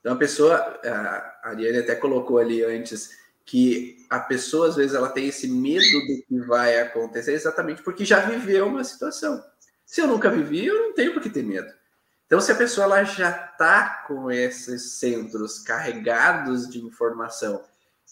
Então, 0.00 0.14
a 0.14 0.16
pessoa, 0.16 0.54
a 0.54 1.50
Ariane 1.50 1.78
até 1.78 1.96
colocou 1.96 2.38
ali 2.38 2.64
antes, 2.64 3.10
que 3.44 4.06
a 4.08 4.20
pessoa, 4.20 4.68
às 4.68 4.76
vezes, 4.76 4.94
ela 4.94 5.08
tem 5.08 5.26
esse 5.26 5.48
medo 5.48 6.06
do 6.06 6.22
que 6.22 6.40
vai 6.46 6.80
acontecer, 6.80 7.32
exatamente 7.32 7.82
porque 7.82 8.04
já 8.04 8.20
viveu 8.20 8.68
uma 8.68 8.84
situação. 8.84 9.44
Se 9.84 10.00
eu 10.00 10.06
nunca 10.06 10.30
vivi, 10.30 10.66
eu 10.66 10.88
não 10.88 10.94
tenho 10.94 11.12
por 11.12 11.20
que 11.20 11.28
ter 11.28 11.42
medo. 11.42 11.70
Então, 12.26 12.40
se 12.40 12.52
a 12.52 12.54
pessoa 12.54 12.84
ela 12.84 13.04
já 13.04 13.30
está 13.30 14.04
com 14.06 14.30
esses 14.30 14.92
centros 14.92 15.58
carregados 15.58 16.68
de 16.68 16.80
informação, 16.80 17.62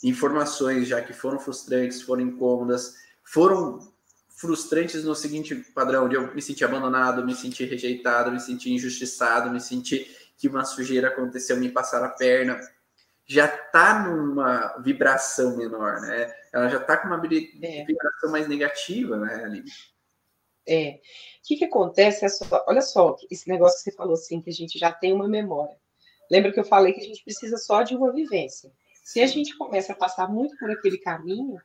informações 0.02 0.88
já 0.88 1.00
que 1.00 1.12
foram 1.12 1.38
frustrantes, 1.38 2.02
foram 2.02 2.22
incômodas, 2.22 2.96
foram 3.24 3.89
frustrantes 4.41 5.05
no 5.05 5.14
seguinte 5.14 5.55
padrão, 5.55 6.09
de 6.09 6.16
eu 6.16 6.34
me 6.34 6.41
sentir 6.41 6.64
abandonado, 6.64 7.24
me 7.26 7.34
sentir 7.34 7.66
rejeitado, 7.66 8.32
me 8.32 8.41
sentir 8.41 8.72
injustiçado, 8.72 9.51
me 9.51 9.61
sentir 9.61 10.16
que 10.38 10.49
uma 10.49 10.64
sujeira 10.64 11.09
aconteceu, 11.09 11.59
me 11.59 11.68
passar 11.68 12.03
a 12.03 12.09
perna, 12.09 12.59
já 13.26 13.45
está 13.45 14.03
numa 14.03 14.78
vibração 14.78 15.59
menor, 15.59 16.01
né? 16.01 16.34
Ela 16.55 16.70
já 16.70 16.78
está 16.78 16.97
com 16.97 17.09
uma 17.09 17.22
é. 17.22 17.84
vibração 17.84 18.30
mais 18.30 18.49
negativa, 18.49 19.18
né, 19.18 19.45
Aline? 19.45 19.70
É. 20.66 20.93
O 20.93 21.47
que, 21.47 21.57
que 21.57 21.64
acontece? 21.66 22.24
É 22.24 22.28
só, 22.30 22.64
olha 22.66 22.80
só, 22.80 23.16
esse 23.30 23.47
negócio 23.47 23.76
que 23.76 23.91
você 23.91 23.93
falou 23.93 24.14
assim, 24.14 24.41
que 24.41 24.49
a 24.49 24.55
gente 24.55 24.78
já 24.78 24.91
tem 24.91 25.12
uma 25.12 25.28
memória. 25.28 25.76
Lembra 26.30 26.51
que 26.51 26.59
eu 26.59 26.64
falei 26.64 26.95
que 26.95 27.01
a 27.01 27.05
gente 27.05 27.22
precisa 27.22 27.59
só 27.59 27.82
de 27.82 27.95
uma 27.95 28.11
vivência. 28.11 28.72
Se 29.05 29.20
a 29.20 29.26
gente 29.26 29.55
começa 29.59 29.93
a 29.93 29.97
passar 29.97 30.28
muito 30.28 30.57
por 30.57 30.70
aquele 30.70 30.97
caminho, 30.97 31.61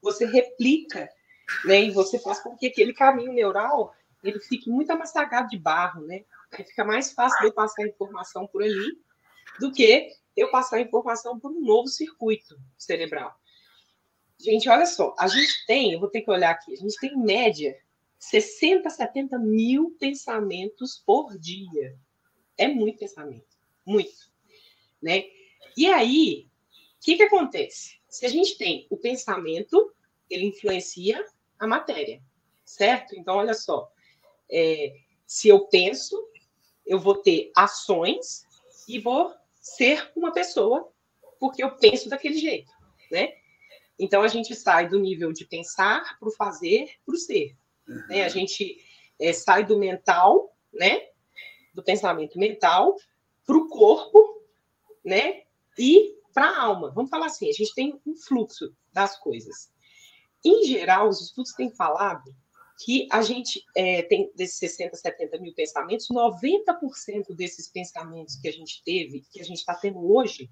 você 0.00 0.24
replica 0.24 1.08
né? 1.64 1.82
E 1.82 1.90
você 1.90 2.18
faz 2.18 2.40
com 2.40 2.56
que 2.56 2.66
aquele 2.66 2.92
caminho 2.92 3.32
neural 3.32 3.94
ele 4.22 4.40
fique 4.40 4.68
muito 4.68 4.90
amassagado 4.90 5.48
de 5.48 5.58
barro, 5.58 6.02
né? 6.06 6.24
Aí 6.52 6.64
fica 6.64 6.84
mais 6.84 7.12
fácil 7.12 7.44
eu 7.44 7.52
passar 7.52 7.86
informação 7.86 8.46
por 8.46 8.62
ali 8.62 8.98
do 9.58 9.72
que 9.72 10.10
eu 10.36 10.50
passar 10.50 10.80
informação 10.80 11.38
por 11.38 11.50
um 11.50 11.60
novo 11.60 11.88
circuito 11.88 12.58
cerebral. 12.76 13.34
Gente, 14.38 14.68
olha 14.68 14.86
só, 14.86 15.14
a 15.18 15.28
gente 15.28 15.66
tem, 15.66 15.92
eu 15.92 16.00
vou 16.00 16.08
ter 16.08 16.22
que 16.22 16.30
olhar 16.30 16.50
aqui, 16.50 16.72
a 16.72 16.76
gente 16.76 16.98
tem 16.98 17.12
em 17.12 17.22
média 17.22 17.76
60, 18.18 18.88
70 18.88 19.38
mil 19.38 19.96
pensamentos 19.98 21.02
por 21.04 21.38
dia. 21.38 21.98
É 22.56 22.68
muito 22.68 22.98
pensamento, 22.98 23.56
muito, 23.84 24.30
né? 25.02 25.24
E 25.76 25.86
aí, 25.86 26.46
o 26.96 27.04
que 27.04 27.16
que 27.16 27.22
acontece? 27.22 27.98
Se 28.08 28.26
a 28.26 28.28
gente 28.28 28.58
tem 28.58 28.86
o 28.90 28.96
pensamento, 28.96 29.94
ele 30.28 30.46
influencia 30.46 31.24
a 31.60 31.66
matéria, 31.66 32.22
certo? 32.64 33.14
Então, 33.14 33.36
olha 33.36 33.54
só, 33.54 33.92
é, 34.50 34.96
se 35.26 35.48
eu 35.48 35.66
penso, 35.66 36.26
eu 36.86 36.98
vou 36.98 37.16
ter 37.16 37.52
ações 37.54 38.44
e 38.88 38.98
vou 38.98 39.32
ser 39.60 40.10
uma 40.16 40.32
pessoa 40.32 40.90
porque 41.38 41.62
eu 41.62 41.76
penso 41.76 42.08
daquele 42.08 42.38
jeito, 42.38 42.72
né? 43.10 43.34
Então, 43.98 44.22
a 44.22 44.28
gente 44.28 44.54
sai 44.54 44.88
do 44.88 44.98
nível 44.98 45.30
de 45.30 45.44
pensar 45.44 46.18
para 46.18 46.28
o 46.28 46.32
fazer, 46.32 46.90
para 47.04 47.14
o 47.14 47.18
ser. 47.18 47.54
Uhum. 47.86 48.06
Né? 48.08 48.24
A 48.24 48.28
gente 48.30 48.82
é, 49.18 49.30
sai 49.32 49.64
do 49.64 49.78
mental, 49.78 50.56
né? 50.72 51.08
Do 51.74 51.82
pensamento 51.82 52.38
mental 52.38 52.96
para 53.46 53.56
o 53.56 53.68
corpo, 53.68 54.42
né? 55.04 55.42
E 55.78 56.16
para 56.32 56.46
a 56.46 56.62
alma. 56.62 56.90
Vamos 56.90 57.10
falar 57.10 57.26
assim, 57.26 57.50
a 57.50 57.52
gente 57.52 57.74
tem 57.74 58.00
um 58.06 58.16
fluxo 58.16 58.74
das 58.90 59.18
coisas. 59.18 59.70
Em 60.44 60.64
geral, 60.64 61.08
os 61.08 61.20
estudos 61.20 61.52
têm 61.52 61.70
falado 61.70 62.34
que 62.82 63.06
a 63.12 63.20
gente 63.20 63.62
é, 63.76 64.02
tem 64.02 64.32
desses 64.34 64.56
60, 64.56 64.96
70 64.96 65.38
mil 65.38 65.54
pensamentos, 65.54 66.08
90% 66.08 67.34
desses 67.34 67.68
pensamentos 67.68 68.36
que 68.36 68.48
a 68.48 68.52
gente 68.52 68.82
teve, 68.82 69.22
que 69.30 69.40
a 69.40 69.44
gente 69.44 69.58
está 69.58 69.74
tendo 69.74 70.10
hoje, 70.10 70.50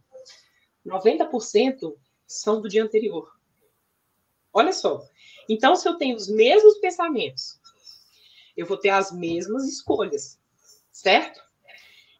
90% 0.86 1.96
são 2.26 2.60
do 2.60 2.68
dia 2.68 2.84
anterior. 2.84 3.32
Olha 4.52 4.72
só. 4.72 5.02
Então, 5.48 5.74
se 5.74 5.88
eu 5.88 5.96
tenho 5.96 6.16
os 6.16 6.28
mesmos 6.28 6.78
pensamentos, 6.78 7.58
eu 8.54 8.66
vou 8.66 8.76
ter 8.76 8.90
as 8.90 9.10
mesmas 9.10 9.66
escolhas, 9.66 10.38
certo? 10.92 11.40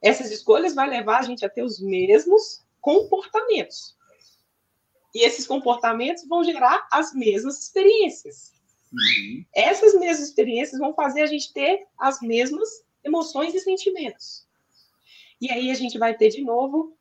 Essas 0.00 0.30
escolhas 0.30 0.74
vão 0.74 0.86
levar 0.86 1.18
a 1.18 1.22
gente 1.22 1.44
a 1.44 1.50
ter 1.50 1.62
os 1.62 1.80
mesmos 1.80 2.64
comportamentos. 2.80 3.97
E 5.14 5.24
esses 5.24 5.46
comportamentos 5.46 6.26
vão 6.26 6.44
gerar 6.44 6.86
as 6.90 7.14
mesmas 7.14 7.58
experiências. 7.58 8.52
Uhum. 8.92 9.44
Essas 9.54 9.94
mesmas 9.94 10.28
experiências 10.28 10.78
vão 10.78 10.94
fazer 10.94 11.22
a 11.22 11.26
gente 11.26 11.52
ter 11.52 11.86
as 11.98 12.20
mesmas 12.20 12.84
emoções 13.04 13.54
e 13.54 13.60
sentimentos. 13.60 14.46
E 15.40 15.50
aí 15.50 15.70
a 15.70 15.74
gente 15.74 15.98
vai 15.98 16.16
ter 16.16 16.30
de 16.30 16.42
novo 16.42 16.96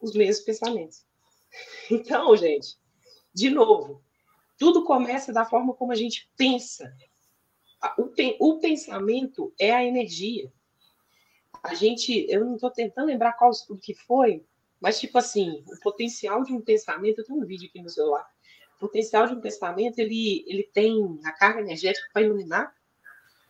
os 0.00 0.14
mesmos 0.14 0.44
pensamentos. 0.44 1.04
Então, 1.90 2.36
gente, 2.36 2.76
de 3.32 3.48
novo, 3.48 4.02
tudo 4.58 4.84
começa 4.84 5.32
da 5.32 5.44
forma 5.44 5.74
como 5.74 5.92
a 5.92 5.96
gente 5.96 6.28
pensa. 6.36 6.94
O, 7.98 8.10
o 8.40 8.58
pensamento 8.58 9.52
é 9.58 9.72
a 9.72 9.84
energia. 9.84 10.52
A 11.62 11.74
gente, 11.74 12.26
eu 12.28 12.44
não 12.44 12.54
estou 12.54 12.70
tentando 12.70 13.06
lembrar 13.06 13.34
qual 13.34 13.50
estudo 13.50 13.80
que 13.80 13.94
foi, 13.94 14.44
mas, 14.80 15.00
tipo 15.00 15.18
assim, 15.18 15.64
o 15.66 15.80
potencial 15.80 16.42
de 16.42 16.52
um 16.52 16.60
pensamento, 16.60 17.20
eu 17.20 17.24
tenho 17.24 17.38
um 17.38 17.46
vídeo 17.46 17.68
aqui 17.68 17.80
no 17.80 17.88
celular, 17.88 18.26
o 18.76 18.80
potencial 18.80 19.26
de 19.26 19.34
um 19.34 19.40
pensamento, 19.40 19.98
ele, 19.98 20.44
ele 20.46 20.64
tem 20.72 21.18
a 21.24 21.32
carga 21.32 21.60
energética 21.60 22.08
para 22.12 22.22
iluminar 22.22 22.74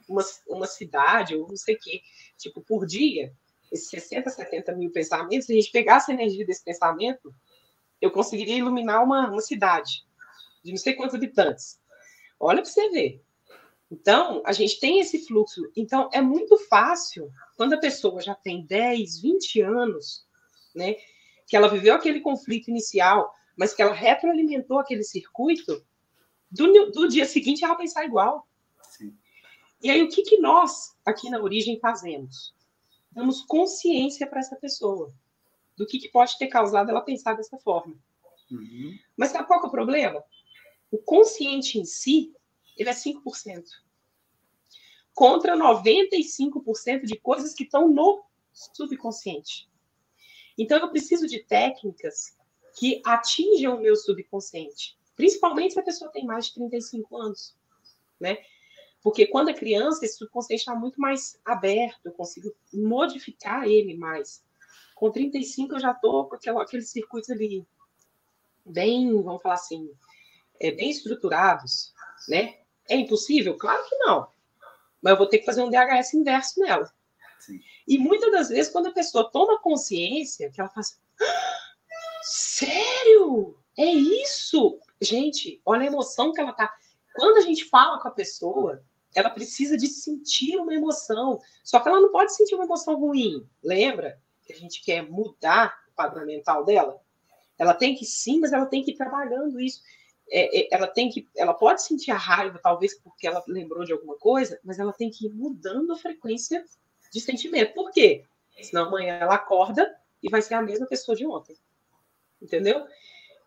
uma, 0.08 0.22
uma 0.46 0.66
cidade, 0.66 1.34
ou 1.34 1.48
não 1.48 1.56
sei 1.56 1.74
o 1.74 1.78
quê. 1.80 2.00
Tipo, 2.38 2.60
por 2.60 2.86
dia, 2.86 3.34
esses 3.72 3.88
60, 3.88 4.30
70 4.30 4.72
mil 4.76 4.90
pensamentos, 4.92 5.46
se 5.46 5.52
a 5.52 5.56
gente 5.56 5.72
pegasse 5.72 6.10
a 6.10 6.14
energia 6.14 6.46
desse 6.46 6.62
pensamento, 6.62 7.34
eu 8.00 8.10
conseguiria 8.10 8.58
iluminar 8.58 9.02
uma, 9.02 9.28
uma 9.30 9.40
cidade 9.40 10.04
de 10.62 10.70
não 10.70 10.78
sei 10.78 10.94
quantos 10.94 11.14
habitantes. 11.14 11.80
Olha 12.38 12.62
para 12.62 12.70
você 12.70 12.88
ver. 12.90 13.22
Então, 13.90 14.42
a 14.44 14.52
gente 14.52 14.80
tem 14.80 15.00
esse 15.00 15.26
fluxo. 15.26 15.62
Então, 15.76 16.10
é 16.12 16.20
muito 16.20 16.56
fácil, 16.68 17.30
quando 17.56 17.74
a 17.74 17.78
pessoa 17.78 18.20
já 18.20 18.34
tem 18.34 18.66
10, 18.66 19.20
20 19.20 19.60
anos, 19.60 20.26
né? 20.74 20.96
Que 21.46 21.56
ela 21.56 21.68
viveu 21.68 21.94
aquele 21.94 22.20
conflito 22.20 22.68
inicial, 22.68 23.32
mas 23.56 23.72
que 23.72 23.80
ela 23.80 23.94
retroalimentou 23.94 24.78
aquele 24.78 25.02
circuito, 25.02 25.84
do, 26.50 26.90
do 26.90 27.08
dia 27.08 27.24
seguinte 27.24 27.64
ela 27.64 27.74
pensar 27.74 28.04
igual. 28.04 28.46
E 29.82 29.90
aí, 29.90 30.02
o 30.02 30.08
que, 30.08 30.22
que 30.22 30.38
nós, 30.38 30.96
aqui 31.04 31.28
na 31.30 31.40
origem, 31.40 31.78
fazemos? 31.78 32.54
Damos 33.12 33.42
consciência 33.42 34.26
para 34.26 34.40
essa 34.40 34.56
pessoa 34.56 35.12
do 35.76 35.86
que, 35.86 35.98
que 35.98 36.08
pode 36.08 36.36
ter 36.38 36.48
causado 36.48 36.90
ela 36.90 37.02
pensar 37.02 37.34
dessa 37.34 37.58
forma. 37.58 37.94
Uhum. 38.50 38.98
Mas 39.16 39.30
sabe 39.30 39.46
qual 39.46 39.62
é 39.62 39.66
o 39.66 39.70
problema? 39.70 40.24
O 40.90 40.98
consciente 40.98 41.78
em 41.78 41.84
si, 41.84 42.34
ele 42.76 42.88
é 42.88 42.92
5%. 42.92 43.64
Contra 45.14 45.56
95% 45.56 47.04
de 47.04 47.18
coisas 47.18 47.54
que 47.54 47.64
estão 47.64 47.88
no 47.88 48.24
subconsciente. 48.52 49.68
Então, 50.56 50.78
eu 50.78 50.88
preciso 50.88 51.26
de 51.26 51.40
técnicas 51.40 52.36
que 52.78 53.02
atinjam 53.04 53.76
o 53.76 53.80
meu 53.80 53.96
subconsciente. 53.96 54.96
Principalmente 55.14 55.74
se 55.74 55.80
a 55.80 55.82
pessoa 55.82 56.10
tem 56.10 56.24
mais 56.24 56.46
de 56.46 56.54
35 56.54 57.16
anos. 57.16 57.56
Né? 58.20 58.38
Porque 59.02 59.26
quando 59.26 59.50
é 59.50 59.54
criança, 59.54 60.04
esse 60.04 60.18
subconsciente 60.18 60.62
está 60.62 60.74
muito 60.74 61.00
mais 61.00 61.38
aberto, 61.44 62.06
eu 62.06 62.12
consigo 62.12 62.52
modificar 62.72 63.66
ele 63.66 63.96
mais. 63.96 64.44
Com 64.94 65.10
35, 65.10 65.74
eu 65.74 65.80
já 65.80 65.92
estou 65.92 66.26
com 66.26 66.34
aquele, 66.34 66.58
aqueles 66.58 66.90
circuitos 66.90 67.30
ali 67.30 67.66
bem, 68.64 69.22
vamos 69.22 69.42
falar 69.42 69.54
assim, 69.54 69.90
é, 70.60 70.72
bem 70.72 70.90
estruturados, 70.90 71.94
né? 72.28 72.58
É 72.88 72.96
impossível? 72.96 73.56
Claro 73.56 73.86
que 73.88 73.96
não. 73.96 74.28
Mas 75.00 75.12
eu 75.12 75.18
vou 75.18 75.28
ter 75.28 75.38
que 75.38 75.44
fazer 75.44 75.62
um 75.62 75.70
DHS 75.70 76.14
inverso 76.14 76.60
nela. 76.60 76.92
E 77.86 77.98
muitas 77.98 78.30
das 78.30 78.48
vezes, 78.48 78.72
quando 78.72 78.88
a 78.88 78.92
pessoa 78.92 79.30
toma 79.30 79.60
consciência, 79.60 80.50
que 80.50 80.60
ela 80.60 80.70
faz. 80.70 80.98
Ah, 81.20 81.66
sério? 82.22 83.58
É 83.78 83.86
isso? 83.86 84.78
Gente, 85.00 85.60
olha 85.64 85.82
a 85.82 85.86
emoção 85.86 86.32
que 86.32 86.40
ela 86.40 86.52
tá. 86.52 86.72
Quando 87.14 87.38
a 87.38 87.42
gente 87.42 87.64
fala 87.64 88.00
com 88.00 88.08
a 88.08 88.12
pessoa, 88.12 88.82
ela 89.14 89.30
precisa 89.30 89.76
de 89.76 89.86
sentir 89.88 90.56
uma 90.56 90.74
emoção. 90.74 91.40
Só 91.64 91.80
que 91.80 91.88
ela 91.88 92.00
não 92.00 92.12
pode 92.12 92.34
sentir 92.34 92.54
uma 92.54 92.64
emoção 92.64 92.98
ruim. 92.98 93.46
Lembra 93.62 94.20
que 94.44 94.52
a 94.52 94.56
gente 94.56 94.82
quer 94.84 95.02
mudar 95.02 95.74
o 95.90 95.94
padrão 95.94 96.26
mental 96.26 96.64
dela? 96.64 97.00
Ela 97.58 97.74
tem 97.74 97.94
que 97.94 98.04
sim, 98.04 98.40
mas 98.40 98.52
ela 98.52 98.66
tem 98.66 98.82
que 98.82 98.90
ir 98.90 98.96
trabalhando 98.96 99.58
isso. 99.58 99.80
É, 100.30 100.60
é, 100.60 100.68
ela 100.72 100.86
tem 100.86 101.08
que, 101.08 101.28
ela 101.36 101.54
pode 101.54 101.82
sentir 101.82 102.10
a 102.10 102.16
raiva, 102.16 102.58
talvez 102.62 102.98
porque 103.00 103.26
ela 103.26 103.42
lembrou 103.46 103.84
de 103.84 103.92
alguma 103.92 104.16
coisa, 104.16 104.60
mas 104.64 104.78
ela 104.78 104.92
tem 104.92 105.10
que 105.10 105.26
ir 105.26 105.30
mudando 105.30 105.92
a 105.92 105.96
frequência 105.96 106.64
de 107.12 107.20
sentimento. 107.20 107.74
Por 107.74 107.90
quê? 107.90 108.24
Senão 108.62 108.86
amanhã 108.86 109.14
ela 109.14 109.34
acorda 109.34 109.98
e 110.22 110.30
vai 110.30 110.42
ser 110.42 110.54
a 110.54 110.62
mesma 110.62 110.86
pessoa 110.86 111.16
de 111.16 111.26
ontem. 111.26 111.56
Entendeu? 112.40 112.86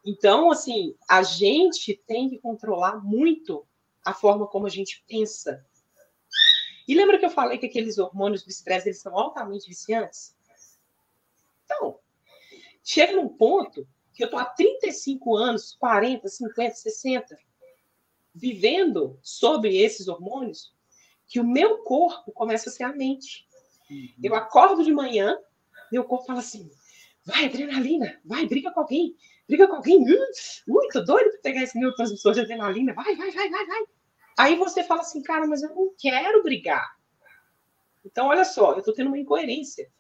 Então, 0.05 0.51
assim, 0.51 0.95
a 1.07 1.23
gente 1.23 1.95
tem 2.07 2.29
que 2.29 2.39
controlar 2.39 3.03
muito 3.03 3.65
a 4.05 4.13
forma 4.13 4.47
como 4.47 4.65
a 4.65 4.69
gente 4.69 5.03
pensa. 5.07 5.65
E 6.87 6.95
lembra 6.95 7.19
que 7.19 7.25
eu 7.25 7.29
falei 7.29 7.57
que 7.57 7.65
aqueles 7.65 7.97
hormônios 7.97 8.43
do 8.43 8.49
estresse 8.49 8.87
eles 8.87 9.01
são 9.01 9.17
altamente 9.17 9.67
viciantes? 9.67 10.35
Então, 11.65 11.99
chega 12.83 13.13
num 13.13 13.29
ponto 13.29 13.87
que 14.13 14.23
eu 14.23 14.25
estou 14.25 14.39
há 14.39 14.45
35 14.45 15.35
anos, 15.35 15.75
40, 15.75 16.27
50, 16.27 16.75
60, 16.75 17.37
vivendo 18.33 19.19
sobre 19.21 19.77
esses 19.77 20.07
hormônios, 20.07 20.73
que 21.27 21.39
o 21.39 21.47
meu 21.47 21.83
corpo 21.83 22.31
começa 22.31 22.69
a 22.69 22.73
ser 22.73 22.83
a 22.83 22.93
mente. 22.93 23.47
Uhum. 23.89 24.07
Eu 24.23 24.35
acordo 24.35 24.83
de 24.83 24.91
manhã, 24.91 25.37
meu 25.91 26.03
corpo 26.03 26.25
fala 26.25 26.39
assim: 26.39 26.69
vai, 27.25 27.45
adrenalina, 27.45 28.19
vai, 28.25 28.45
briga 28.45 28.71
com 28.71 28.81
alguém, 28.81 29.15
briga 29.47 29.67
com 29.67 29.75
alguém, 29.75 29.99
muito 30.67 31.03
doido 31.03 31.31
para 31.31 31.41
pegar 31.41 31.63
esse 31.63 31.77
neurotransmissor 31.77 32.33
de 32.33 32.41
adrenalina, 32.41 32.93
vai, 32.93 33.15
vai, 33.15 33.31
vai, 33.31 33.49
vai, 33.49 33.65
vai. 33.65 33.83
Aí 34.37 34.55
você 34.55 34.83
fala 34.83 35.01
assim, 35.01 35.21
cara, 35.21 35.45
mas 35.47 35.61
eu 35.61 35.75
não 35.75 35.93
quero 35.97 36.41
brigar. 36.43 36.95
Então, 38.05 38.27
olha 38.27 38.45
só, 38.45 38.71
eu 38.71 38.79
estou 38.79 38.93
tendo 38.93 39.07
uma 39.07 39.19
incoerência. 39.19 39.91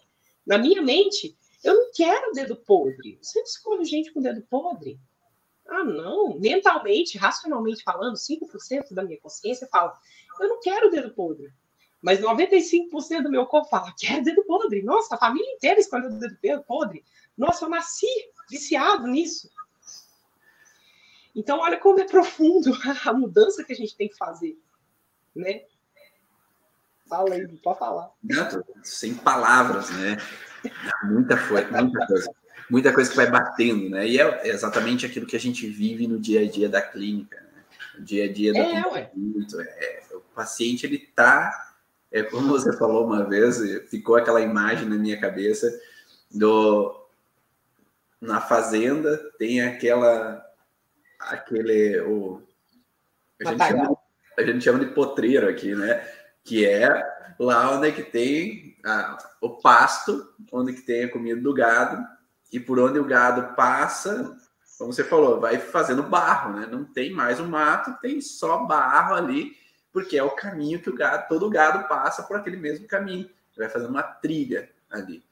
Na 0.47 0.57
minha 0.57 0.81
mente, 0.81 1.37
eu 1.63 1.75
não 1.75 1.91
quero 1.93 2.31
dedo 2.31 2.55
podre. 2.55 3.17
Eu 3.17 3.23
sempre 3.23 3.49
escolho 3.49 3.83
gente 3.83 4.13
com 4.13 4.21
dedo 4.21 4.41
podre. 4.43 4.97
Ah, 5.67 5.83
não. 5.83 6.39
Mentalmente, 6.39 7.17
racionalmente 7.17 7.83
falando, 7.83 8.15
5% 8.15 8.93
da 8.93 9.03
minha 9.03 9.19
consciência 9.19 9.67
fala: 9.69 9.97
eu 10.39 10.47
não 10.47 10.59
quero 10.59 10.89
dedo 10.89 11.13
podre. 11.13 11.51
Mas 12.01 12.19
95% 12.19 13.23
do 13.23 13.31
meu 13.31 13.45
corpo 13.45 13.69
fala: 13.69 13.93
quero 13.97 14.23
dedo 14.23 14.43
podre. 14.45 14.81
Nossa, 14.81 15.15
a 15.15 15.17
família 15.17 15.53
inteira 15.53 15.79
escolheu 15.79 16.09
dedo 16.41 16.63
podre. 16.63 17.03
Nossa, 17.37 17.65
eu 17.65 17.69
nasci 17.69 18.07
viciado 18.49 19.07
nisso. 19.07 19.49
Então, 21.35 21.59
olha 21.59 21.77
como 21.77 21.99
é 21.99 22.05
profundo 22.05 22.71
a 23.05 23.13
mudança 23.13 23.63
que 23.63 23.73
a 23.73 23.75
gente 23.75 23.95
tem 23.95 24.09
que 24.09 24.17
fazer. 24.17 24.57
Né? 25.35 25.63
Fala 27.07 27.33
aí, 27.33 27.47
pode 27.57 27.79
falar. 27.79 28.11
Não, 28.23 28.63
sem 28.83 29.15
palavras, 29.15 29.89
né? 29.91 30.17
Muita, 31.03 31.35
muita 31.35 32.07
coisa. 32.07 32.31
Muita 32.69 32.93
coisa 32.93 33.09
que 33.09 33.15
vai 33.15 33.31
batendo, 33.31 33.89
né? 33.89 34.07
E 34.07 34.21
é 34.21 34.47
exatamente 34.49 35.03
aquilo 35.03 35.25
que 35.25 35.35
a 35.35 35.39
gente 35.39 35.65
vive 35.67 36.07
no 36.07 36.19
dia 36.19 36.41
a 36.41 36.47
dia 36.47 36.69
da 36.69 36.81
clínica, 36.81 37.41
né? 37.41 37.63
No 37.97 38.05
dia 38.05 38.25
a 38.25 38.31
dia 38.31 38.53
do 38.53 38.59
é, 38.59 39.63
é, 39.65 40.03
o 40.15 40.19
paciente, 40.35 40.85
ele 40.85 40.99
tá, 40.99 41.68
é 42.11 42.23
como 42.23 42.49
você 42.49 42.75
falou 42.77 43.05
uma 43.05 43.23
vez, 43.27 43.59
ficou 43.89 44.15
aquela 44.15 44.41
imagem 44.41 44.87
na 44.87 44.95
minha 44.95 45.19
cabeça 45.19 45.69
do 46.31 46.95
na 48.21 48.41
fazenda 48.41 49.17
tem 49.37 49.61
aquela 49.61 50.45
aquele 51.19 52.01
o 52.01 52.41
a 53.41 53.51
gente, 53.51 53.67
chama, 53.67 53.97
a 54.37 54.43
gente 54.43 54.63
chama 54.63 54.79
de 54.79 54.87
potreiro 54.87 55.47
aqui, 55.47 55.73
né? 55.73 56.05
Que 56.43 56.65
é 56.65 56.89
lá 57.39 57.71
onde 57.71 57.87
é 57.87 57.91
que 57.91 58.03
tem 58.03 58.77
a, 58.85 59.17
o 59.39 59.61
pasto, 59.61 60.33
onde 60.51 60.73
que 60.73 60.81
tem 60.81 61.05
a 61.05 61.11
comida 61.11 61.39
do 61.39 61.53
gado, 61.53 62.05
e 62.51 62.59
por 62.59 62.79
onde 62.79 62.99
o 62.99 63.05
gado 63.05 63.55
passa, 63.55 64.35
como 64.77 64.91
você 64.91 65.03
falou, 65.03 65.39
vai 65.39 65.57
fazendo 65.57 66.03
barro, 66.03 66.53
né? 66.53 66.67
Não 66.69 66.83
tem 66.83 67.11
mais 67.11 67.39
o 67.39 67.45
mato, 67.45 67.97
tem 68.01 68.19
só 68.19 68.65
barro 68.65 69.15
ali, 69.15 69.53
porque 69.91 70.17
é 70.17 70.23
o 70.23 70.31
caminho 70.31 70.81
que 70.81 70.89
o 70.89 70.95
gado, 70.95 71.27
todo 71.27 71.49
gado 71.49 71.87
passa 71.87 72.23
por 72.23 72.37
aquele 72.37 72.57
mesmo 72.57 72.87
caminho, 72.87 73.29
vai 73.57 73.69
fazendo 73.69 73.89
uma 73.89 74.03
trilha 74.03 74.69
ali. 74.89 75.23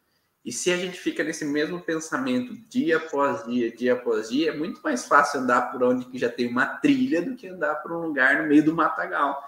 E 0.43 0.51
se 0.51 0.71
a 0.71 0.77
gente 0.77 0.97
fica 0.97 1.23
nesse 1.23 1.43
mesmo 1.43 1.81
pensamento 1.81 2.55
dia 2.69 2.97
após 2.97 3.45
dia, 3.45 3.69
dia 3.69 3.93
após 3.93 4.29
dia, 4.29 4.51
é 4.51 4.55
muito 4.55 4.81
mais 4.81 5.05
fácil 5.05 5.41
andar 5.41 5.71
por 5.71 5.83
onde 5.83 6.05
que 6.05 6.17
já 6.17 6.29
tem 6.29 6.47
uma 6.47 6.65
trilha 6.65 7.21
do 7.21 7.35
que 7.35 7.47
andar 7.47 7.75
por 7.75 7.91
um 7.91 7.99
lugar 7.99 8.41
no 8.41 8.47
meio 8.47 8.63
do 8.63 8.73
matagal. 8.73 9.43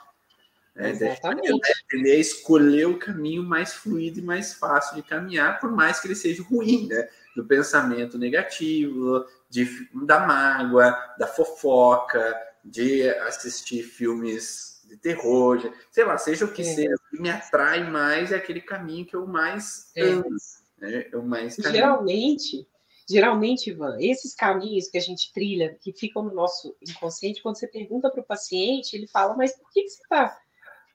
É, 0.76 0.90
Exatamente. 0.90 1.52
Aprender 1.86 2.12
a 2.12 2.20
escolher 2.20 2.88
o 2.88 3.00
caminho 3.00 3.44
mais 3.44 3.74
fluido 3.74 4.20
e 4.20 4.22
mais 4.22 4.54
fácil 4.54 4.96
de 4.96 5.04
caminhar, 5.04 5.60
por 5.60 5.72
mais 5.72 6.00
que 6.00 6.08
ele 6.08 6.16
seja 6.16 6.44
ruim, 6.44 6.88
né? 6.88 7.08
Do 7.36 7.46
pensamento 7.46 8.18
negativo, 8.18 9.26
de, 9.50 9.90
da 10.06 10.20
mágoa, 10.20 10.98
da 11.18 11.28
fofoca, 11.28 12.36
de 12.64 13.08
assistir 13.10 13.84
filmes 13.84 14.79
de 14.90 14.98
terror, 14.98 15.74
sei 15.92 16.04
lá, 16.04 16.18
seja 16.18 16.46
o 16.46 16.52
que 16.52 16.62
é. 16.62 16.66
seja, 16.66 16.96
o 16.96 17.10
que 17.10 17.22
me 17.22 17.30
atrai 17.30 17.90
mais 17.90 18.32
é 18.32 18.36
aquele 18.36 18.62
caminho 18.62 19.06
que 19.06 19.16
eu 19.16 19.26
mais 19.26 19.92
é. 19.96 20.02
amo. 20.04 20.36
Né? 20.78 21.08
Eu 21.12 21.22
mais 21.22 21.56
geralmente, 21.56 22.68
geralmente, 23.08 23.70
Ivan, 23.70 23.98
esses 24.00 24.34
caminhos 24.34 24.88
que 24.88 24.98
a 24.98 25.02
gente 25.02 25.32
trilha, 25.32 25.78
que 25.82 25.94
ficam 25.94 26.24
no 26.24 26.34
nosso 26.34 26.76
inconsciente, 26.82 27.42
quando 27.42 27.58
você 27.58 27.68
pergunta 27.68 28.10
para 28.10 28.22
o 28.22 28.26
paciente, 28.26 28.96
ele 28.96 29.08
fala, 29.08 29.36
mas 29.36 29.56
por 29.56 29.70
que, 29.72 29.84
que 29.84 29.90
você 29.90 30.02
está 30.02 30.38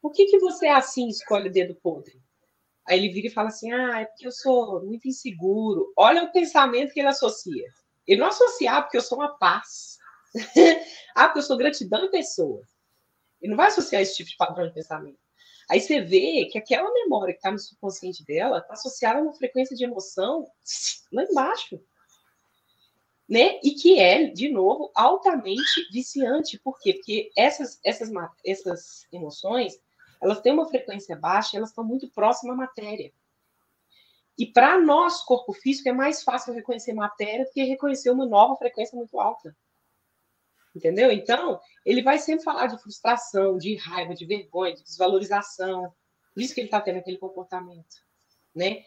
por 0.04 0.12
que, 0.12 0.26
que 0.26 0.38
você 0.38 0.66
é 0.66 0.72
assim 0.74 1.08
escolhe 1.08 1.48
o 1.48 1.52
dedo 1.52 1.74
podre? 1.76 2.20
Aí 2.86 2.98
ele 2.98 3.08
vira 3.08 3.28
e 3.28 3.30
fala 3.30 3.48
assim: 3.48 3.72
ah, 3.72 4.00
é 4.00 4.04
porque 4.04 4.26
eu 4.26 4.30
sou 4.30 4.84
muito 4.84 5.08
inseguro. 5.08 5.90
Olha 5.96 6.24
o 6.24 6.30
pensamento 6.30 6.92
que 6.92 7.00
ele 7.00 7.08
associa. 7.08 7.64
Ele 8.06 8.20
não 8.20 8.28
associa, 8.28 8.72
ah, 8.72 8.82
porque 8.82 8.98
eu 8.98 9.00
sou 9.00 9.16
uma 9.16 9.38
paz. 9.38 9.96
ah, 11.16 11.24
porque 11.26 11.38
eu 11.38 11.42
sou 11.42 11.56
gratidão 11.56 12.04
em 12.04 12.10
pessoa. 12.10 12.60
Ele 13.44 13.50
não 13.50 13.58
vai 13.58 13.66
associar 13.66 14.00
esse 14.00 14.16
tipo 14.16 14.30
de 14.30 14.38
padrão 14.38 14.66
de 14.66 14.72
pensamento. 14.72 15.18
Aí 15.68 15.78
você 15.78 16.00
vê 16.00 16.46
que 16.46 16.56
aquela 16.56 16.90
memória 16.90 17.34
que 17.34 17.38
está 17.38 17.50
no 17.50 17.58
subconsciente 17.58 18.24
dela 18.24 18.56
está 18.56 18.72
associada 18.72 19.18
a 19.18 19.22
uma 19.22 19.34
frequência 19.34 19.76
de 19.76 19.84
emoção 19.84 20.50
lá 21.12 21.24
embaixo. 21.24 21.78
Né? 23.28 23.60
E 23.62 23.72
que 23.72 23.98
é, 23.98 24.28
de 24.28 24.48
novo, 24.48 24.90
altamente 24.94 25.86
viciante. 25.92 26.58
Por 26.58 26.78
quê? 26.80 26.94
Porque 26.94 27.30
essas, 27.36 27.78
essas, 27.84 28.10
essas 28.42 29.06
emoções 29.12 29.78
elas 30.22 30.40
têm 30.40 30.54
uma 30.54 30.66
frequência 30.66 31.14
baixa, 31.14 31.58
elas 31.58 31.68
estão 31.68 31.84
muito 31.84 32.08
próximas 32.08 32.54
à 32.54 32.56
matéria. 32.56 33.12
E 34.38 34.46
para 34.46 34.80
nós, 34.80 35.20
corpo 35.20 35.52
físico, 35.52 35.86
é 35.90 35.92
mais 35.92 36.22
fácil 36.22 36.54
reconhecer 36.54 36.94
matéria 36.94 37.44
do 37.44 37.50
que 37.50 37.62
reconhecer 37.62 38.08
uma 38.08 38.24
nova 38.24 38.56
frequência 38.56 38.96
muito 38.96 39.20
alta. 39.20 39.54
Entendeu? 40.74 41.12
Então, 41.12 41.60
ele 41.84 42.02
vai 42.02 42.18
sempre 42.18 42.44
falar 42.44 42.66
de 42.66 42.80
frustração, 42.82 43.56
de 43.56 43.76
raiva, 43.76 44.14
de 44.14 44.26
vergonha, 44.26 44.74
de 44.74 44.82
desvalorização. 44.82 45.92
Por 46.32 46.42
isso 46.42 46.52
que 46.52 46.60
ele 46.60 46.66
está 46.66 46.80
tendo 46.80 46.98
aquele 46.98 47.18
comportamento. 47.18 48.02
Né? 48.54 48.84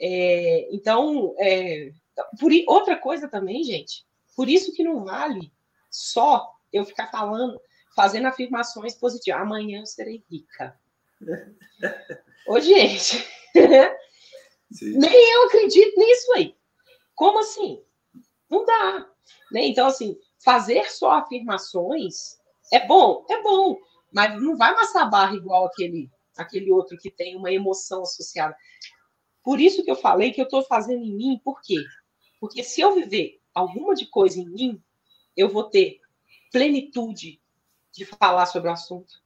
É, 0.00 0.68
então, 0.74 1.34
é, 1.38 1.92
por, 2.38 2.50
outra 2.66 2.96
coisa 2.96 3.28
também, 3.28 3.62
gente, 3.62 4.06
por 4.34 4.48
isso 4.48 4.72
que 4.72 4.82
não 4.82 5.04
vale 5.04 5.52
só 5.90 6.50
eu 6.72 6.84
ficar 6.84 7.08
falando 7.08 7.60
fazendo 7.94 8.26
afirmações 8.26 8.94
positivas. 8.94 9.40
Amanhã 9.40 9.80
eu 9.80 9.86
serei 9.86 10.24
rica. 10.30 10.78
Ô, 12.46 12.58
gente, 12.60 13.26
nem 14.80 15.32
eu 15.32 15.46
acredito 15.46 15.98
nisso 15.98 16.32
aí. 16.32 16.56
Como 17.14 17.40
assim? 17.40 17.82
Não 18.48 18.64
dá. 18.64 19.06
Né? 19.52 19.66
Então, 19.66 19.86
assim, 19.86 20.18
fazer 20.42 20.90
só 20.90 21.12
afirmações 21.12 22.38
é 22.72 22.86
bom, 22.86 23.24
é 23.28 23.42
bom, 23.42 23.76
mas 24.12 24.40
não 24.40 24.56
vai 24.56 24.72
amassar 24.72 25.02
a 25.02 25.06
barra 25.06 25.34
igual 25.34 25.66
aquele, 25.66 26.10
aquele 26.36 26.70
outro 26.70 26.96
que 26.98 27.10
tem 27.10 27.36
uma 27.36 27.52
emoção 27.52 28.02
associada. 28.02 28.56
Por 29.42 29.60
isso 29.60 29.82
que 29.84 29.90
eu 29.90 29.96
falei 29.96 30.32
que 30.32 30.40
eu 30.40 30.44
estou 30.44 30.62
fazendo 30.62 31.02
em 31.02 31.14
mim, 31.14 31.40
por 31.42 31.60
quê? 31.62 31.76
Porque 32.40 32.62
se 32.62 32.80
eu 32.80 32.94
viver 32.94 33.40
alguma 33.54 33.94
de 33.94 34.06
coisa 34.06 34.38
em 34.38 34.48
mim, 34.48 34.82
eu 35.36 35.48
vou 35.48 35.64
ter 35.64 36.00
plenitude 36.52 37.40
de 37.92 38.04
falar 38.04 38.46
sobre 38.46 38.68
o 38.68 38.72
assunto. 38.72 39.20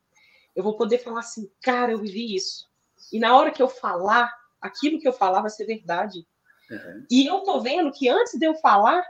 Eu 0.54 0.62
vou 0.62 0.76
poder 0.76 0.98
falar 0.98 1.20
assim, 1.20 1.50
cara, 1.60 1.92
eu 1.92 1.98
vivi 1.98 2.34
isso. 2.34 2.68
E 3.12 3.18
na 3.18 3.36
hora 3.36 3.50
que 3.50 3.62
eu 3.62 3.68
falar, 3.68 4.32
aquilo 4.60 4.98
que 4.98 5.06
eu 5.06 5.12
falar 5.12 5.40
vai 5.40 5.50
ser 5.50 5.66
verdade. 5.66 6.26
Uhum. 6.70 7.06
E 7.10 7.26
eu 7.26 7.40
tô 7.40 7.60
vendo 7.60 7.92
que 7.92 8.08
antes 8.08 8.38
de 8.38 8.46
eu 8.46 8.54
falar, 8.56 9.04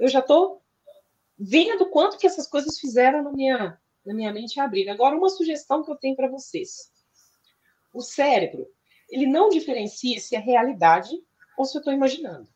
eu 0.00 0.08
já 0.08 0.20
tô 0.20 0.60
vendo 1.38 1.90
quanto 1.90 2.18
que 2.18 2.26
essas 2.26 2.46
coisas 2.46 2.78
fizeram 2.78 3.22
na 3.22 3.32
minha, 3.32 3.80
na 4.04 4.14
minha 4.14 4.32
mente 4.32 4.58
abrir. 4.58 4.88
Agora, 4.88 5.16
uma 5.16 5.28
sugestão 5.28 5.82
que 5.82 5.90
eu 5.90 5.96
tenho 5.96 6.16
para 6.16 6.28
vocês. 6.28 6.90
O 7.92 8.00
cérebro, 8.00 8.66
ele 9.08 9.26
não 9.26 9.48
diferencia 9.48 10.18
se 10.20 10.34
é 10.34 10.38
realidade 10.38 11.22
ou 11.56 11.64
se 11.64 11.76
eu 11.76 11.80
estou 11.80 11.92
imaginando. 11.92 12.48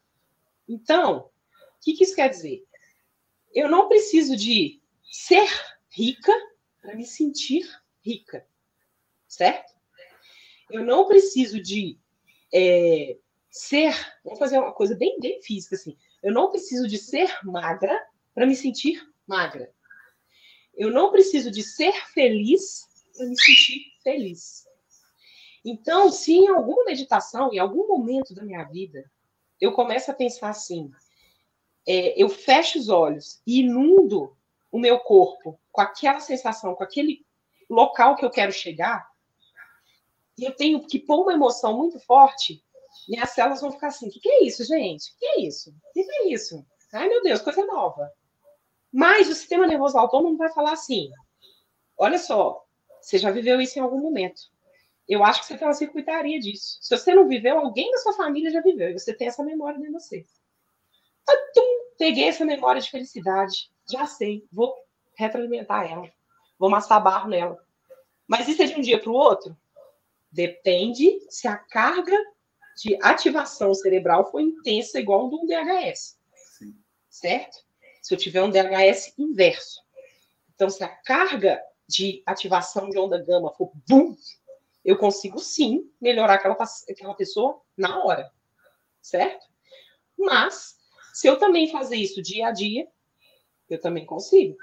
Então, 0.69 1.19
o 1.19 1.31
que, 1.81 1.95
que 1.95 2.05
isso 2.05 2.15
quer 2.15 2.29
dizer? 2.29 2.65
Eu 3.55 3.69
não 3.69 3.89
preciso 3.89 4.37
de 4.37 4.81
ser 5.11 5.49
rica 5.91 6.33
para 6.81 6.95
me 6.95 7.05
sentir 7.05 7.69
rica, 8.01 8.47
certo? 9.27 9.75
Eu 10.71 10.85
não 10.85 11.07
preciso 11.07 11.61
de 11.61 11.99
é, 12.53 13.19
ser, 13.51 13.93
vamos 14.25 14.39
fazer 14.39 14.59
uma 14.59 14.73
coisa 14.73 14.95
bem, 14.95 15.19
bem 15.19 15.43
física 15.43 15.75
assim. 15.75 15.97
Eu 16.23 16.33
não 16.33 16.51
preciso 16.51 16.87
de 16.87 16.99
ser 16.99 17.29
magra 17.45 18.01
para 18.35 18.47
me 18.47 18.55
sentir 18.55 19.03
magra. 19.27 19.73
Eu 20.75 20.91
não 20.91 21.11
preciso 21.11 21.51
de 21.51 21.63
ser 21.63 21.93
feliz 22.13 22.87
para 23.17 23.27
me 23.27 23.41
sentir 23.41 23.83
feliz. 24.03 24.65
Então, 25.65 26.11
se 26.11 26.33
em 26.33 26.49
alguma 26.49 26.85
meditação, 26.85 27.53
em 27.53 27.59
algum 27.59 27.87
momento 27.87 28.35
da 28.35 28.43
minha 28.43 28.65
vida, 28.65 29.11
eu 29.61 29.73
começo 29.73 30.11
a 30.11 30.15
pensar 30.15 30.49
assim, 30.49 30.91
é, 31.87 32.21
eu 32.21 32.29
fecho 32.29 32.79
os 32.79 32.89
olhos 32.89 33.43
e 33.47 33.61
inundo 33.61 34.35
o 34.73 34.79
meu 34.79 35.01
corpo 35.01 35.61
com 35.71 35.81
aquela 35.81 36.21
sensação, 36.21 36.75
com 36.75 36.83
aquele 36.83 37.27
local 37.69 38.17
que 38.17 38.25
eu 38.25 38.31
quero 38.31 38.53
chegar, 38.53 39.07
e 40.39 40.45
eu 40.45 40.57
tenho 40.57 40.87
que 40.87 40.99
pôr 40.99 41.23
uma 41.23 41.35
emoção 41.35 41.77
muito 41.77 42.01
forte, 42.01 42.65
minhas 43.09 43.31
células 43.31 43.61
vão 43.61 43.71
ficar 43.71 43.89
assim: 43.89 44.09
o 44.09 44.11
que, 44.11 44.21
que 44.21 44.29
é 44.29 44.45
isso, 44.45 44.65
gente? 44.65 45.13
O 45.13 45.17
que 45.19 45.27
é 45.27 45.41
isso? 45.41 45.71
O 45.71 45.93
que, 45.93 46.05
que 46.05 46.13
é 46.13 46.33
isso? 46.33 46.65
Ai, 46.93 47.09
meu 47.09 47.23
Deus, 47.23 47.43
coisa 47.43 47.65
nova. 47.67 48.11
Mas 48.93 49.29
o 49.29 49.35
sistema 49.35 49.67
nervoso 49.67 49.99
autônomo 49.99 50.37
vai 50.37 50.53
falar 50.53 50.73
assim: 50.73 51.11
olha 51.97 52.19
só, 52.19 52.65
você 53.01 53.19
já 53.19 53.31
viveu 53.31 53.61
isso 53.61 53.79
em 53.79 53.83
algum 53.83 54.01
momento. 54.01 54.43
Eu 55.09 55.25
acho 55.25 55.41
que 55.41 55.47
você 55.47 55.59
tem 55.59 55.67
uma 55.67 55.75
circuitaria 55.75 56.39
disso. 56.39 56.79
Se 56.81 56.97
você 56.97 57.13
não 57.15 57.27
viveu, 57.27 57.59
alguém 57.59 57.91
da 57.91 57.99
sua 57.99 58.13
família 58.13 58.51
já 58.51 58.61
viveu. 58.61 58.91
E 58.91 58.99
você 58.99 59.13
tem 59.13 59.27
essa 59.27 59.43
memória 59.43 59.79
dentro 59.79 59.93
de 59.93 60.01
você. 60.01 60.25
Atum, 61.29 61.95
peguei 61.99 62.29
essa 62.29 62.45
memória 62.45 62.81
de 62.81 62.91
felicidade. 62.91 63.73
Já 63.91 64.07
sei. 64.07 64.47
Vou 64.53 64.73
retroalimentar 65.15 65.91
ela. 65.91 66.09
Vou 66.57 66.71
massar 66.71 67.03
barro 67.03 67.29
nela. 67.29 67.59
Mas 68.29 68.47
isso 68.47 68.63
é 68.63 68.67
de 68.67 68.77
um 68.77 68.81
dia 68.81 69.01
para 69.01 69.11
o 69.11 69.15
outro? 69.15 69.57
Depende 70.31 71.19
se 71.29 71.49
a 71.49 71.57
carga 71.57 72.17
de 72.81 72.97
ativação 73.03 73.75
cerebral 73.75 74.31
foi 74.31 74.45
intensa, 74.45 75.01
igual 75.01 75.27
um 75.27 75.47
DHS. 75.47 76.17
Sim. 76.57 76.77
Certo? 77.09 77.65
Se 78.01 78.15
eu 78.15 78.19
tiver 78.19 78.43
um 78.43 78.51
DHS 78.51 79.15
inverso. 79.19 79.83
Então, 80.55 80.69
se 80.71 80.83
a 80.83 80.89
carga 80.89 81.63
de 81.89 82.23
ativação 82.25 82.89
de 82.89 82.99
onda 82.99 83.23
gama 83.23 83.53
for 83.53 83.73
bum, 83.89 84.17
eu 84.85 84.97
consigo 84.97 85.39
sim 85.39 85.91
melhorar 86.01 86.35
aquela, 86.35 86.57
aquela 86.89 87.15
pessoa 87.15 87.61
na 87.77 88.03
hora. 88.05 88.31
Certo? 89.03 89.47
Mas, 90.19 90.77
se 91.13 91.27
eu 91.27 91.39
também 91.39 91.71
fazer 91.71 91.97
isso 91.97 92.23
dia 92.23 92.49
a 92.49 92.51
dia, 92.51 92.87
eu 93.69 93.81
também 93.81 94.05
consigo. 94.05 94.57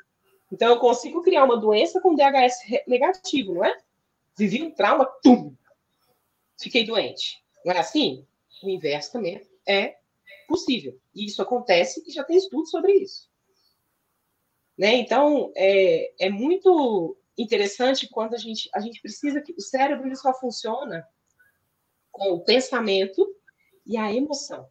Então, 0.52 0.70
eu 0.70 0.80
consigo 0.80 1.22
criar 1.22 1.44
uma 1.44 1.58
doença 1.58 2.00
com 2.00 2.16
DHS 2.16 2.84
negativo, 2.88 3.56
não 3.56 3.66
é? 3.66 3.78
Vivi 4.38 4.64
um 4.64 4.72
trauma, 4.72 5.06
tum, 5.24 5.56
fiquei 6.60 6.86
doente. 6.86 7.44
Não 7.66 7.74
é 7.74 7.80
assim? 7.80 8.26
O 8.64 8.70
inverso 8.70 9.12
também 9.12 9.42
é 9.66 9.98
possível. 10.48 11.00
E 11.14 11.26
isso 11.26 11.42
acontece 11.42 12.04
e 12.08 12.12
já 12.12 12.24
tem 12.24 12.38
estudos 12.38 12.72
sobre 12.72 12.94
isso. 12.94 13.30
Né? 14.78 14.96
Então, 14.96 15.52
é, 15.56 16.26
é 16.26 16.30
muito 16.30 17.18
interessante 17.38 18.08
quando 18.08 18.34
a 18.34 18.38
gente, 18.38 18.70
a 18.74 18.80
gente 18.80 19.02
precisa 19.02 19.42
que 19.42 19.54
o 19.54 19.62
cérebro 19.62 20.16
só 20.16 20.34
funciona 20.34 21.08
com 22.12 22.32
o 22.32 22.44
pensamento 22.44 23.28
e 23.86 23.98
a 23.98 24.12
emoção. 24.14 24.68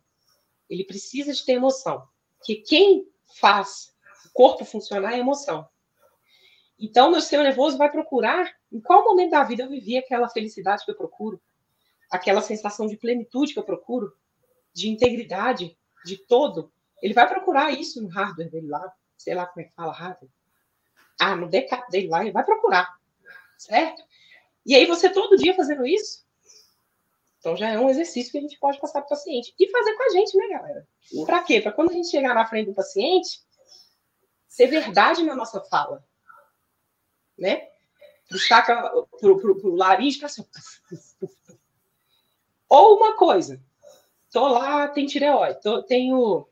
Ele 0.68 0.84
precisa 0.84 1.32
de 1.32 1.44
ter 1.44 1.52
emoção. 1.52 2.06
Que 2.44 2.56
quem 2.56 3.08
faz 3.38 3.94
o 4.24 4.30
corpo 4.32 4.64
funcionar 4.64 5.12
é 5.12 5.16
a 5.16 5.18
emoção. 5.18 5.68
Então, 6.78 7.10
meu 7.10 7.20
sistema 7.20 7.42
nervoso 7.42 7.78
vai 7.78 7.90
procurar 7.90 8.52
em 8.70 8.80
qual 8.80 9.04
momento 9.04 9.30
da 9.30 9.44
vida 9.44 9.62
eu 9.62 9.68
vivi 9.68 9.96
aquela 9.96 10.28
felicidade 10.28 10.84
que 10.84 10.90
eu 10.90 10.96
procuro, 10.96 11.40
aquela 12.10 12.42
sensação 12.42 12.86
de 12.86 12.96
plenitude 12.96 13.54
que 13.54 13.58
eu 13.58 13.64
procuro, 13.64 14.12
de 14.76 14.90
integridade, 14.90 15.76
de 16.04 16.18
todo. 16.18 16.70
Ele 17.00 17.14
vai 17.14 17.26
procurar 17.26 17.72
isso 17.72 18.02
no 18.02 18.08
hardware 18.08 18.50
dele 18.50 18.68
lá, 18.68 18.92
sei 19.16 19.34
lá 19.34 19.46
como 19.46 19.64
é 19.64 19.68
que 19.68 19.74
fala 19.74 19.90
hardware. 19.90 20.30
Ah, 21.18 21.34
no 21.34 21.48
backup 21.48 21.90
dele 21.90 22.08
lá, 22.08 22.20
ele 22.20 22.32
vai 22.32 22.44
procurar, 22.44 22.94
certo? 23.56 24.02
E 24.66 24.74
aí 24.74 24.84
você 24.84 25.08
todo 25.08 25.38
dia 25.38 25.54
fazendo 25.54 25.86
isso, 25.86 26.26
então 27.38 27.56
já 27.56 27.70
é 27.70 27.78
um 27.78 27.88
exercício 27.88 28.30
que 28.30 28.36
a 28.36 28.42
gente 28.42 28.58
pode 28.58 28.78
passar 28.78 29.00
para 29.00 29.06
o 29.06 29.10
paciente. 29.10 29.54
E 29.58 29.70
fazer 29.70 29.94
com 29.94 30.02
a 30.02 30.08
gente, 30.10 30.36
né, 30.36 30.48
galera? 30.48 30.86
Para 31.24 31.42
quê? 31.42 31.60
Para 31.60 31.72
quando 31.72 31.90
a 31.90 31.94
gente 31.94 32.10
chegar 32.10 32.34
na 32.34 32.44
frente 32.44 32.66
do 32.66 32.74
paciente, 32.74 33.40
ser 34.46 34.66
verdade 34.66 35.22
na 35.22 35.34
nossa 35.34 35.62
fala. 35.62 36.04
Né? 37.38 37.66
Destaca 38.30 38.90
pro, 39.18 39.40
pro, 39.40 39.74
laringe, 39.74 40.22
assim, 40.22 40.44
ou 42.68 42.96
uma 42.96 43.16
coisa, 43.16 43.62
tô 44.30 44.48
lá, 44.48 44.88
tem 44.88 45.06
tireoide, 45.06 45.60
tô, 45.60 45.82
tenho, 45.82 46.46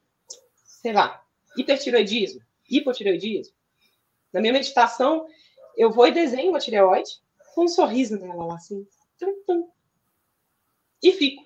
sei 0.54 0.92
lá, 0.92 1.24
hipertireoidismo, 1.56 2.40
hipotireoidismo. 2.68 3.54
Na 4.32 4.40
minha 4.40 4.52
meditação, 4.52 5.26
eu 5.76 5.90
vou 5.90 6.06
e 6.06 6.12
desenho 6.12 6.50
uma 6.50 6.58
tireoide 6.58 7.22
com 7.54 7.64
um 7.64 7.68
sorriso 7.68 8.18
nela 8.18 8.44
lá, 8.44 8.54
assim. 8.56 8.86
Tum, 9.18 9.42
tum, 9.46 9.70
e 11.02 11.12
fico. 11.12 11.44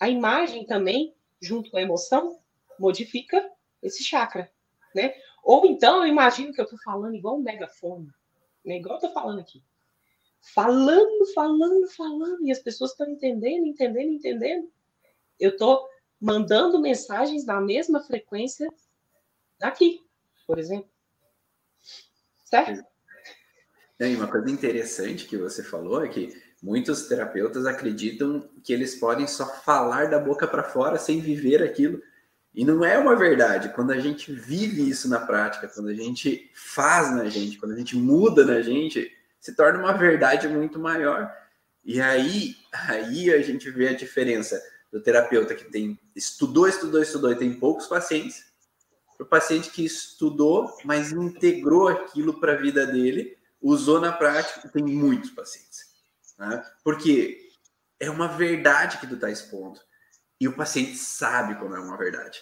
A 0.00 0.08
imagem 0.08 0.64
também, 0.64 1.14
junto 1.40 1.70
com 1.70 1.76
a 1.76 1.82
emoção, 1.82 2.38
modifica 2.78 3.50
esse 3.82 4.02
chakra, 4.02 4.50
né? 4.94 5.14
Ou 5.42 5.66
então 5.66 5.98
eu 5.98 6.06
imagino 6.06 6.52
que 6.52 6.60
eu 6.60 6.64
estou 6.64 6.78
falando 6.84 7.14
igual 7.14 7.36
um 7.36 7.42
megafone, 7.42 8.08
né? 8.64 8.76
igual 8.76 8.94
eu 8.94 8.98
estou 8.98 9.12
falando 9.12 9.40
aqui 9.40 9.62
falando, 10.42 11.24
falando, 11.32 11.88
falando, 11.88 12.44
e 12.44 12.50
as 12.50 12.58
pessoas 12.58 12.90
estão 12.90 13.08
entendendo, 13.08 13.66
entendendo, 13.66 14.12
entendendo. 14.12 14.70
Eu 15.38 15.50
estou 15.50 15.88
mandando 16.20 16.80
mensagens 16.80 17.44
na 17.44 17.60
mesma 17.60 18.00
frequência 18.00 18.68
daqui, 19.58 20.00
por 20.46 20.58
exemplo. 20.58 20.88
Certo? 22.44 22.84
É, 23.98 24.10
e 24.10 24.16
uma 24.16 24.28
coisa 24.28 24.50
interessante 24.50 25.26
que 25.26 25.36
você 25.36 25.62
falou 25.62 26.04
é 26.04 26.08
que 26.08 26.40
muitos 26.62 27.08
terapeutas 27.08 27.66
acreditam 27.66 28.48
que 28.62 28.72
eles 28.72 28.96
podem 28.96 29.26
só 29.26 29.46
falar 29.46 30.10
da 30.10 30.18
boca 30.18 30.46
para 30.46 30.62
fora 30.62 30.98
sem 30.98 31.20
viver 31.20 31.62
aquilo. 31.62 32.00
E 32.54 32.64
não 32.64 32.84
é 32.84 32.98
uma 32.98 33.16
verdade. 33.16 33.70
Quando 33.70 33.92
a 33.92 33.98
gente 33.98 34.32
vive 34.32 34.88
isso 34.88 35.08
na 35.08 35.20
prática, 35.20 35.68
quando 35.68 35.88
a 35.88 35.94
gente 35.94 36.50
faz 36.54 37.10
na 37.10 37.28
gente, 37.28 37.58
quando 37.58 37.72
a 37.72 37.76
gente 37.76 37.96
muda 37.96 38.44
na 38.44 38.60
gente, 38.60 39.10
se 39.40 39.56
torna 39.56 39.78
uma 39.78 39.92
verdade 39.92 40.46
muito 40.46 40.78
maior. 40.78 41.32
E 41.84 42.00
aí, 42.00 42.54
aí 42.72 43.32
a 43.32 43.40
gente 43.40 43.70
vê 43.70 43.88
a 43.88 43.96
diferença 43.96 44.62
do 44.92 45.02
terapeuta 45.02 45.54
que 45.54 45.64
tem 45.64 45.98
estudou, 46.14 46.68
estudou, 46.68 47.00
estudou 47.00 47.32
e 47.32 47.36
tem 47.36 47.58
poucos 47.58 47.86
pacientes, 47.86 48.44
para 49.16 49.24
o 49.24 49.28
paciente 49.28 49.70
que 49.70 49.84
estudou, 49.84 50.76
mas 50.84 51.12
integrou 51.12 51.88
aquilo 51.88 52.38
para 52.40 52.52
a 52.52 52.56
vida 52.56 52.86
dele, 52.86 53.36
usou 53.60 54.00
na 54.00 54.12
prática, 54.12 54.68
tem 54.68 54.84
muitos 54.84 55.30
pacientes. 55.30 55.92
Né? 56.38 56.64
Porque 56.82 57.38
é 58.00 58.10
uma 58.10 58.28
verdade 58.28 58.98
que 58.98 59.06
tu 59.06 59.14
está 59.14 59.30
expondo. 59.30 59.80
E 60.40 60.48
o 60.48 60.56
paciente 60.56 60.96
sabe 60.96 61.54
como 61.54 61.74
é 61.76 61.78
uma 61.78 61.96
verdade. 61.96 62.40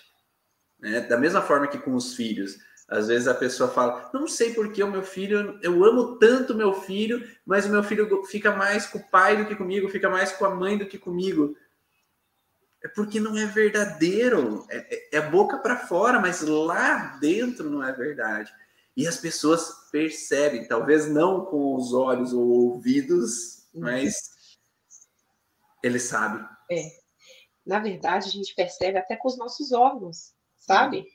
Né? 0.78 1.00
Da 1.00 1.18
mesma 1.18 1.42
forma 1.42 1.68
que 1.68 1.78
com 1.78 1.94
os 1.94 2.14
filhos, 2.14 2.58
Às 2.88 3.06
vezes 3.06 3.28
a 3.28 3.34
pessoa 3.34 3.70
fala, 3.70 4.10
não 4.12 4.26
sei 4.26 4.52
porque 4.52 4.82
o 4.82 4.90
meu 4.90 5.04
filho, 5.04 5.60
eu 5.62 5.84
amo 5.84 6.18
tanto 6.18 6.56
meu 6.56 6.72
filho, 6.72 7.24
mas 7.46 7.64
o 7.64 7.68
meu 7.68 7.84
filho 7.84 8.24
fica 8.24 8.56
mais 8.56 8.86
com 8.86 8.98
o 8.98 9.10
pai 9.10 9.36
do 9.36 9.46
que 9.46 9.54
comigo, 9.54 9.88
fica 9.88 10.10
mais 10.10 10.32
com 10.32 10.44
a 10.44 10.54
mãe 10.54 10.76
do 10.76 10.86
que 10.86 10.98
comigo. 10.98 11.56
É 12.82 12.88
porque 12.88 13.20
não 13.20 13.36
é 13.36 13.44
verdadeiro, 13.46 14.66
é, 14.70 14.78
é, 14.78 15.16
é 15.18 15.30
boca 15.30 15.58
para 15.58 15.76
fora, 15.86 16.18
mas 16.18 16.40
lá 16.40 17.18
dentro 17.20 17.68
não 17.68 17.82
é 17.84 17.92
verdade. 17.92 18.52
E 18.96 19.06
as 19.06 19.18
pessoas 19.18 19.88
percebem, 19.90 20.66
talvez 20.66 21.08
não 21.08 21.44
com 21.44 21.74
os 21.74 21.92
olhos 21.92 22.32
ou 22.32 22.46
ouvidos, 22.48 23.68
uhum. 23.74 23.82
mas 23.82 24.58
eles 25.82 26.04
sabem. 26.04 26.44
É. 26.70 27.00
Na 27.64 27.78
verdade, 27.78 28.28
a 28.28 28.30
gente 28.30 28.54
percebe 28.54 28.98
até 28.98 29.16
com 29.16 29.28
os 29.28 29.36
nossos 29.36 29.72
órgãos, 29.72 30.34
sabe? 30.56 31.06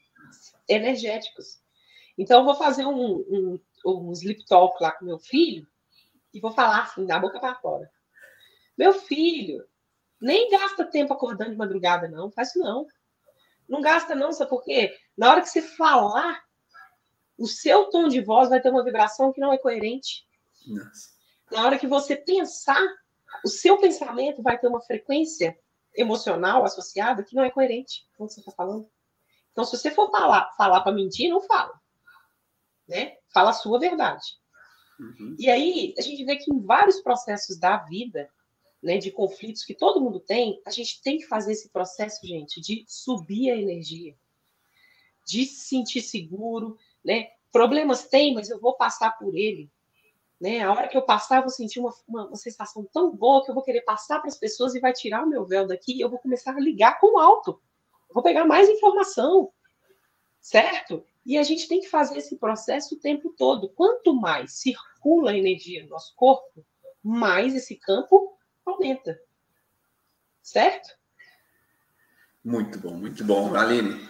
Energéticos. 0.68 1.60
Então, 2.18 2.40
eu 2.40 2.46
vou 2.46 2.56
fazer 2.56 2.86
um, 2.86 3.18
um, 3.30 3.60
um 3.86 4.12
sleep 4.12 4.46
talk 4.46 4.82
lá 4.82 4.92
com 4.92 5.06
meu 5.06 5.20
filho 5.20 5.68
e 6.34 6.40
vou 6.40 6.52
falar 6.52 6.84
assim, 6.84 7.06
da 7.06 7.20
boca 7.20 7.40
para 7.40 7.56
fora. 7.56 7.90
Meu 8.78 8.94
filho, 8.94 9.66
nem 10.26 10.50
gasta 10.50 10.86
tempo 10.86 11.14
acordando 11.14 11.52
de 11.52 11.58
madrugada, 11.58 12.08
não. 12.08 12.32
Faz 12.32 12.50
isso 12.50 12.60
não. 12.60 12.86
Não 13.68 13.82
gasta, 13.82 14.16
não, 14.16 14.32
sabe 14.32 14.50
por 14.50 14.64
quê? 14.64 14.96
Na 15.18 15.32
hora 15.32 15.42
que 15.42 15.50
você 15.50 15.62
falar, 15.62 16.44
o 17.38 17.48
seu 17.48 17.90
tom 17.90 18.08
de 18.08 18.22
voz 18.22 18.50
vai 18.50 18.62
ter 18.62 18.70
uma 18.70 18.84
vibração 18.84 19.32
que 19.32 19.42
não 19.42 19.54
é 19.54 19.58
coerente. 19.58 20.26
Nossa. 20.68 21.10
Na 21.52 21.66
hora 21.66 21.80
que 21.80 21.88
você 21.88 22.16
pensar, 22.16 22.82
o 23.44 23.48
seu 23.48 23.78
pensamento 23.78 24.42
vai 24.42 24.58
ter 24.58 24.68
uma 24.68 24.82
frequência 24.82 25.58
emocional 25.96 26.64
associada 26.66 27.24
que 27.24 27.36
não 27.36 27.44
é 27.44 27.50
coerente 27.50 28.06
com 28.18 28.26
o 28.26 28.28
que 28.28 28.34
você 28.34 28.40
está 28.42 28.52
falando. 28.52 28.90
Então, 29.52 29.64
se 29.64 29.78
você 29.78 29.90
for 29.90 30.12
falar, 30.12 30.52
falar 30.58 30.82
para 30.82 30.92
mentir, 30.92 31.30
não 31.30 31.42
fala 31.42 31.80
né? 32.88 33.18
Fala 33.34 33.50
a 33.50 33.54
sua 33.54 33.80
verdade. 33.80 34.24
Uhum. 35.00 35.36
E 35.38 35.50
aí 35.50 35.94
a 35.98 36.02
gente 36.02 36.24
vê 36.24 36.38
que 36.38 36.52
em 36.52 36.62
vários 36.62 37.02
processos 37.02 37.58
da 37.58 37.78
vida, 37.78 38.30
né, 38.86 39.00
de 39.00 39.10
conflitos 39.10 39.66
que 39.66 39.74
todo 39.74 40.00
mundo 40.00 40.20
tem, 40.20 40.62
a 40.64 40.70
gente 40.70 41.02
tem 41.02 41.18
que 41.18 41.26
fazer 41.26 41.54
esse 41.54 41.70
processo, 41.70 42.26
gente, 42.26 42.62
de 42.62 42.86
subir 42.88 43.50
a 43.50 43.58
energia, 43.58 44.16
de 45.26 45.44
se 45.44 45.68
sentir 45.70 46.02
seguro, 46.02 46.78
né? 47.04 47.30
Problemas 47.52 48.08
tem, 48.08 48.36
mas 48.36 48.48
eu 48.48 48.60
vou 48.60 48.78
passar 48.78 49.18
por 49.18 49.36
ele. 49.36 49.72
Né? 50.40 50.62
A 50.62 50.72
hora 50.72 50.88
que 50.88 50.96
eu 50.96 51.02
passar, 51.02 51.38
eu 51.38 51.42
vou 51.42 51.50
sentir 51.50 51.80
uma, 51.80 51.92
uma, 52.08 52.28
uma 52.28 52.36
sensação 52.36 52.88
tão 52.94 53.16
boa 53.16 53.44
que 53.44 53.50
eu 53.50 53.56
vou 53.56 53.64
querer 53.64 53.82
passar 53.82 54.20
para 54.20 54.28
as 54.28 54.38
pessoas 54.38 54.76
e 54.76 54.80
vai 54.80 54.94
tirar 54.94 55.24
o 55.24 55.30
meu 55.30 55.48
véu 55.48 55.66
daqui 55.66 55.94
e 55.96 56.02
eu 56.02 56.10
vou 56.10 56.20
começar 56.20 56.56
a 56.56 56.60
ligar 56.60 57.00
com 57.00 57.16
o 57.16 57.18
alto. 57.18 57.60
Vou 58.14 58.22
pegar 58.22 58.46
mais 58.46 58.70
informação, 58.70 59.52
certo? 60.40 61.04
E 61.26 61.40
a 61.40 61.44
gente 61.44 61.68
tem 61.68 61.80
que 61.80 61.90
fazer 61.90 62.20
esse 62.20 62.38
processo 62.38 62.94
o 62.94 63.00
tempo 63.00 63.34
todo. 63.36 63.70
Quanto 63.70 64.14
mais 64.14 64.60
circula 64.60 65.32
a 65.32 65.38
energia 65.38 65.82
no 65.84 65.90
nosso 65.90 66.14
corpo, 66.16 66.64
mais 67.02 67.56
esse 67.56 67.78
campo 67.78 68.35
aumenta. 68.66 69.20
Certo? 70.42 70.90
Muito 72.44 72.80
bom, 72.80 72.94
muito 72.94 73.24
bom. 73.24 73.56
Aline, 73.56 74.08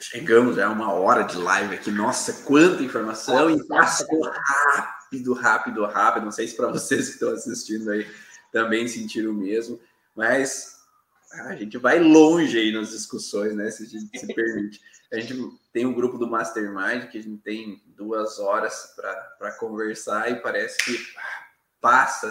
chegamos 0.00 0.56
já 0.56 0.66
a 0.66 0.70
uma 0.70 0.92
hora 0.92 1.22
de 1.22 1.36
live 1.36 1.74
aqui. 1.74 1.90
Nossa, 1.90 2.44
quanta 2.44 2.82
informação! 2.82 3.50
E 3.50 3.66
passou 3.66 4.22
rápido, 4.22 5.34
rápido, 5.34 5.86
rápido. 5.86 6.24
Não 6.24 6.32
sei 6.32 6.48
se 6.48 6.56
para 6.56 6.68
vocês 6.68 7.08
que 7.08 7.14
estão 7.14 7.30
assistindo 7.30 7.90
aí 7.90 8.06
também 8.52 8.88
sentiram 8.88 9.32
o 9.32 9.34
mesmo, 9.34 9.80
mas 10.14 10.78
a 11.32 11.56
gente 11.56 11.76
vai 11.76 11.98
longe 11.98 12.56
aí 12.56 12.72
nas 12.72 12.90
discussões, 12.90 13.54
né? 13.54 13.70
Se 13.70 13.82
a 13.82 13.86
gente 13.86 14.18
se 14.18 14.34
permite. 14.34 14.80
A 15.12 15.20
gente 15.20 15.58
tem 15.72 15.84
um 15.84 15.92
grupo 15.92 16.16
do 16.16 16.26
Mastermind 16.26 17.10
que 17.10 17.18
a 17.18 17.22
gente 17.22 17.42
tem 17.42 17.82
duas 17.88 18.38
horas 18.38 18.94
para 18.96 19.52
conversar 19.58 20.30
e 20.30 20.40
parece 20.40 20.78
que 20.84 20.98
passa 21.80 22.30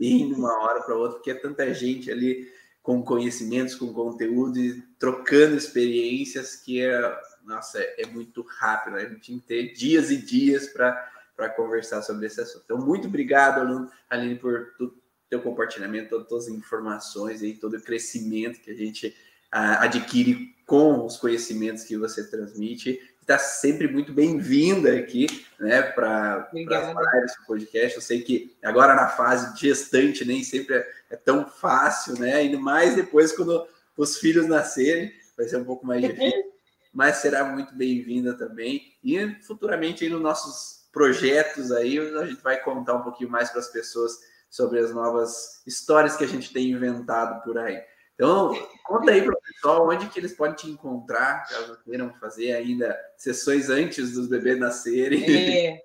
assim 0.00 0.28
de 0.28 0.34
uma 0.34 0.62
hora 0.62 0.82
para 0.82 0.96
outra, 0.96 1.16
porque 1.16 1.30
é 1.30 1.34
tanta 1.34 1.72
gente 1.72 2.10
ali 2.10 2.48
com 2.82 3.02
conhecimentos, 3.02 3.74
com 3.74 3.92
conteúdo 3.92 4.58
e 4.58 4.82
trocando 4.98 5.56
experiências 5.56 6.56
que 6.56 6.80
é, 6.80 7.18
nossa, 7.44 7.78
é, 7.78 8.02
é 8.02 8.06
muito 8.06 8.42
rápido. 8.42 8.94
Né? 8.94 9.02
A 9.02 9.08
gente 9.08 9.26
tem 9.26 9.38
que 9.38 9.46
ter 9.46 9.72
dias 9.72 10.10
e 10.10 10.16
dias 10.16 10.68
para 10.68 11.48
conversar 11.56 12.02
sobre 12.02 12.26
esse 12.26 12.40
assunto. 12.40 12.62
Então, 12.64 12.78
muito 12.78 13.08
obrigado, 13.08 13.90
Aline, 14.10 14.36
por 14.36 14.74
tudo 14.76 15.02
teu 15.34 15.40
compartilhamento, 15.40 16.24
todas 16.24 16.46
as 16.46 16.54
informações 16.54 17.42
e 17.42 17.54
todo 17.54 17.76
o 17.76 17.82
crescimento 17.82 18.60
que 18.60 18.70
a 18.70 18.74
gente 18.74 19.08
uh, 19.52 19.80
adquire 19.80 20.54
com 20.66 21.04
os 21.04 21.16
conhecimentos 21.16 21.84
que 21.84 21.96
você 21.96 22.28
transmite. 22.28 23.00
Está 23.24 23.38
sempre 23.38 23.88
muito 23.88 24.12
bem-vinda 24.12 24.94
aqui, 24.94 25.26
né, 25.58 25.80
para 25.80 26.46
as 26.52 27.36
do 27.38 27.46
podcast. 27.46 27.96
Eu 27.96 28.02
sei 28.02 28.20
que 28.20 28.54
agora 28.62 28.94
na 28.94 29.08
fase 29.08 29.58
gestante 29.58 30.26
nem 30.26 30.44
sempre 30.44 30.74
é, 30.74 30.86
é, 31.08 31.16
tão 31.16 31.48
fácil, 31.48 32.20
né? 32.20 32.34
Ainda 32.34 32.58
mais 32.58 32.94
depois 32.94 33.32
quando 33.32 33.66
os 33.96 34.18
filhos 34.18 34.46
nascerem, 34.46 35.10
vai 35.38 35.48
ser 35.48 35.56
um 35.56 35.64
pouco 35.64 35.86
mais 35.86 36.02
difícil, 36.02 36.52
mas 36.92 37.16
será 37.16 37.46
muito 37.46 37.74
bem-vinda 37.74 38.34
também. 38.34 38.94
E 39.02 39.34
futuramente 39.46 40.04
aí 40.04 40.10
nos 40.10 40.20
nossos 40.20 40.86
projetos 40.92 41.72
aí, 41.72 41.98
a 41.98 42.26
gente 42.26 42.42
vai 42.42 42.60
contar 42.60 42.92
um 42.92 43.02
pouquinho 43.02 43.30
mais 43.30 43.48
para 43.48 43.60
as 43.60 43.68
pessoas 43.68 44.18
sobre 44.50 44.80
as 44.80 44.92
novas 44.92 45.62
histórias 45.66 46.14
que 46.14 46.24
a 46.24 46.28
gente 46.28 46.52
tem 46.52 46.72
inventado 46.72 47.42
por 47.42 47.56
aí. 47.56 47.82
Então, 48.14 48.52
conta 48.84 49.10
aí 49.10 49.22
para 49.22 49.32
o 49.32 49.40
pessoal 49.40 49.88
onde 49.88 50.08
que 50.08 50.20
eles 50.20 50.36
podem 50.36 50.54
te 50.54 50.68
encontrar, 50.68 51.46
caso 51.48 51.82
queiram 51.82 52.14
fazer 52.14 52.52
ainda 52.52 52.96
sessões 53.16 53.68
antes 53.68 54.12
dos 54.12 54.28
bebês 54.28 54.58
nascerem. 54.58 55.24
É, 55.24 55.82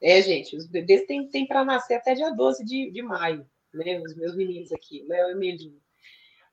é 0.00 0.22
gente, 0.22 0.56
os 0.56 0.68
bebês 0.68 1.04
têm, 1.06 1.28
têm 1.28 1.46
para 1.46 1.64
nascer 1.64 1.94
até 1.94 2.14
dia 2.14 2.30
12 2.30 2.64
de, 2.64 2.90
de 2.92 3.02
maio, 3.02 3.48
né? 3.74 4.00
Os 4.00 4.14
meus 4.14 4.36
meninos 4.36 4.72
aqui, 4.72 5.04
Léo 5.08 5.30
e 5.30 5.34
Melinho. 5.34 5.80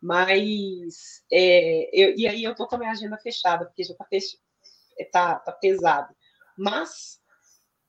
Mas, 0.02 1.24
é, 1.32 1.90
eu, 1.94 2.16
e 2.18 2.28
aí 2.28 2.44
eu 2.44 2.52
estou 2.52 2.68
com 2.68 2.76
a 2.76 2.80
minha 2.80 2.92
agenda 2.92 3.18
fechada, 3.18 3.66
porque 3.66 3.84
já 3.84 3.94
está 3.94 4.06
fech... 4.06 4.40
tá, 5.12 5.36
tá 5.36 5.52
pesado. 5.52 6.16
Mas, 6.58 7.20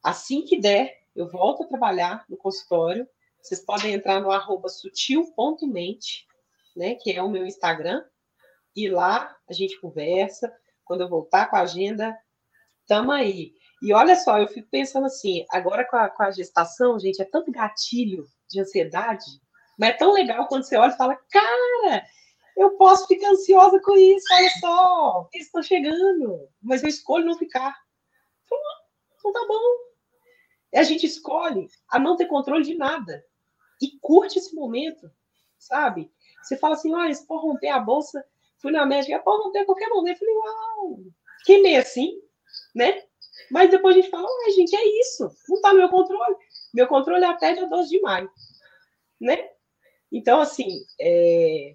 assim 0.03 0.43
que 0.43 0.61
der, 0.61 0.95
eu 1.14 1.29
volto 1.29 1.62
a 1.62 1.67
trabalhar 1.67 2.25
no 2.29 2.37
consultório 2.37 3.09
vocês 3.47 3.64
podem 3.64 3.95
entrar 3.95 4.21
no 4.21 4.33
arroba 4.33 4.69
sutil.mente, 4.69 6.26
né, 6.77 6.95
que 6.95 7.12
é 7.12 7.22
o 7.22 7.31
meu 7.31 7.47
Instagram, 7.47 8.05
e 8.74 8.89
lá 8.89 9.35
a 9.49 9.53
gente 9.53 9.81
conversa. 9.81 10.53
Quando 10.85 11.01
eu 11.01 11.09
voltar 11.09 11.47
com 11.47 11.57
a 11.57 11.62
agenda, 11.62 12.16
tamo 12.87 13.11
aí. 13.11 13.53
E 13.83 13.93
olha 13.93 14.14
só, 14.14 14.39
eu 14.39 14.47
fico 14.47 14.68
pensando 14.70 15.07
assim, 15.07 15.45
agora 15.51 15.85
com 15.85 15.97
a, 15.97 16.09
com 16.09 16.22
a 16.22 16.31
gestação, 16.31 16.99
gente, 16.99 17.20
é 17.20 17.24
tanto 17.24 17.51
gatilho 17.51 18.27
de 18.49 18.61
ansiedade, 18.61 19.24
mas 19.79 19.91
é 19.91 19.93
tão 19.95 20.12
legal 20.12 20.47
quando 20.47 20.64
você 20.64 20.77
olha 20.77 20.93
e 20.93 20.97
fala, 20.97 21.16
cara, 21.31 22.07
eu 22.57 22.77
posso 22.77 23.07
ficar 23.07 23.31
ansiosa 23.31 23.81
com 23.83 23.97
isso, 23.97 24.27
olha 24.33 24.51
só, 24.61 25.29
eles 25.33 25.47
estão 25.47 25.62
chegando, 25.62 26.49
mas 26.62 26.83
eu 26.83 26.89
escolho 26.89 27.27
não 27.27 27.37
ficar. 27.37 27.77
Então 29.18 29.33
tá 29.33 29.47
bom. 29.47 29.87
E 30.72 30.79
a 30.79 30.83
gente 30.83 31.05
escolhe 31.05 31.68
a 31.89 31.99
não 31.99 32.16
ter 32.16 32.27
controle 32.27 32.64
de 32.64 32.74
nada 32.74 33.24
e 33.83 33.99
curte 34.01 34.39
esse 34.39 34.55
momento, 34.55 35.11
sabe? 35.59 36.11
Você 36.47 36.57
fala 36.57 36.74
assim, 36.74 36.94
olha, 36.94 37.12
se 37.12 37.26
for 37.26 37.38
romper 37.38 37.68
a 37.68 37.80
bolsa, 37.80 38.24
fui 38.59 38.70
na 38.70 38.86
médica, 38.86 39.18
pode 39.18 39.42
romper 39.42 39.61
a 39.61 39.66
qualquer 39.66 39.88
momento. 39.88 40.22
Eu 40.22 40.26
falei, 40.26 40.34
uau, 40.34 40.99
que 41.44 41.59
meio 41.59 41.80
assim, 41.80 42.20
né? 42.74 43.03
Mas 43.51 43.70
depois 43.70 43.97
a 43.97 44.01
gente 44.01 44.11
fala, 44.11 44.26
ué, 44.26 44.51
gente, 44.53 44.74
é 44.76 45.01
isso, 45.01 45.28
não 45.49 45.57
está 45.57 45.72
no 45.72 45.78
meu 45.78 45.88
controle. 45.88 46.36
Meu 46.72 46.86
controle 46.86 47.24
é 47.24 47.26
até 47.26 47.55
dia 47.55 47.66
12 47.66 47.88
de 47.88 48.01
maio, 48.01 48.30
né? 49.20 49.51
Então, 50.12 50.40
assim, 50.40 50.84
é... 51.01 51.74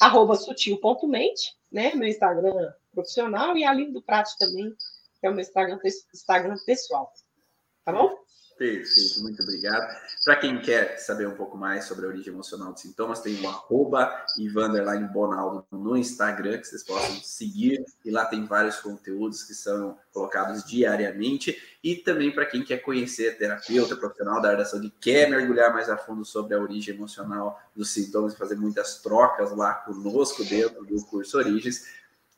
arroba 0.00 0.34
sutil.mente, 0.34 1.56
né? 1.70 1.94
Meu 1.94 2.08
Instagram 2.08 2.72
profissional 2.92 3.56
e 3.56 3.64
a 3.64 3.70
Aline 3.70 3.92
do 3.92 4.02
Prato 4.02 4.30
também, 4.38 4.74
que 5.20 5.26
é 5.26 5.30
o 5.30 5.32
meu 5.32 5.42
Instagram, 5.42 5.78
Instagram 6.12 6.56
pessoal. 6.66 7.12
Tá 7.84 7.92
bom? 7.92 8.18
Perfeito, 8.60 9.22
muito 9.22 9.42
obrigado. 9.42 9.98
Para 10.22 10.36
quem 10.36 10.60
quer 10.60 10.98
saber 10.98 11.26
um 11.26 11.34
pouco 11.34 11.56
mais 11.56 11.86
sobre 11.86 12.04
a 12.04 12.08
origem 12.08 12.30
emocional 12.30 12.74
de 12.74 12.82
sintomas, 12.82 13.20
tem 13.20 13.40
o 13.40 13.48
arroba 13.48 14.26
Bonaldo 15.10 15.64
no 15.72 15.96
Instagram, 15.96 16.58
que 16.58 16.66
vocês 16.66 16.84
possam 16.84 17.22
seguir, 17.22 17.82
e 18.04 18.10
lá 18.10 18.26
tem 18.26 18.44
vários 18.44 18.76
conteúdos 18.76 19.44
que 19.44 19.54
são 19.54 19.96
colocados 20.12 20.62
diariamente. 20.62 21.58
E 21.82 21.96
também 21.96 22.30
para 22.30 22.44
quem 22.44 22.62
quer 22.62 22.82
conhecer 22.82 23.38
terapeuta 23.38 23.96
profissional 23.96 24.42
da 24.42 24.48
área 24.48 24.58
da 24.58 24.66
saúde, 24.66 24.92
quer 25.00 25.30
mergulhar 25.30 25.72
mais 25.72 25.88
a 25.88 25.96
fundo 25.96 26.22
sobre 26.22 26.54
a 26.54 26.60
origem 26.60 26.94
emocional 26.94 27.58
dos 27.74 27.88
sintomas 27.88 28.34
fazer 28.34 28.56
muitas 28.56 29.00
trocas 29.00 29.56
lá 29.56 29.72
conosco 29.72 30.44
dentro 30.44 30.84
do 30.84 31.02
curso 31.06 31.38
Origens, 31.38 31.86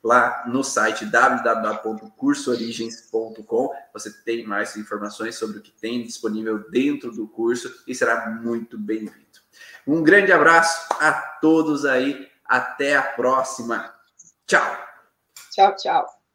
lá 0.03 0.43
no 0.47 0.63
site 0.63 1.05
www.cursoorigens.com. 1.05 3.69
Você 3.93 4.11
tem 4.23 4.43
mais 4.45 4.75
informações 4.75 5.37
sobre 5.37 5.59
o 5.59 5.61
que 5.61 5.71
tem 5.71 6.03
disponível 6.03 6.69
dentro 6.69 7.11
do 7.11 7.27
curso 7.27 7.73
e 7.87 7.95
será 7.95 8.29
muito 8.29 8.77
bem-vindo. 8.77 9.23
Um 9.87 10.03
grande 10.03 10.31
abraço 10.31 10.87
a 10.99 11.11
todos 11.13 11.85
aí. 11.85 12.31
Até 12.45 12.97
a 12.97 13.03
próxima. 13.03 13.93
Tchau. 14.45 14.77
Tchau, 15.51 15.75
tchau. 15.75 16.22